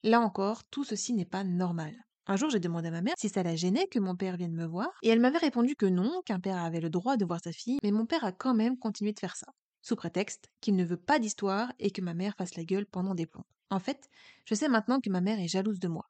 Là 0.04 0.20
encore, 0.20 0.64
tout 0.66 0.84
ceci 0.84 1.14
n'est 1.14 1.26
pas 1.26 1.44
normal. 1.44 1.96
Un 2.28 2.36
jour, 2.36 2.50
j'ai 2.50 2.60
demandé 2.60 2.88
à 2.88 2.92
ma 2.92 3.02
mère 3.02 3.16
si 3.18 3.30
ça 3.30 3.44
la 3.44 3.56
gênait 3.56 3.88
que 3.88 4.00
mon 4.00 4.16
père 4.16 4.38
vienne 4.38 4.54
me 4.54 4.66
voir, 4.66 4.90
et 5.04 5.10
elle 5.10 5.20
m'avait 5.20 5.38
répondu 5.38 5.76
que 5.76 5.86
non, 5.86 6.22
qu'un 6.26 6.40
père 6.40 6.58
avait 6.58 6.80
le 6.80 6.90
droit 6.90 7.18
de 7.18 7.26
voir 7.26 7.40
sa 7.44 7.52
fille, 7.52 7.80
mais 7.84 7.92
mon 7.92 8.06
père 8.06 8.24
a 8.24 8.32
quand 8.32 8.54
même 8.54 8.78
continué 8.78 9.14
de 9.14 9.20
faire 9.20 9.36
ça, 9.36 9.48
sous 9.82 9.96
prétexte 9.96 10.50
qu'il 10.60 10.76
ne 10.76 10.86
veut 10.86 10.98
pas 10.98 11.20
d'histoire 11.20 11.72
et 11.80 11.92
que 11.92 12.02
ma 12.02 12.14
mère 12.14 12.36
fasse 12.36 12.56
la 12.56 12.64
gueule 12.64 12.86
pendant 12.86 13.16
des 13.16 13.26
plombs. 13.26 13.46
En 13.72 13.80
fait, 13.80 14.10
je 14.46 14.54
sais 14.54 14.68
maintenant 14.68 15.00
que 15.00 15.10
ma 15.10 15.22
mère 15.22 15.40
est 15.40 15.48
jalouse 15.48 15.80
de 15.80 15.88
moi. 15.88 16.06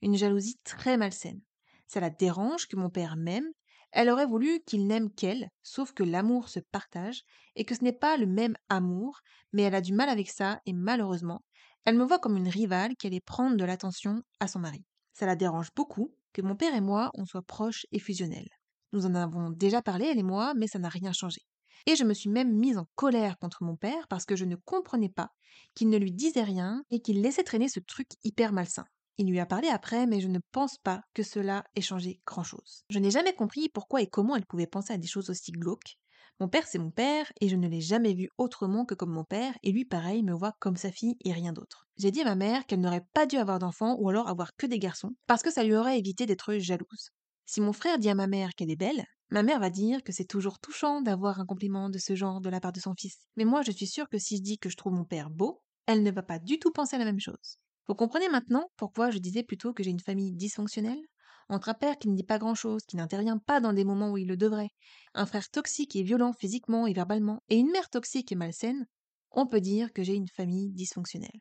Une 0.00 0.16
jalousie 0.16 0.58
très 0.64 0.96
malsaine. 0.96 1.40
Ça 1.86 2.00
la 2.00 2.10
dérange 2.10 2.66
que 2.66 2.76
mon 2.76 2.90
père 2.90 3.16
m'aime. 3.16 3.48
Elle 3.92 4.08
aurait 4.08 4.26
voulu 4.26 4.60
qu'il 4.66 4.86
n'aime 4.86 5.12
qu'elle, 5.12 5.50
sauf 5.62 5.92
que 5.92 6.02
l'amour 6.02 6.48
se 6.48 6.58
partage 6.58 7.22
et 7.54 7.64
que 7.64 7.74
ce 7.74 7.84
n'est 7.84 7.92
pas 7.92 8.16
le 8.16 8.26
même 8.26 8.56
amour, 8.70 9.20
mais 9.52 9.62
elle 9.62 9.74
a 9.74 9.82
du 9.82 9.92
mal 9.92 10.08
avec 10.08 10.30
ça 10.30 10.60
et 10.64 10.72
malheureusement, 10.72 11.44
Elle 11.84 11.98
me 11.98 12.04
voit 12.04 12.18
comme 12.20 12.36
une 12.36 12.48
rivale 12.48 12.96
qui 12.96 13.08
allait 13.08 13.20
prendre 13.20 13.56
de 13.56 13.64
l'attention 13.64 14.22
à 14.40 14.48
son 14.48 14.60
mari. 14.60 14.84
Ça 15.12 15.26
la 15.26 15.36
dérange 15.36 15.70
beaucoup 15.74 16.14
que 16.32 16.40
mon 16.40 16.56
père 16.56 16.74
et 16.74 16.80
moi, 16.80 17.10
on 17.14 17.26
soit 17.26 17.42
proches 17.42 17.86
et 17.92 17.98
fusionnels. 17.98 18.48
Nous 18.92 19.04
en 19.04 19.14
avons 19.14 19.50
déjà 19.50 19.82
parlé, 19.82 20.06
elle 20.06 20.18
et 20.18 20.22
moi, 20.22 20.54
mais 20.54 20.68
ça 20.68 20.78
n'a 20.78 20.88
rien 20.88 21.12
changé. 21.12 21.42
Et 21.86 21.96
je 21.96 22.04
me 22.04 22.14
suis 22.14 22.30
même 22.30 22.52
mise 22.52 22.78
en 22.78 22.86
colère 22.94 23.38
contre 23.38 23.64
mon 23.64 23.76
père 23.76 24.06
parce 24.08 24.24
que 24.24 24.36
je 24.36 24.44
ne 24.44 24.56
comprenais 24.56 25.08
pas 25.08 25.30
qu'il 25.74 25.88
ne 25.88 25.98
lui 25.98 26.12
disait 26.12 26.42
rien 26.42 26.84
et 26.90 27.00
qu'il 27.00 27.22
laissait 27.22 27.44
traîner 27.44 27.68
ce 27.68 27.80
truc 27.80 28.08
hyper 28.24 28.52
malsain. 28.52 28.84
Il 29.18 29.28
lui 29.28 29.40
a 29.40 29.46
parlé 29.46 29.68
après, 29.68 30.06
mais 30.06 30.20
je 30.20 30.28
ne 30.28 30.38
pense 30.52 30.78
pas 30.78 31.02
que 31.14 31.22
cela 31.22 31.64
ait 31.76 31.82
changé 31.82 32.20
grand-chose. 32.26 32.84
Je 32.88 32.98
n'ai 32.98 33.10
jamais 33.10 33.34
compris 33.34 33.68
pourquoi 33.68 34.00
et 34.00 34.06
comment 34.06 34.36
elle 34.36 34.46
pouvait 34.46 34.66
penser 34.66 34.92
à 34.94 34.98
des 34.98 35.06
choses 35.06 35.28
aussi 35.30 35.52
glauques. 35.52 35.98
Mon 36.40 36.48
père, 36.48 36.66
c'est 36.66 36.78
mon 36.78 36.90
père, 36.90 37.30
et 37.40 37.48
je 37.48 37.56
ne 37.56 37.68
l'ai 37.68 37.80
jamais 37.80 38.14
vu 38.14 38.28
autrement 38.38 38.84
que 38.84 38.94
comme 38.94 39.12
mon 39.12 39.24
père, 39.24 39.54
et 39.62 39.70
lui, 39.70 39.84
pareil, 39.84 40.22
me 40.22 40.32
voit 40.32 40.56
comme 40.58 40.76
sa 40.76 40.90
fille 40.90 41.16
et 41.24 41.32
rien 41.32 41.52
d'autre. 41.52 41.86
J'ai 41.98 42.10
dit 42.10 42.22
à 42.22 42.24
ma 42.24 42.34
mère 42.34 42.66
qu'elle 42.66 42.80
n'aurait 42.80 43.06
pas 43.12 43.26
dû 43.26 43.36
avoir 43.36 43.58
d'enfants 43.58 43.96
ou 44.00 44.08
alors 44.08 44.28
avoir 44.28 44.56
que 44.56 44.66
des 44.66 44.78
garçons, 44.78 45.14
parce 45.26 45.42
que 45.42 45.52
ça 45.52 45.62
lui 45.62 45.76
aurait 45.76 45.98
évité 45.98 46.24
d'être 46.26 46.54
jalouse. 46.54 47.10
Si 47.44 47.60
mon 47.60 47.72
frère 47.72 47.98
dit 47.98 48.08
à 48.08 48.14
ma 48.14 48.26
mère 48.26 48.54
qu'elle 48.54 48.70
est 48.70 48.76
belle, 48.76 49.04
ma 49.32 49.42
mère 49.42 49.60
va 49.60 49.70
dire 49.70 50.04
que 50.04 50.12
c'est 50.12 50.26
toujours 50.26 50.58
touchant 50.58 51.00
d'avoir 51.00 51.40
un 51.40 51.46
compliment 51.46 51.88
de 51.88 51.96
ce 51.96 52.14
genre 52.14 52.42
de 52.42 52.50
la 52.50 52.60
part 52.60 52.72
de 52.72 52.80
son 52.80 52.94
fils. 52.94 53.16
Mais 53.36 53.46
moi, 53.46 53.62
je 53.62 53.72
suis 53.72 53.86
sûre 53.86 54.10
que 54.10 54.18
si 54.18 54.36
je 54.36 54.42
dis 54.42 54.58
que 54.58 54.68
je 54.68 54.76
trouve 54.76 54.92
mon 54.92 55.06
père 55.06 55.30
beau, 55.30 55.62
elle 55.86 56.02
ne 56.02 56.10
va 56.10 56.22
pas 56.22 56.38
du 56.38 56.58
tout 56.58 56.70
penser 56.70 56.96
à 56.96 56.98
la 56.98 57.06
même 57.06 57.18
chose. 57.18 57.56
Vous 57.88 57.94
comprenez 57.94 58.28
maintenant 58.28 58.70
pourquoi 58.76 59.10
je 59.10 59.18
disais 59.18 59.42
plutôt 59.42 59.72
que 59.72 59.82
j'ai 59.82 59.90
une 59.90 60.00
famille 60.00 60.32
dysfonctionnelle? 60.32 61.00
Entre 61.48 61.70
un 61.70 61.74
père 61.74 61.98
qui 61.98 62.10
ne 62.10 62.14
dit 62.14 62.24
pas 62.24 62.38
grand-chose, 62.38 62.82
qui 62.86 62.96
n'intervient 62.96 63.38
pas 63.38 63.60
dans 63.60 63.72
des 63.72 63.84
moments 63.84 64.10
où 64.10 64.18
il 64.18 64.28
le 64.28 64.36
devrait, 64.36 64.70
un 65.14 65.24
frère 65.24 65.48
toxique 65.48 65.96
et 65.96 66.02
violent 66.02 66.34
physiquement 66.34 66.86
et 66.86 66.92
verbalement, 66.92 67.42
et 67.48 67.56
une 67.56 67.70
mère 67.70 67.88
toxique 67.88 68.32
et 68.32 68.36
malsaine, 68.36 68.86
on 69.30 69.46
peut 69.46 69.62
dire 69.62 69.94
que 69.94 70.02
j'ai 70.02 70.14
une 70.14 70.28
famille 70.28 70.70
dysfonctionnelle. 70.72 71.40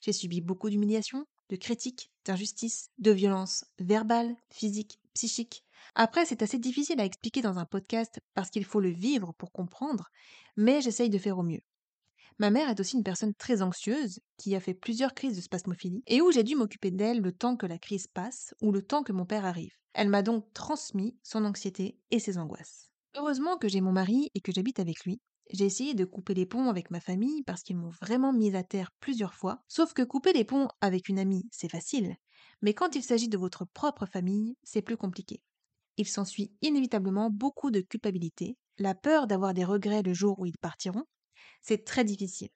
J'ai 0.00 0.12
subi 0.12 0.40
beaucoup 0.40 0.70
d'humiliations, 0.70 1.24
de 1.50 1.56
critiques, 1.56 2.12
d'injustices, 2.24 2.90
de 2.98 3.10
violences 3.10 3.64
verbales, 3.80 4.36
physiques, 4.50 5.00
psychiques. 5.14 5.63
Après, 5.94 6.24
c'est 6.24 6.42
assez 6.42 6.58
difficile 6.58 7.00
à 7.00 7.04
expliquer 7.04 7.42
dans 7.42 7.58
un 7.58 7.64
podcast 7.64 8.20
parce 8.34 8.50
qu'il 8.50 8.64
faut 8.64 8.80
le 8.80 8.90
vivre 8.90 9.32
pour 9.38 9.52
comprendre, 9.52 10.08
mais 10.56 10.80
j'essaye 10.80 11.10
de 11.10 11.18
faire 11.18 11.38
au 11.38 11.42
mieux. 11.42 11.60
Ma 12.38 12.50
mère 12.50 12.68
est 12.68 12.80
aussi 12.80 12.96
une 12.96 13.04
personne 13.04 13.34
très 13.34 13.62
anxieuse, 13.62 14.18
qui 14.38 14.56
a 14.56 14.60
fait 14.60 14.74
plusieurs 14.74 15.14
crises 15.14 15.36
de 15.36 15.40
spasmophilie, 15.40 16.02
et 16.06 16.20
où 16.20 16.32
j'ai 16.32 16.42
dû 16.42 16.56
m'occuper 16.56 16.90
d'elle 16.90 17.20
le 17.20 17.32
temps 17.32 17.56
que 17.56 17.66
la 17.66 17.78
crise 17.78 18.06
passe 18.08 18.54
ou 18.60 18.72
le 18.72 18.82
temps 18.82 19.04
que 19.04 19.12
mon 19.12 19.24
père 19.24 19.44
arrive. 19.44 19.72
Elle 19.92 20.08
m'a 20.08 20.22
donc 20.22 20.52
transmis 20.52 21.16
son 21.22 21.44
anxiété 21.44 21.98
et 22.10 22.18
ses 22.18 22.38
angoisses. 22.38 22.90
Heureusement 23.16 23.56
que 23.56 23.68
j'ai 23.68 23.80
mon 23.80 23.92
mari 23.92 24.30
et 24.34 24.40
que 24.40 24.50
j'habite 24.52 24.80
avec 24.80 25.04
lui. 25.04 25.20
J'ai 25.52 25.66
essayé 25.66 25.94
de 25.94 26.04
couper 26.04 26.34
les 26.34 26.46
ponts 26.46 26.68
avec 26.68 26.90
ma 26.90 27.00
famille 27.00 27.42
parce 27.44 27.62
qu'ils 27.62 27.76
m'ont 27.76 27.90
vraiment 27.90 28.32
mise 28.32 28.56
à 28.56 28.64
terre 28.64 28.90
plusieurs 28.98 29.34
fois, 29.34 29.62
sauf 29.68 29.92
que 29.92 30.02
couper 30.02 30.32
les 30.32 30.44
ponts 30.44 30.68
avec 30.80 31.08
une 31.08 31.18
amie, 31.18 31.48
c'est 31.52 31.70
facile, 31.70 32.16
mais 32.62 32.74
quand 32.74 32.96
il 32.96 33.02
s'agit 33.02 33.28
de 33.28 33.38
votre 33.38 33.64
propre 33.66 34.06
famille, 34.06 34.56
c'est 34.62 34.82
plus 34.82 34.96
compliqué. 34.96 35.42
Il 35.96 36.06
s'ensuit 36.08 36.52
inévitablement 36.62 37.30
beaucoup 37.30 37.70
de 37.70 37.80
culpabilité, 37.80 38.56
la 38.78 38.94
peur 38.94 39.26
d'avoir 39.26 39.54
des 39.54 39.64
regrets 39.64 40.02
le 40.02 40.14
jour 40.14 40.38
où 40.40 40.46
ils 40.46 40.58
partiront, 40.58 41.04
c'est 41.62 41.84
très 41.84 42.04
difficile. 42.04 42.50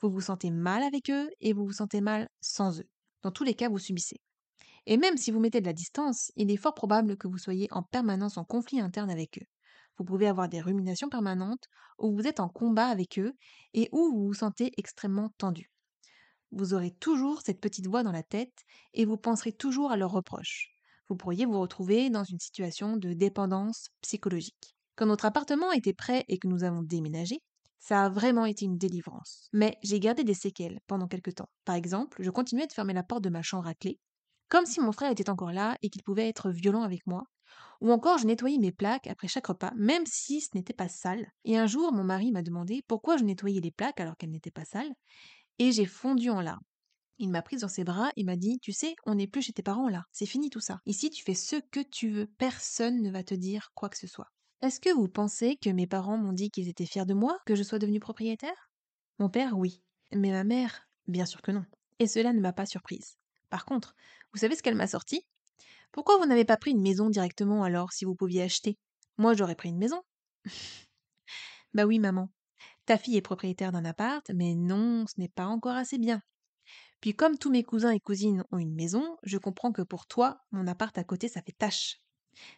Vous 0.00 0.10
vous 0.10 0.20
sentez 0.20 0.50
mal 0.50 0.82
avec 0.82 1.10
eux 1.10 1.30
et 1.40 1.54
vous 1.54 1.64
vous 1.64 1.72
sentez 1.72 2.02
mal 2.02 2.28
sans 2.42 2.80
eux. 2.80 2.88
Dans 3.22 3.30
tous 3.30 3.44
les 3.44 3.54
cas, 3.54 3.70
vous 3.70 3.78
subissez. 3.78 4.20
Et 4.84 4.98
même 4.98 5.16
si 5.16 5.30
vous 5.30 5.40
mettez 5.40 5.60
de 5.60 5.66
la 5.66 5.72
distance, 5.72 6.30
il 6.36 6.50
est 6.50 6.56
fort 6.56 6.74
probable 6.74 7.16
que 7.16 7.26
vous 7.26 7.38
soyez 7.38 7.68
en 7.70 7.82
permanence 7.82 8.36
en 8.36 8.44
conflit 8.44 8.80
interne 8.80 9.10
avec 9.10 9.38
eux. 9.38 9.46
Vous 9.98 10.04
pouvez 10.04 10.28
avoir 10.28 10.48
des 10.48 10.60
ruminations 10.60 11.08
permanentes 11.08 11.64
où 11.98 12.14
vous 12.14 12.26
êtes 12.26 12.40
en 12.40 12.50
combat 12.50 12.88
avec 12.88 13.18
eux 13.18 13.32
et 13.72 13.88
où 13.92 14.12
vous 14.12 14.26
vous 14.26 14.34
sentez 14.34 14.72
extrêmement 14.76 15.30
tendu. 15.38 15.70
Vous 16.52 16.74
aurez 16.74 16.92
toujours 16.92 17.40
cette 17.40 17.60
petite 17.60 17.86
voix 17.86 18.02
dans 18.02 18.12
la 18.12 18.22
tête 18.22 18.64
et 18.92 19.06
vous 19.06 19.16
penserez 19.16 19.52
toujours 19.52 19.90
à 19.90 19.96
leurs 19.96 20.12
reproches. 20.12 20.75
Vous 21.08 21.16
pourriez 21.16 21.46
vous 21.46 21.60
retrouver 21.60 22.10
dans 22.10 22.24
une 22.24 22.40
situation 22.40 22.96
de 22.96 23.12
dépendance 23.12 23.88
psychologique. 24.00 24.76
Quand 24.96 25.06
notre 25.06 25.26
appartement 25.26 25.72
était 25.72 25.92
prêt 25.92 26.24
et 26.28 26.38
que 26.38 26.48
nous 26.48 26.64
avons 26.64 26.82
déménagé, 26.82 27.40
ça 27.78 28.04
a 28.04 28.08
vraiment 28.08 28.46
été 28.46 28.64
une 28.64 28.78
délivrance. 28.78 29.48
Mais 29.52 29.76
j'ai 29.82 30.00
gardé 30.00 30.24
des 30.24 30.34
séquelles 30.34 30.80
pendant 30.86 31.06
quelque 31.06 31.30
temps. 31.30 31.48
Par 31.64 31.76
exemple, 31.76 32.22
je 32.22 32.30
continuais 32.30 32.66
de 32.66 32.72
fermer 32.72 32.94
la 32.94 33.04
porte 33.04 33.22
de 33.22 33.28
ma 33.28 33.42
chambre 33.42 33.68
à 33.68 33.74
clé, 33.74 34.00
comme 34.48 34.66
si 34.66 34.80
mon 34.80 34.90
frère 34.90 35.12
était 35.12 35.30
encore 35.30 35.52
là 35.52 35.76
et 35.82 35.90
qu'il 35.90 36.02
pouvait 36.02 36.28
être 36.28 36.50
violent 36.50 36.82
avec 36.82 37.06
moi. 37.06 37.24
Ou 37.80 37.92
encore, 37.92 38.18
je 38.18 38.26
nettoyais 38.26 38.58
mes 38.58 38.72
plaques 38.72 39.06
après 39.06 39.28
chaque 39.28 39.46
repas, 39.46 39.72
même 39.76 40.04
si 40.06 40.40
ce 40.40 40.48
n'était 40.54 40.72
pas 40.72 40.88
sale. 40.88 41.26
Et 41.44 41.56
un 41.58 41.66
jour, 41.66 41.92
mon 41.92 42.04
mari 42.04 42.32
m'a 42.32 42.42
demandé 42.42 42.82
pourquoi 42.88 43.16
je 43.16 43.24
nettoyais 43.24 43.60
les 43.60 43.70
plaques 43.70 44.00
alors 44.00 44.16
qu'elles 44.16 44.30
n'étaient 44.30 44.50
pas 44.50 44.64
sales, 44.64 44.92
et 45.58 45.72
j'ai 45.72 45.86
fondu 45.86 46.30
en 46.30 46.40
larmes. 46.40 46.64
Il 47.18 47.30
m'a 47.30 47.42
prise 47.42 47.62
dans 47.62 47.68
ses 47.68 47.84
bras 47.84 48.10
et 48.16 48.24
m'a 48.24 48.36
dit 48.36 48.58
Tu 48.60 48.72
sais, 48.72 48.94
on 49.06 49.14
n'est 49.14 49.26
plus 49.26 49.42
chez 49.42 49.52
tes 49.52 49.62
parents 49.62 49.88
là, 49.88 50.04
c'est 50.12 50.26
fini 50.26 50.50
tout 50.50 50.60
ça. 50.60 50.80
Ici, 50.84 51.10
tu 51.10 51.24
fais 51.24 51.34
ce 51.34 51.56
que 51.56 51.80
tu 51.80 52.10
veux, 52.10 52.26
personne 52.38 53.00
ne 53.00 53.10
va 53.10 53.22
te 53.22 53.34
dire 53.34 53.70
quoi 53.74 53.88
que 53.88 53.96
ce 53.96 54.06
soit. 54.06 54.30
Est-ce 54.62 54.80
que 54.80 54.92
vous 54.92 55.08
pensez 55.08 55.56
que 55.56 55.70
mes 55.70 55.86
parents 55.86 56.18
m'ont 56.18 56.32
dit 56.32 56.50
qu'ils 56.50 56.68
étaient 56.68 56.86
fiers 56.86 57.06
de 57.06 57.14
moi, 57.14 57.38
que 57.46 57.54
je 57.54 57.62
sois 57.62 57.78
devenue 57.78 58.00
propriétaire? 58.00 58.70
Mon 59.18 59.30
père, 59.30 59.58
oui. 59.58 59.82
Mais 60.12 60.30
ma 60.30 60.44
mère, 60.44 60.88
bien 61.06 61.26
sûr 61.26 61.42
que 61.42 61.52
non. 61.52 61.64
Et 61.98 62.06
cela 62.06 62.32
ne 62.32 62.40
m'a 62.40 62.52
pas 62.52 62.66
surprise. 62.66 63.16
Par 63.48 63.64
contre, 63.64 63.94
vous 64.32 64.40
savez 64.40 64.56
ce 64.56 64.62
qu'elle 64.62 64.74
m'a 64.74 64.86
sorti? 64.86 65.26
Pourquoi 65.92 66.18
vous 66.18 66.26
n'avez 66.26 66.44
pas 66.44 66.56
pris 66.56 66.72
une 66.72 66.82
maison 66.82 67.08
directement 67.08 67.64
alors 67.64 67.92
si 67.92 68.04
vous 68.04 68.14
pouviez 68.14 68.42
acheter? 68.42 68.78
Moi 69.16 69.34
j'aurais 69.34 69.54
pris 69.54 69.70
une 69.70 69.78
maison. 69.78 70.02
bah 71.74 71.86
oui, 71.86 71.98
maman. 71.98 72.28
Ta 72.84 72.98
fille 72.98 73.16
est 73.16 73.22
propriétaire 73.22 73.72
d'un 73.72 73.84
appart, 73.84 74.30
mais 74.34 74.54
non, 74.54 75.06
ce 75.06 75.18
n'est 75.18 75.28
pas 75.28 75.46
encore 75.46 75.76
assez 75.76 75.98
bien. 75.98 76.20
Puis 77.00 77.14
comme 77.14 77.38
tous 77.38 77.50
mes 77.50 77.62
cousins 77.62 77.90
et 77.90 78.00
cousines 78.00 78.44
ont 78.52 78.58
une 78.58 78.74
maison, 78.74 79.16
je 79.22 79.38
comprends 79.38 79.72
que 79.72 79.82
pour 79.82 80.06
toi, 80.06 80.38
mon 80.50 80.66
appart 80.66 80.96
à 80.98 81.04
côté, 81.04 81.28
ça 81.28 81.42
fait 81.42 81.56
tâche. 81.56 81.98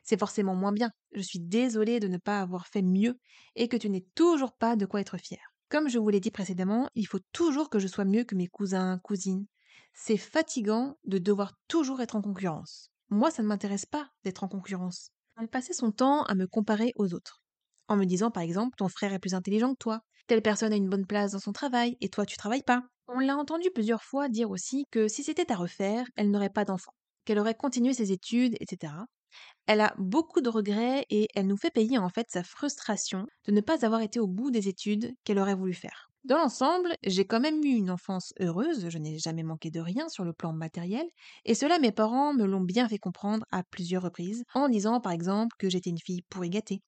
C'est 0.03 0.19
forcément 0.19 0.55
moins 0.55 0.73
bien. 0.73 0.91
Je 1.13 1.21
suis 1.21 1.41
désolée 1.41 2.01
de 2.01 2.09
ne 2.09 2.19
pas 2.19 2.41
avoir 2.41 2.67
fait 2.67 2.83
mieux 2.83 3.19
et 3.55 3.69
que 3.69 3.77
tu 3.77 3.89
n'aies 3.91 4.07
toujours 4.15 4.57
pas 4.57 4.77
de 4.77 4.87
quoi 4.87 5.01
être 5.01 5.19
fière. 5.19 5.53
Comme 5.69 5.89
je 5.89 5.99
vous 5.99 6.09
l'ai 6.09 6.21
dit 6.21 6.31
précédemment, 6.31 6.89
il 6.95 7.07
faut 7.07 7.21
toujours 7.33 7.71
que 7.71 7.79
je 7.79 7.87
sois 7.89 8.05
mieux 8.05 8.25
que 8.25 8.35
mes 8.35 8.47
cousins, 8.49 8.99
cousines. 9.05 9.47
C'est 9.93 10.17
fatigant 10.17 10.99
de 11.05 11.19
devoir 11.19 11.53
toujours 11.69 12.01
être 12.01 12.17
en 12.17 12.23
concurrence. 12.23 12.91
Moi, 13.11 13.31
ça 13.31 13.43
ne 13.43 13.49
m'intéresse 13.49 13.87
pas 13.87 14.11
d'être 14.25 14.45
en 14.45 14.49
concurrence. 14.49 15.11
Elle 15.41 15.49
passait 15.49 15.73
son 15.73 15.93
temps 15.93 16.23
à 16.25 16.35
me 16.35 16.47
comparer 16.47 16.93
aux 16.97 17.15
autres. 17.15 17.43
En 17.89 17.97
me 17.97 18.05
disant 18.05 18.31
par 18.31 18.43
exemple, 18.43 18.77
ton 18.77 18.89
frère 18.89 19.13
est 19.13 19.19
plus 19.19 19.35
intelligent 19.35 19.73
que 19.73 19.79
toi, 19.79 20.01
telle 20.27 20.43
personne 20.43 20.73
a 20.73 20.77
une 20.77 20.89
bonne 20.89 21.07
place 21.07 21.33
dans 21.33 21.39
son 21.39 21.53
travail 21.53 21.97
et 22.01 22.09
toi 22.09 22.25
tu 22.27 22.37
travailles 22.37 22.63
pas. 22.63 22.85
On 23.09 23.21
l'a 23.21 23.37
entendu 23.37 23.71
plusieurs 23.75 24.03
fois 24.03 24.29
dire 24.29 24.51
aussi 24.51 24.85
que 24.91 25.09
si 25.09 25.23
c'était 25.25 25.51
à 25.53 25.57
refaire, 25.57 26.07
elle 26.17 26.31
n'aurait 26.31 26.51
pas 26.51 26.65
d'enfant, 26.65 26.93
qu'elle 27.25 27.39
aurait 27.39 27.55
continué 27.55 27.95
ses 27.95 28.13
études, 28.13 28.57
etc. 28.61 29.07
Elle 29.67 29.81
a 29.81 29.95
beaucoup 29.99 30.41
de 30.41 30.49
regrets 30.49 31.07
et 31.11 31.29
elle 31.35 31.47
nous 31.47 31.57
fait 31.57 31.71
payer 31.71 31.99
en 31.99 32.09
fait 32.11 32.27
sa 32.31 32.43
frustration 32.43 33.27
de 33.47 33.53
ne 33.53 33.61
pas 33.61 33.85
avoir 33.85 34.01
été 34.03 34.21
au 34.21 34.27
bout 34.27 34.51
des 34.51 34.69
études 34.69 35.15
qu'elle 35.25 35.39
aurait 35.39 35.55
voulu 35.55 35.75
faire. 35.75 36.11
Dans 36.29 36.37
l'ensemble, 36.39 36.95
j'ai 37.05 37.27
quand 37.27 37.41
même 37.41 37.65
eu 37.65 37.75
une 37.75 37.91
enfance 37.91 38.33
heureuse, 38.39 38.89
je 38.89 38.99
n'ai 38.99 39.19
jamais 39.19 39.43
manqué 39.43 39.71
de 39.73 39.81
rien 39.81 40.09
sur 40.09 40.25
le 40.25 40.33
plan 40.33 40.53
matériel, 40.53 41.05
et 41.45 41.55
cela 41.57 41.81
mes 41.81 41.91
parents 41.91 42.33
me 42.35 42.45
l'ont 42.45 42.61
bien 42.61 42.89
fait 42.89 42.99
comprendre 42.99 43.45
à 43.51 43.65
plusieurs 43.65 44.03
reprises, 44.05 44.45
en 44.55 44.69
disant 44.69 45.01
par 45.01 45.11
exemple 45.13 45.57
que 45.59 45.69
j'étais 45.71 45.91
une 45.91 45.99
fille 45.99 46.23
pourri 46.29 46.51
gâtée, 46.51 46.83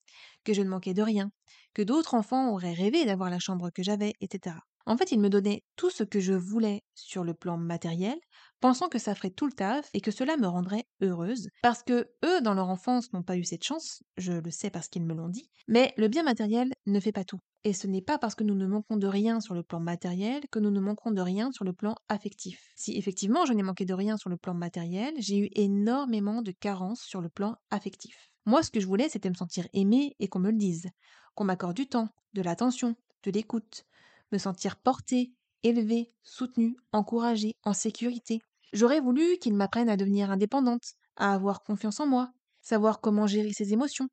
que 0.44 0.52
je 0.54 0.62
ne 0.62 0.68
manquais 0.68 0.94
de 0.94 1.02
rien, 1.02 1.32
que 1.74 1.82
d'autres 1.82 2.14
enfants 2.14 2.52
auraient 2.52 2.74
rêvé 2.74 3.04
d'avoir 3.06 3.30
la 3.30 3.38
chambre 3.40 3.70
que 3.70 3.82
j'avais, 3.82 4.12
etc. 4.20 4.56
En 4.86 4.96
fait, 4.96 5.12
ils 5.12 5.20
me 5.20 5.28
donnaient 5.30 5.62
tout 5.76 5.90
ce 5.90 6.04
que 6.04 6.20
je 6.20 6.32
voulais 6.32 6.82
sur 6.94 7.24
le 7.24 7.34
plan 7.34 7.56
matériel, 7.56 8.18
pensant 8.60 8.88
que 8.88 8.98
ça 8.98 9.14
ferait 9.14 9.30
tout 9.30 9.46
le 9.46 9.52
taf 9.52 9.88
et 9.94 10.00
que 10.00 10.10
cela 10.10 10.36
me 10.36 10.46
rendrait 10.46 10.84
heureuse, 11.00 11.48
parce 11.62 11.82
que 11.82 12.10
eux, 12.24 12.40
dans 12.40 12.54
leur 12.54 12.68
enfance, 12.68 13.12
n'ont 13.12 13.22
pas 13.22 13.36
eu 13.36 13.44
cette 13.44 13.64
chance, 13.64 14.02
je 14.16 14.32
le 14.32 14.50
sais 14.50 14.70
parce 14.70 14.88
qu'ils 14.88 15.04
me 15.04 15.14
l'ont 15.14 15.28
dit, 15.28 15.50
mais 15.68 15.94
le 15.96 16.08
bien 16.08 16.22
matériel 16.22 16.72
ne 16.86 17.00
fait 17.00 17.12
pas 17.12 17.24
tout. 17.24 17.40
Et 17.62 17.74
ce 17.74 17.86
n'est 17.86 18.00
pas 18.00 18.18
parce 18.18 18.34
que 18.34 18.44
nous 18.44 18.54
ne 18.54 18.66
manquons 18.66 18.96
de 18.96 19.06
rien 19.06 19.40
sur 19.40 19.54
le 19.54 19.62
plan 19.62 19.80
matériel 19.80 20.42
que 20.50 20.58
nous 20.58 20.70
ne 20.70 20.80
manquerons 20.80 21.10
de 21.10 21.20
rien 21.20 21.52
sur 21.52 21.64
le 21.64 21.74
plan 21.74 21.94
affectif. 22.08 22.72
Si 22.74 22.96
effectivement 22.96 23.44
je 23.44 23.52
n'ai 23.52 23.62
manqué 23.62 23.84
de 23.84 23.92
rien 23.92 24.16
sur 24.16 24.30
le 24.30 24.38
plan 24.38 24.54
matériel, 24.54 25.12
j'ai 25.18 25.38
eu 25.38 25.48
énormément 25.54 26.40
de 26.40 26.52
carences 26.52 27.02
sur 27.02 27.20
le 27.20 27.28
plan 27.28 27.56
affectif. 27.70 28.30
Moi, 28.46 28.62
ce 28.62 28.70
que 28.70 28.80
je 28.80 28.86
voulais, 28.86 29.10
c'était 29.10 29.28
me 29.28 29.34
sentir 29.34 29.68
aimée 29.74 30.16
et 30.18 30.28
qu'on 30.28 30.38
me 30.38 30.50
le 30.50 30.56
dise, 30.56 30.88
qu'on 31.34 31.44
m'accorde 31.44 31.76
du 31.76 31.86
temps, 31.86 32.08
de 32.32 32.40
l'attention, 32.40 32.96
de 33.24 33.30
l'écoute, 33.30 33.84
me 34.32 34.38
sentir 34.38 34.76
portée, 34.76 35.32
élevée, 35.62 36.12
soutenue, 36.22 36.76
encouragée, 36.92 37.54
en 37.64 37.72
sécurité. 37.72 38.40
J'aurais 38.72 39.00
voulu 39.00 39.38
qu'il 39.38 39.54
m'apprenne 39.54 39.88
à 39.88 39.96
devenir 39.96 40.30
indépendante, 40.30 40.94
à 41.16 41.34
avoir 41.34 41.62
confiance 41.62 42.00
en 42.00 42.06
moi, 42.06 42.32
savoir 42.60 43.00
comment 43.00 43.26
gérer 43.26 43.52
ses 43.52 43.72
émotions, 43.72 44.08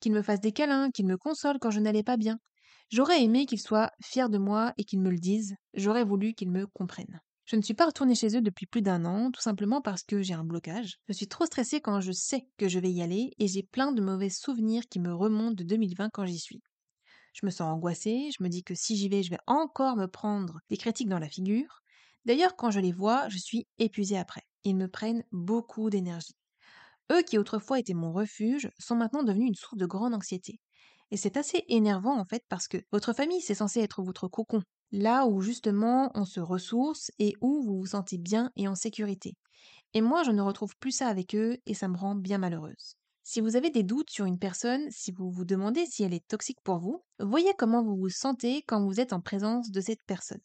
qu'il 0.00 0.12
me 0.12 0.22
fasse 0.22 0.40
des 0.40 0.52
câlins, 0.52 0.90
qu'il 0.90 1.06
me 1.06 1.16
console 1.16 1.58
quand 1.58 1.70
je 1.70 1.80
n'allais 1.80 2.02
pas 2.02 2.16
bien. 2.16 2.38
J'aurais 2.90 3.22
aimé 3.22 3.44
qu'il 3.44 3.60
soit 3.60 3.92
fier 4.02 4.30
de 4.30 4.38
moi 4.38 4.72
et 4.78 4.84
qu'il 4.84 5.00
me 5.00 5.10
le 5.10 5.18
dise. 5.18 5.54
J'aurais 5.74 6.04
voulu 6.04 6.32
qu'il 6.32 6.50
me 6.50 6.66
comprenne. 6.66 7.20
Je 7.44 7.56
ne 7.56 7.62
suis 7.62 7.74
pas 7.74 7.86
retournée 7.86 8.14
chez 8.14 8.36
eux 8.36 8.42
depuis 8.42 8.66
plus 8.66 8.82
d'un 8.82 9.04
an, 9.04 9.30
tout 9.30 9.40
simplement 9.40 9.80
parce 9.80 10.02
que 10.02 10.22
j'ai 10.22 10.34
un 10.34 10.44
blocage. 10.44 10.98
Je 11.08 11.14
suis 11.14 11.28
trop 11.28 11.46
stressée 11.46 11.80
quand 11.80 12.00
je 12.00 12.12
sais 12.12 12.46
que 12.56 12.68
je 12.68 12.78
vais 12.78 12.90
y 12.90 13.02
aller 13.02 13.32
et 13.38 13.48
j'ai 13.48 13.62
plein 13.62 13.92
de 13.92 14.02
mauvais 14.02 14.30
souvenirs 14.30 14.82
qui 14.88 15.00
me 15.00 15.14
remontent 15.14 15.54
de 15.54 15.64
2020 15.64 16.10
quand 16.12 16.26
j'y 16.26 16.38
suis. 16.38 16.62
Je 17.40 17.46
me 17.46 17.50
sens 17.50 17.62
angoissée, 17.72 18.30
je 18.36 18.42
me 18.42 18.48
dis 18.48 18.64
que 18.64 18.74
si 18.74 18.96
j'y 18.96 19.08
vais, 19.08 19.22
je 19.22 19.30
vais 19.30 19.38
encore 19.46 19.96
me 19.96 20.06
prendre 20.06 20.60
des 20.68 20.76
critiques 20.76 21.08
dans 21.08 21.18
la 21.18 21.28
figure, 21.28 21.82
D'ailleurs, 22.24 22.56
quand 22.56 22.70
je 22.70 22.80
les 22.80 22.92
vois, 22.92 23.28
je 23.30 23.38
suis 23.38 23.66
épuisée 23.78 24.18
après. 24.18 24.42
Ils 24.64 24.76
me 24.76 24.88
prennent 24.88 25.24
beaucoup 25.32 25.88
d'énergie. 25.88 26.34
Eux 27.12 27.22
qui 27.22 27.38
autrefois 27.38 27.78
étaient 27.78 27.94
mon 27.94 28.12
refuge 28.12 28.70
sont 28.78 28.96
maintenant 28.96 29.22
devenus 29.22 29.48
une 29.48 29.54
source 29.54 29.76
de 29.76 29.86
grande 29.86 30.14
anxiété. 30.14 30.60
Et 31.10 31.16
c'est 31.18 31.36
assez 31.36 31.64
énervant 31.68 32.18
en 32.18 32.24
fait 32.24 32.44
parce 32.48 32.68
que 32.68 32.78
votre 32.92 33.12
famille 33.14 33.40
c'est 33.42 33.54
censé 33.54 33.80
être 33.80 34.02
votre 34.02 34.28
cocon, 34.28 34.62
là 34.92 35.26
où 35.26 35.40
justement 35.40 36.10
on 36.14 36.24
se 36.26 36.40
ressource 36.40 37.10
et 37.18 37.34
où 37.40 37.62
vous 37.62 37.78
vous 37.78 37.86
sentez 37.86 38.18
bien 38.18 38.50
et 38.56 38.68
en 38.68 38.74
sécurité. 38.74 39.34
Et 39.94 40.02
moi 40.02 40.24
je 40.24 40.32
ne 40.32 40.42
retrouve 40.42 40.76
plus 40.80 40.92
ça 40.92 41.08
avec 41.08 41.34
eux 41.36 41.58
et 41.66 41.74
ça 41.74 41.88
me 41.88 41.96
rend 41.98 42.14
bien 42.16 42.38
malheureuse. 42.38 42.96
Si 43.30 43.42
vous 43.42 43.56
avez 43.56 43.68
des 43.68 43.82
doutes 43.82 44.08
sur 44.08 44.24
une 44.24 44.38
personne, 44.38 44.90
si 44.90 45.12
vous 45.12 45.30
vous 45.30 45.44
demandez 45.44 45.84
si 45.84 46.02
elle 46.02 46.14
est 46.14 46.26
toxique 46.26 46.62
pour 46.64 46.78
vous, 46.78 47.04
voyez 47.18 47.52
comment 47.58 47.82
vous 47.82 47.94
vous 47.94 48.08
sentez 48.08 48.62
quand 48.62 48.82
vous 48.82 49.00
êtes 49.00 49.12
en 49.12 49.20
présence 49.20 49.70
de 49.70 49.82
cette 49.82 50.02
personne. 50.04 50.40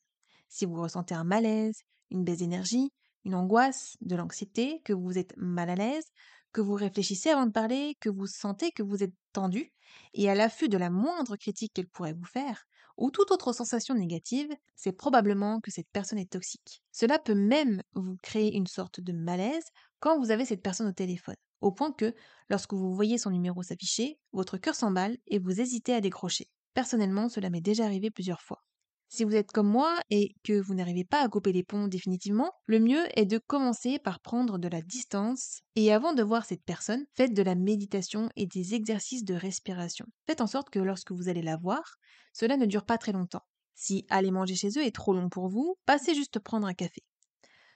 Si 0.49 0.65
vous 0.65 0.81
ressentez 0.81 1.15
un 1.15 1.23
malaise, 1.23 1.83
une 2.11 2.25
baisse 2.25 2.39
d'énergie, 2.39 2.91
une 3.23 3.35
angoisse, 3.35 3.95
de 4.01 4.17
l'anxiété, 4.17 4.81
que 4.83 4.91
vous 4.91 5.17
êtes 5.17 5.33
mal 5.37 5.69
à 5.69 5.75
l'aise, 5.75 6.03
que 6.51 6.59
vous 6.59 6.73
réfléchissez 6.73 7.29
avant 7.29 7.45
de 7.45 7.53
parler, 7.53 7.95
que 8.01 8.09
vous 8.09 8.27
sentez 8.27 8.73
que 8.73 8.83
vous 8.83 9.01
êtes 9.01 9.13
tendu, 9.31 9.71
et 10.13 10.29
à 10.29 10.35
l'affût 10.35 10.67
de 10.67 10.77
la 10.77 10.89
moindre 10.89 11.37
critique 11.37 11.71
qu'elle 11.73 11.87
pourrait 11.87 12.11
vous 12.11 12.25
faire, 12.25 12.65
ou 12.97 13.11
toute 13.11 13.31
autre 13.31 13.53
sensation 13.53 13.95
négative, 13.95 14.53
c'est 14.75 14.91
probablement 14.91 15.61
que 15.61 15.71
cette 15.71 15.89
personne 15.93 16.19
est 16.19 16.33
toxique. 16.33 16.83
Cela 16.91 17.17
peut 17.17 17.33
même 17.33 17.81
vous 17.93 18.17
créer 18.21 18.53
une 18.53 18.67
sorte 18.67 18.99
de 18.99 19.13
malaise 19.13 19.69
quand 20.01 20.19
vous 20.19 20.31
avez 20.31 20.43
cette 20.43 20.61
personne 20.61 20.89
au 20.89 20.91
téléphone, 20.91 21.37
au 21.63 21.71
point 21.71 21.91
que, 21.91 22.13
lorsque 22.49 22.73
vous 22.73 22.93
voyez 22.93 23.17
son 23.17 23.31
numéro 23.31 23.63
s'afficher, 23.63 24.19
votre 24.31 24.57
cœur 24.57 24.75
s'emballe 24.75 25.17
et 25.27 25.39
vous 25.39 25.61
hésitez 25.61 25.93
à 25.93 26.01
décrocher. 26.01 26.49
Personnellement, 26.73 27.29
cela 27.29 27.49
m'est 27.49 27.61
déjà 27.61 27.85
arrivé 27.85 28.11
plusieurs 28.11 28.41
fois. 28.41 28.63
Si 29.07 29.23
vous 29.23 29.35
êtes 29.35 29.51
comme 29.51 29.69
moi 29.69 29.99
et 30.09 30.33
que 30.43 30.59
vous 30.59 30.73
n'arrivez 30.73 31.03
pas 31.03 31.21
à 31.23 31.29
couper 31.29 31.51
les 31.53 31.63
ponts 31.63 31.87
définitivement, 31.87 32.51
le 32.65 32.79
mieux 32.79 33.05
est 33.15 33.27
de 33.27 33.37
commencer 33.37 33.99
par 33.99 34.19
prendre 34.19 34.57
de 34.57 34.67
la 34.67 34.81
distance 34.81 35.61
et 35.75 35.93
avant 35.93 36.13
de 36.13 36.23
voir 36.23 36.45
cette 36.45 36.63
personne, 36.63 37.05
faites 37.13 37.35
de 37.35 37.43
la 37.43 37.53
méditation 37.53 38.29
et 38.35 38.47
des 38.47 38.73
exercices 38.73 39.23
de 39.23 39.35
respiration. 39.35 40.07
Faites 40.25 40.41
en 40.41 40.47
sorte 40.47 40.71
que 40.71 40.79
lorsque 40.79 41.11
vous 41.11 41.29
allez 41.29 41.43
la 41.43 41.57
voir, 41.57 41.97
cela 42.33 42.57
ne 42.57 42.65
dure 42.65 42.85
pas 42.85 42.97
très 42.97 43.11
longtemps. 43.11 43.45
Si 43.75 44.07
aller 44.09 44.31
manger 44.31 44.55
chez 44.55 44.69
eux 44.79 44.83
est 44.83 44.95
trop 44.95 45.13
long 45.13 45.29
pour 45.29 45.47
vous, 45.47 45.75
passez 45.85 46.15
juste 46.15 46.39
prendre 46.39 46.65
un 46.65 46.73
café. 46.73 47.03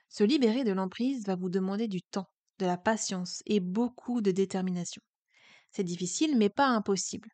Se 0.10 0.24
libérer 0.24 0.64
de 0.64 0.72
l'emprise 0.72 1.28
va 1.28 1.36
vous 1.36 1.50
demander 1.50 1.88
du 1.88 2.02
temps, 2.02 2.30
de 2.60 2.66
la 2.66 2.78
patience 2.78 3.42
et 3.46 3.60
beaucoup 3.60 4.22
de 4.22 4.32
détermination. 4.32 5.02
C'est 5.72 5.84
difficile 5.84 6.38
mais 6.38 6.50
pas 6.50 6.68
impossible. 6.68 7.30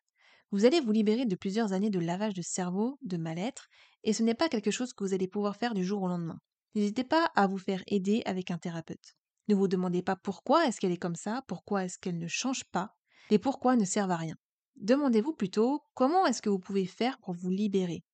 Vous 0.50 0.64
allez 0.64 0.80
vous 0.80 0.92
libérer 0.92 1.26
de 1.26 1.36
plusieurs 1.36 1.72
années 1.72 1.90
de 1.90 1.98
lavage 1.98 2.34
de 2.34 2.42
cerveau, 2.42 2.98
de 3.02 3.16
mal-être, 3.16 3.68
et 4.04 4.12
ce 4.12 4.22
n'est 4.22 4.34
pas 4.34 4.48
quelque 4.48 4.70
chose 4.70 4.92
que 4.92 5.02
vous 5.02 5.14
allez 5.14 5.26
pouvoir 5.26 5.56
faire 5.56 5.74
du 5.74 5.84
jour 5.84 6.02
au 6.02 6.08
lendemain. 6.08 6.38
N'hésitez 6.74 7.04
pas 7.04 7.30
à 7.34 7.46
vous 7.46 7.58
faire 7.58 7.82
aider 7.86 8.22
avec 8.26 8.50
un 8.50 8.58
thérapeute. 8.58 9.16
Ne 9.48 9.54
vous 9.54 9.68
demandez 9.68 10.02
pas 10.02 10.16
pourquoi 10.16 10.66
est-ce 10.66 10.80
qu'elle 10.80 10.92
est 10.92 10.96
comme 10.96 11.16
ça, 11.16 11.42
pourquoi 11.48 11.84
est-ce 11.84 11.98
qu'elle 11.98 12.18
ne 12.18 12.28
change 12.28 12.64
pas, 12.64 12.94
les 13.30 13.38
pourquoi 13.38 13.76
ne 13.76 13.84
servent 13.84 14.10
à 14.10 14.16
rien. 14.16 14.36
Demandez-vous 14.76 15.32
plutôt 15.32 15.82
comment 15.94 16.26
est-ce 16.26 16.42
que 16.42 16.48
vous 16.50 16.58
pouvez 16.58 16.86
faire 16.86 17.18
pour 17.18 17.34
vous 17.34 17.50
libérer, 17.50 18.04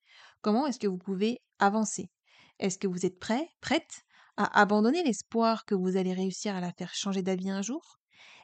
comment 0.42 0.66
est-ce 0.66 0.78
que 0.78 0.86
vous 0.86 0.98
pouvez 0.98 1.42
avancer? 1.58 2.10
Est-ce 2.58 2.78
que 2.78 2.86
vous 2.86 3.06
êtes 3.06 3.18
prêt, 3.18 3.48
prête? 3.60 4.04
À 4.40 4.58
abandonner 4.58 5.02
l'espoir 5.02 5.66
que 5.66 5.74
vous 5.74 5.98
allez 5.98 6.14
réussir 6.14 6.56
à 6.56 6.62
la 6.62 6.72
faire 6.72 6.94
changer 6.94 7.20
d'avis 7.20 7.50
un 7.50 7.60
jour? 7.60 7.98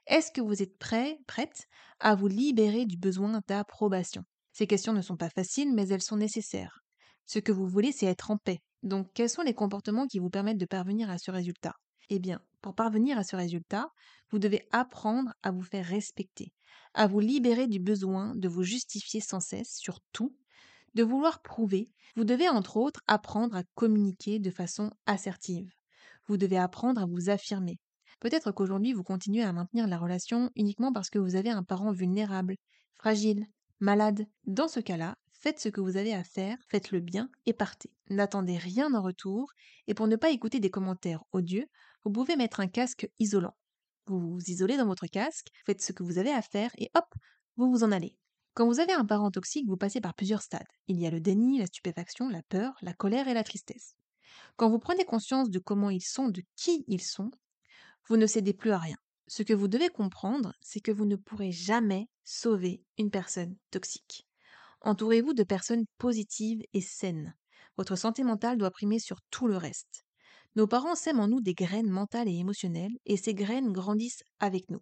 Est-ce 0.07 0.31
que 0.31 0.43
vous 0.43 0.63
êtes 0.63 0.77
prêt, 0.79 1.19
prête 1.27 1.65
à 2.01 2.15
vous 2.15 2.29
libérer 2.29 2.85
du 2.85 2.99
besoin 2.99 3.41
d'approbation? 3.49 4.23
Ces 4.53 4.67
questions 4.67 4.93
ne 4.93 5.01
sont 5.01 5.17
pas 5.17 5.31
faciles, 5.31 5.75
mais 5.75 5.89
elles 5.89 6.03
sont 6.03 6.19
nécessaires. 6.19 6.81
Ce 7.25 7.39
que 7.39 7.51
vous 7.51 7.67
voulez, 7.67 7.93
c'est 7.93 8.05
être 8.05 8.31
en 8.31 8.37
paix. 8.37 8.61
Donc, 8.83 9.09
quels 9.15 9.31
sont 9.31 9.41
les 9.41 9.55
comportements 9.55 10.07
qui 10.07 10.19
vous 10.19 10.29
permettent 10.29 10.59
de 10.59 10.67
parvenir 10.67 11.09
à 11.09 11.17
ce 11.17 11.31
résultat? 11.31 11.73
Eh 12.11 12.19
bien, 12.19 12.41
pour 12.61 12.75
parvenir 12.75 13.17
à 13.17 13.25
ce 13.25 13.35
résultat, 13.35 13.89
vous 14.31 14.39
devez 14.39 14.69
apprendre 14.73 15.33
à 15.43 15.51
vous 15.51 15.63
faire 15.63 15.87
respecter, 15.87 16.53
à 16.93 17.07
vous 17.07 17.21
libérer 17.21 17.69
du 17.69 17.81
besoin 17.81 18.35
de 18.37 18.49
vous 18.49 18.65
justifier 18.65 19.23
sans 19.23 19.41
cesse 19.41 19.79
sur 19.79 20.01
tout, 20.13 20.37
de 20.95 21.03
vouloir 21.03 21.43
prouver. 21.43 21.91
Vous 22.17 22.25
devez 22.25 22.49
entre 22.51 22.77
autres 22.77 23.01
apprendre 23.07 23.57
à 23.57 23.63
communiquer 23.75 24.39
de 24.41 24.51
façon 24.51 24.91
assertive. 25.07 25.76
Vous 26.29 26.37
devez 26.37 26.59
apprendre 26.59 27.03
à 27.03 27.07
vous 27.07 27.31
affirmer. 27.31 27.79
Peut-être 28.21 28.53
qu'aujourd'hui 28.53 28.93
vous 28.93 29.03
continuez 29.03 29.43
à 29.43 29.53
maintenir 29.53 29.87
la 29.87 29.99
relation 29.99 30.51
uniquement 30.57 30.93
parce 30.93 31.11
que 31.11 31.19
vous 31.19 31.37
avez 31.37 31.51
un 31.51 31.63
parent 31.63 31.93
vulnérable, 31.93 32.57
fragile, 32.97 33.47
malade. 33.81 34.27
Dans 34.45 34.69
ce 34.69 34.81
cas-là, 34.81 35.17
faites 35.33 35.61
ce 35.61 35.69
que 35.69 35.81
vous 35.81 35.97
avez 35.97 36.15
à 36.15 36.25
faire, 36.25 36.57
faites-le 36.69 37.01
bien 37.01 37.31
et 37.45 37.53
partez. 37.53 37.91
N'attendez 38.09 38.57
rien 38.57 38.93
en 38.95 39.03
retour, 39.03 39.53
et 39.87 39.95
pour 39.95 40.09
ne 40.09 40.17
pas 40.17 40.31
écouter 40.31 40.61
des 40.61 40.71
commentaires 40.71 41.23
odieux, 41.33 41.67
vous 42.05 42.11
pouvez 42.11 42.37
mettre 42.37 42.61
un 42.61 42.69
casque 42.69 43.09
isolant. 43.19 43.57
Vous 44.07 44.21
vous 44.21 44.41
isolez 44.47 44.77
dans 44.77 44.87
votre 44.87 45.07
casque, 45.07 45.49
faites 45.67 45.83
ce 45.83 45.93
que 45.93 46.03
vous 46.03 46.19
avez 46.19 46.33
à 46.33 46.43
faire, 46.43 46.71
et 46.79 46.91
hop, 46.95 47.07
vous 47.57 47.71
vous 47.71 47.85
en 47.85 47.93
allez. 47.93 48.17
Quand 48.55 48.67
vous 48.67 48.81
avez 48.81 48.93
un 48.93 49.05
parent 49.05 49.31
toxique, 49.31 49.67
vous 49.69 49.77
passez 49.77 50.01
par 50.01 50.15
plusieurs 50.15 50.43
stades. 50.43 50.67
Il 50.89 50.99
y 50.99 51.07
a 51.07 51.11
le 51.11 51.21
déni, 51.21 51.59
la 51.59 51.67
stupéfaction, 51.67 52.29
la 52.29 52.43
peur, 52.43 52.73
la 52.81 52.95
colère 52.95 53.29
et 53.29 53.35
la 53.35 53.45
tristesse. 53.45 53.97
Quand 54.57 54.71
vous 54.71 54.79
prenez 54.79 55.05
conscience 55.05 55.51
de 55.51 55.59
comment 55.59 55.91
ils 55.91 56.05
sont, 56.05 56.29
de 56.29 56.43
qui 56.57 56.85
ils 56.89 57.03
sont, 57.03 57.31
vous 58.09 58.17
ne 58.17 58.27
cédez 58.27 58.53
plus 58.53 58.71
à 58.71 58.79
rien. 58.79 58.97
Ce 59.29 59.43
que 59.43 59.53
vous 59.53 59.69
devez 59.69 59.89
comprendre, 59.89 60.53
c'est 60.61 60.81
que 60.81 60.93
vous 60.93 61.05
ne 61.05 61.17
pourrez 61.17 61.51
jamais 61.51 62.09
sauver 62.25 62.83
une 62.99 63.11
personne 63.11 63.57
toxique. 63.71 64.27
Entourez-vous 64.83 65.35
de 65.35 65.43
personnes 65.43 65.85
positives 65.99 66.63
et 66.73 66.81
saines. 66.81 67.35
Votre 67.77 67.97
santé 67.97 68.23
mentale 68.23 68.57
doit 68.57 68.71
primer 68.71 68.99
sur 68.99 69.21
tout 69.31 69.49
le 69.49 69.57
reste. 69.57 70.05
Nos 70.55 70.67
parents 70.67 70.95
sèment 70.95 71.21
en 71.21 71.29
nous 71.29 71.41
des 71.41 71.55
graines 71.55 71.91
mentales 71.91 72.29
et 72.29 72.39
émotionnelles, 72.39 72.97
et 73.05 73.17
ces 73.17 73.35
graines 73.35 73.73
grandissent 73.73 74.23
avec 74.39 74.71
nous. 74.71 74.81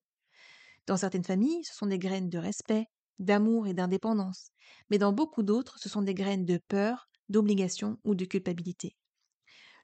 Dans 0.87 0.99
certaines 0.99 1.25
familles, 1.25 1.65
ce 1.65 1.75
sont 1.75 1.87
des 1.87 1.99
graines 1.99 2.29
de 2.29 2.39
respect, 2.39 2.87
d'amour 3.19 3.67
et 3.67 3.75
d'indépendance, 3.75 4.51
mais 4.91 4.99
dans 4.99 5.13
beaucoup 5.13 5.43
d'autres, 5.43 5.79
ce 5.79 5.89
sont 5.89 6.03
des 6.03 6.15
graines 6.15 6.45
de 6.45 6.61
peur, 6.69 7.09
d'obligation 7.29 7.99
ou 8.05 8.15
de 8.15 8.25
culpabilité. 8.25 8.95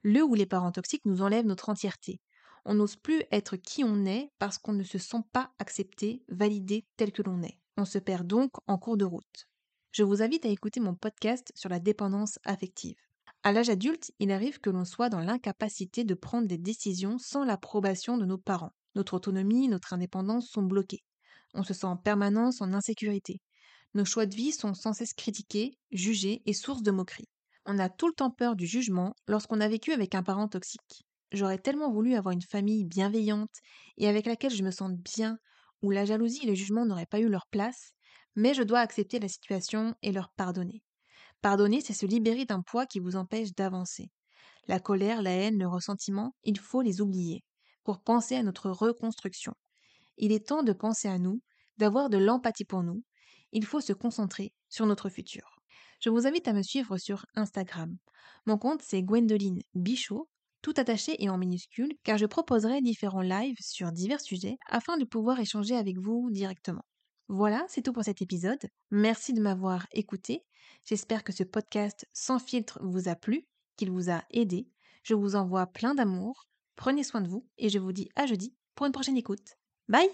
Le 0.03 0.23
ou 0.23 0.35
les 0.35 0.47
parents 0.47 0.73
toxiques 0.73 1.05
nous 1.05 1.23
enlèvent 1.23 1.47
notre 1.47 1.69
entièreté, 1.69 2.21
on 2.65 2.75
n'ose 2.75 2.97
plus 2.97 3.23
être 3.31 3.57
qui 3.57 3.85
on 3.85 4.05
est 4.05 4.31
parce 4.39 4.59
qu'on 4.59 4.73
ne 4.73 4.83
se 4.83 4.99
sent 4.99 5.23
pas 5.33 5.53
accepté, 5.59 6.23
validé 6.29 6.87
tel 6.97 7.13
que 7.13 7.23
l'on 7.23 7.43
est. 7.43 7.59
On 7.77 7.85
se 7.85 7.99
perd 7.99 8.27
donc 8.27 8.53
en 8.67 8.79
cours 8.79 8.97
de 8.97 9.05
route. 9.05 9.49
Je 9.93 10.03
vous 10.03 10.23
invite 10.23 10.45
à 10.45 10.51
écouter 10.51 10.81
mon 10.81 10.95
podcast 10.95 11.53
sur 11.55 11.69
la 11.69 11.81
dépendance 11.81 12.39
affective. 12.45 12.97
À 13.43 13.53
l'âge 13.53 13.71
adulte, 13.71 14.13
il 14.19 14.31
arrive 14.31 14.61
que 14.61 14.69
l'on 14.69 14.85
soit 14.85 15.09
dans 15.09 15.21
l'incapacité 15.21 16.05
de 16.05 16.15
prendre 16.15 16.47
des 16.47 16.59
décisions 16.59 17.17
sans 17.19 17.45
l'approbation 17.45 18.19
de 18.19 18.27
nos 18.27 18.39
parents. 18.39 18.75
Notre 18.95 19.15
autonomie, 19.15 19.69
notre 19.69 19.95
indépendance 19.95 20.49
sont 20.49 20.63
bloquées. 20.63 21.03
On 21.55 21.63
se 21.63 21.73
sent 21.73 21.87
en 21.87 21.97
permanence 21.97 22.61
en 22.61 22.75
insécurité. 22.75 23.41
Nos 23.95 24.05
choix 24.05 24.27
de 24.27 24.35
vie 24.35 24.53
sont 24.53 24.75
sans 24.75 24.93
cesse 24.93 25.15
critiqués, 25.15 25.79
jugés 25.91 26.43
et 26.45 26.53
source 26.53 26.83
de 26.83 26.91
moqueries. 26.91 27.29
On 27.67 27.79
a 27.79 27.89
tout 27.89 28.09
le 28.09 28.15
temps 28.15 28.31
peur 28.31 28.57
du 28.57 28.67
jugement 28.67 29.15
lorsqu'on 29.29 29.61
a 29.61 29.69
vécu 29.69 29.93
avec 29.93 30.15
un 30.15 30.23
parent 30.23 30.49
toxique. 30.49 31.05
J'aurais 31.33 31.59
tellement 31.59 31.93
voulu 31.93 32.15
avoir 32.15 32.33
une 32.33 32.43
famille 32.43 32.85
bienveillante 32.85 33.55
et 33.97 34.09
avec 34.09 34.27
laquelle 34.27 34.51
je 34.51 34.63
me 34.65 34.71
sente 34.71 34.97
bien, 34.97 35.39
où 35.83 35.91
la 35.91 36.05
jalousie 36.05 36.45
et 36.45 36.49
le 36.49 36.55
jugement 36.55 36.87
n'auraient 36.87 37.07
pas 37.07 37.21
eu 37.21 37.29
leur 37.29 37.47
place, 37.47 37.93
mais 38.35 38.55
je 38.55 38.63
dois 38.63 38.81
accepter 38.81 39.19
la 39.19 39.29
situation 39.29 39.95
et 40.03 40.13
leur 40.13 40.31
pardonner. 40.37 40.83
Pardonner, 41.43 41.81
c'est 41.81 41.95
se 41.95 42.07
libérer 42.07 42.45
d'un 42.45 42.63
poids 42.63 42.87
qui 42.87 42.99
vous 42.99 43.17
empêche 43.17 43.55
d'avancer. 43.55 44.11
La 44.67 44.81
colère, 44.81 45.23
la 45.23 45.33
haine, 45.33 45.59
le 45.59 45.69
ressentiment, 45.69 46.35
il 46.45 46.59
faut 46.59 46.83
les 46.83 47.01
oublier 47.01 47.45
pour 47.85 48.03
penser 48.03 48.37
à 48.37 48.43
notre 48.43 48.71
reconstruction. 48.71 49.55
Il 50.19 50.33
est 50.33 50.49
temps 50.49 50.63
de 50.63 50.73
penser 50.73 51.09
à 51.09 51.19
nous, 51.19 51.41
d'avoir 51.79 52.11
de 52.11 52.19
l'empathie 52.19 52.65
pour 52.65 52.83
nous. 52.83 53.03
Il 53.53 53.65
faut 53.65 53.81
se 53.81 53.93
concentrer 53.93 54.53
sur 54.69 54.87
notre 54.87 55.09
futur. 55.09 55.60
Je 56.01 56.11
vous 56.11 56.27
invite 56.27 56.49
à 56.49 56.53
me 56.53 56.63
suivre 56.63 56.99
sur 56.99 57.27
Instagram. 57.35 57.97
Mon 58.47 58.59
compte 58.59 58.83
c'est 58.83 59.03
Gwendoline 59.03 59.63
Bichot 59.75 60.29
tout 60.63 60.75
attaché 60.77 61.23
et 61.23 61.31
en 61.31 61.39
minuscule, 61.39 61.95
car 62.05 62.19
je 62.19 62.27
proposerai 62.27 62.81
différents 62.83 63.23
lives 63.23 63.57
sur 63.61 63.93
divers 63.93 64.21
sujets 64.21 64.59
afin 64.69 64.97
de 64.99 65.05
pouvoir 65.05 65.41
échanger 65.41 65.77
avec 65.77 65.99
vous 65.99 66.31
directement. 66.31 66.85
Voilà, 67.29 67.65
c'est 67.69 67.83
tout 67.83 67.93
pour 67.93 68.05
cet 68.05 68.23
épisode. 68.23 68.61
Merci 68.91 69.33
de 69.33 69.41
m'avoir 69.41 69.87
écouté. 69.93 70.45
J'espère 70.85 71.25
que 71.25 71.33
ce 71.33 71.45
podcast 71.45 72.07
sans 72.13 72.39
filtre 72.39 72.79
vous 72.83 73.09
a 73.09 73.15
plu, 73.15 73.47
qu'il 73.77 73.91
vous 73.91 74.11
a 74.11 74.25
aidé. 74.31 74.69
Je 75.03 75.15
vous 75.15 75.37
envoie 75.37 75.67
plein 75.67 75.95
d'amour. 75.95 76.47
Prenez 76.77 77.05
soin 77.05 77.21
de 77.21 77.29
vous 77.29 77.47
et 77.57 77.69
je 77.69 77.79
vous 77.79 77.93
dis 77.93 78.09
à 78.17 78.27
jeudi 78.27 78.55
pour 78.75 78.87
une 78.87 78.93
prochaine 78.93 79.17
écoute. 79.17 79.57
Bye 79.89 80.09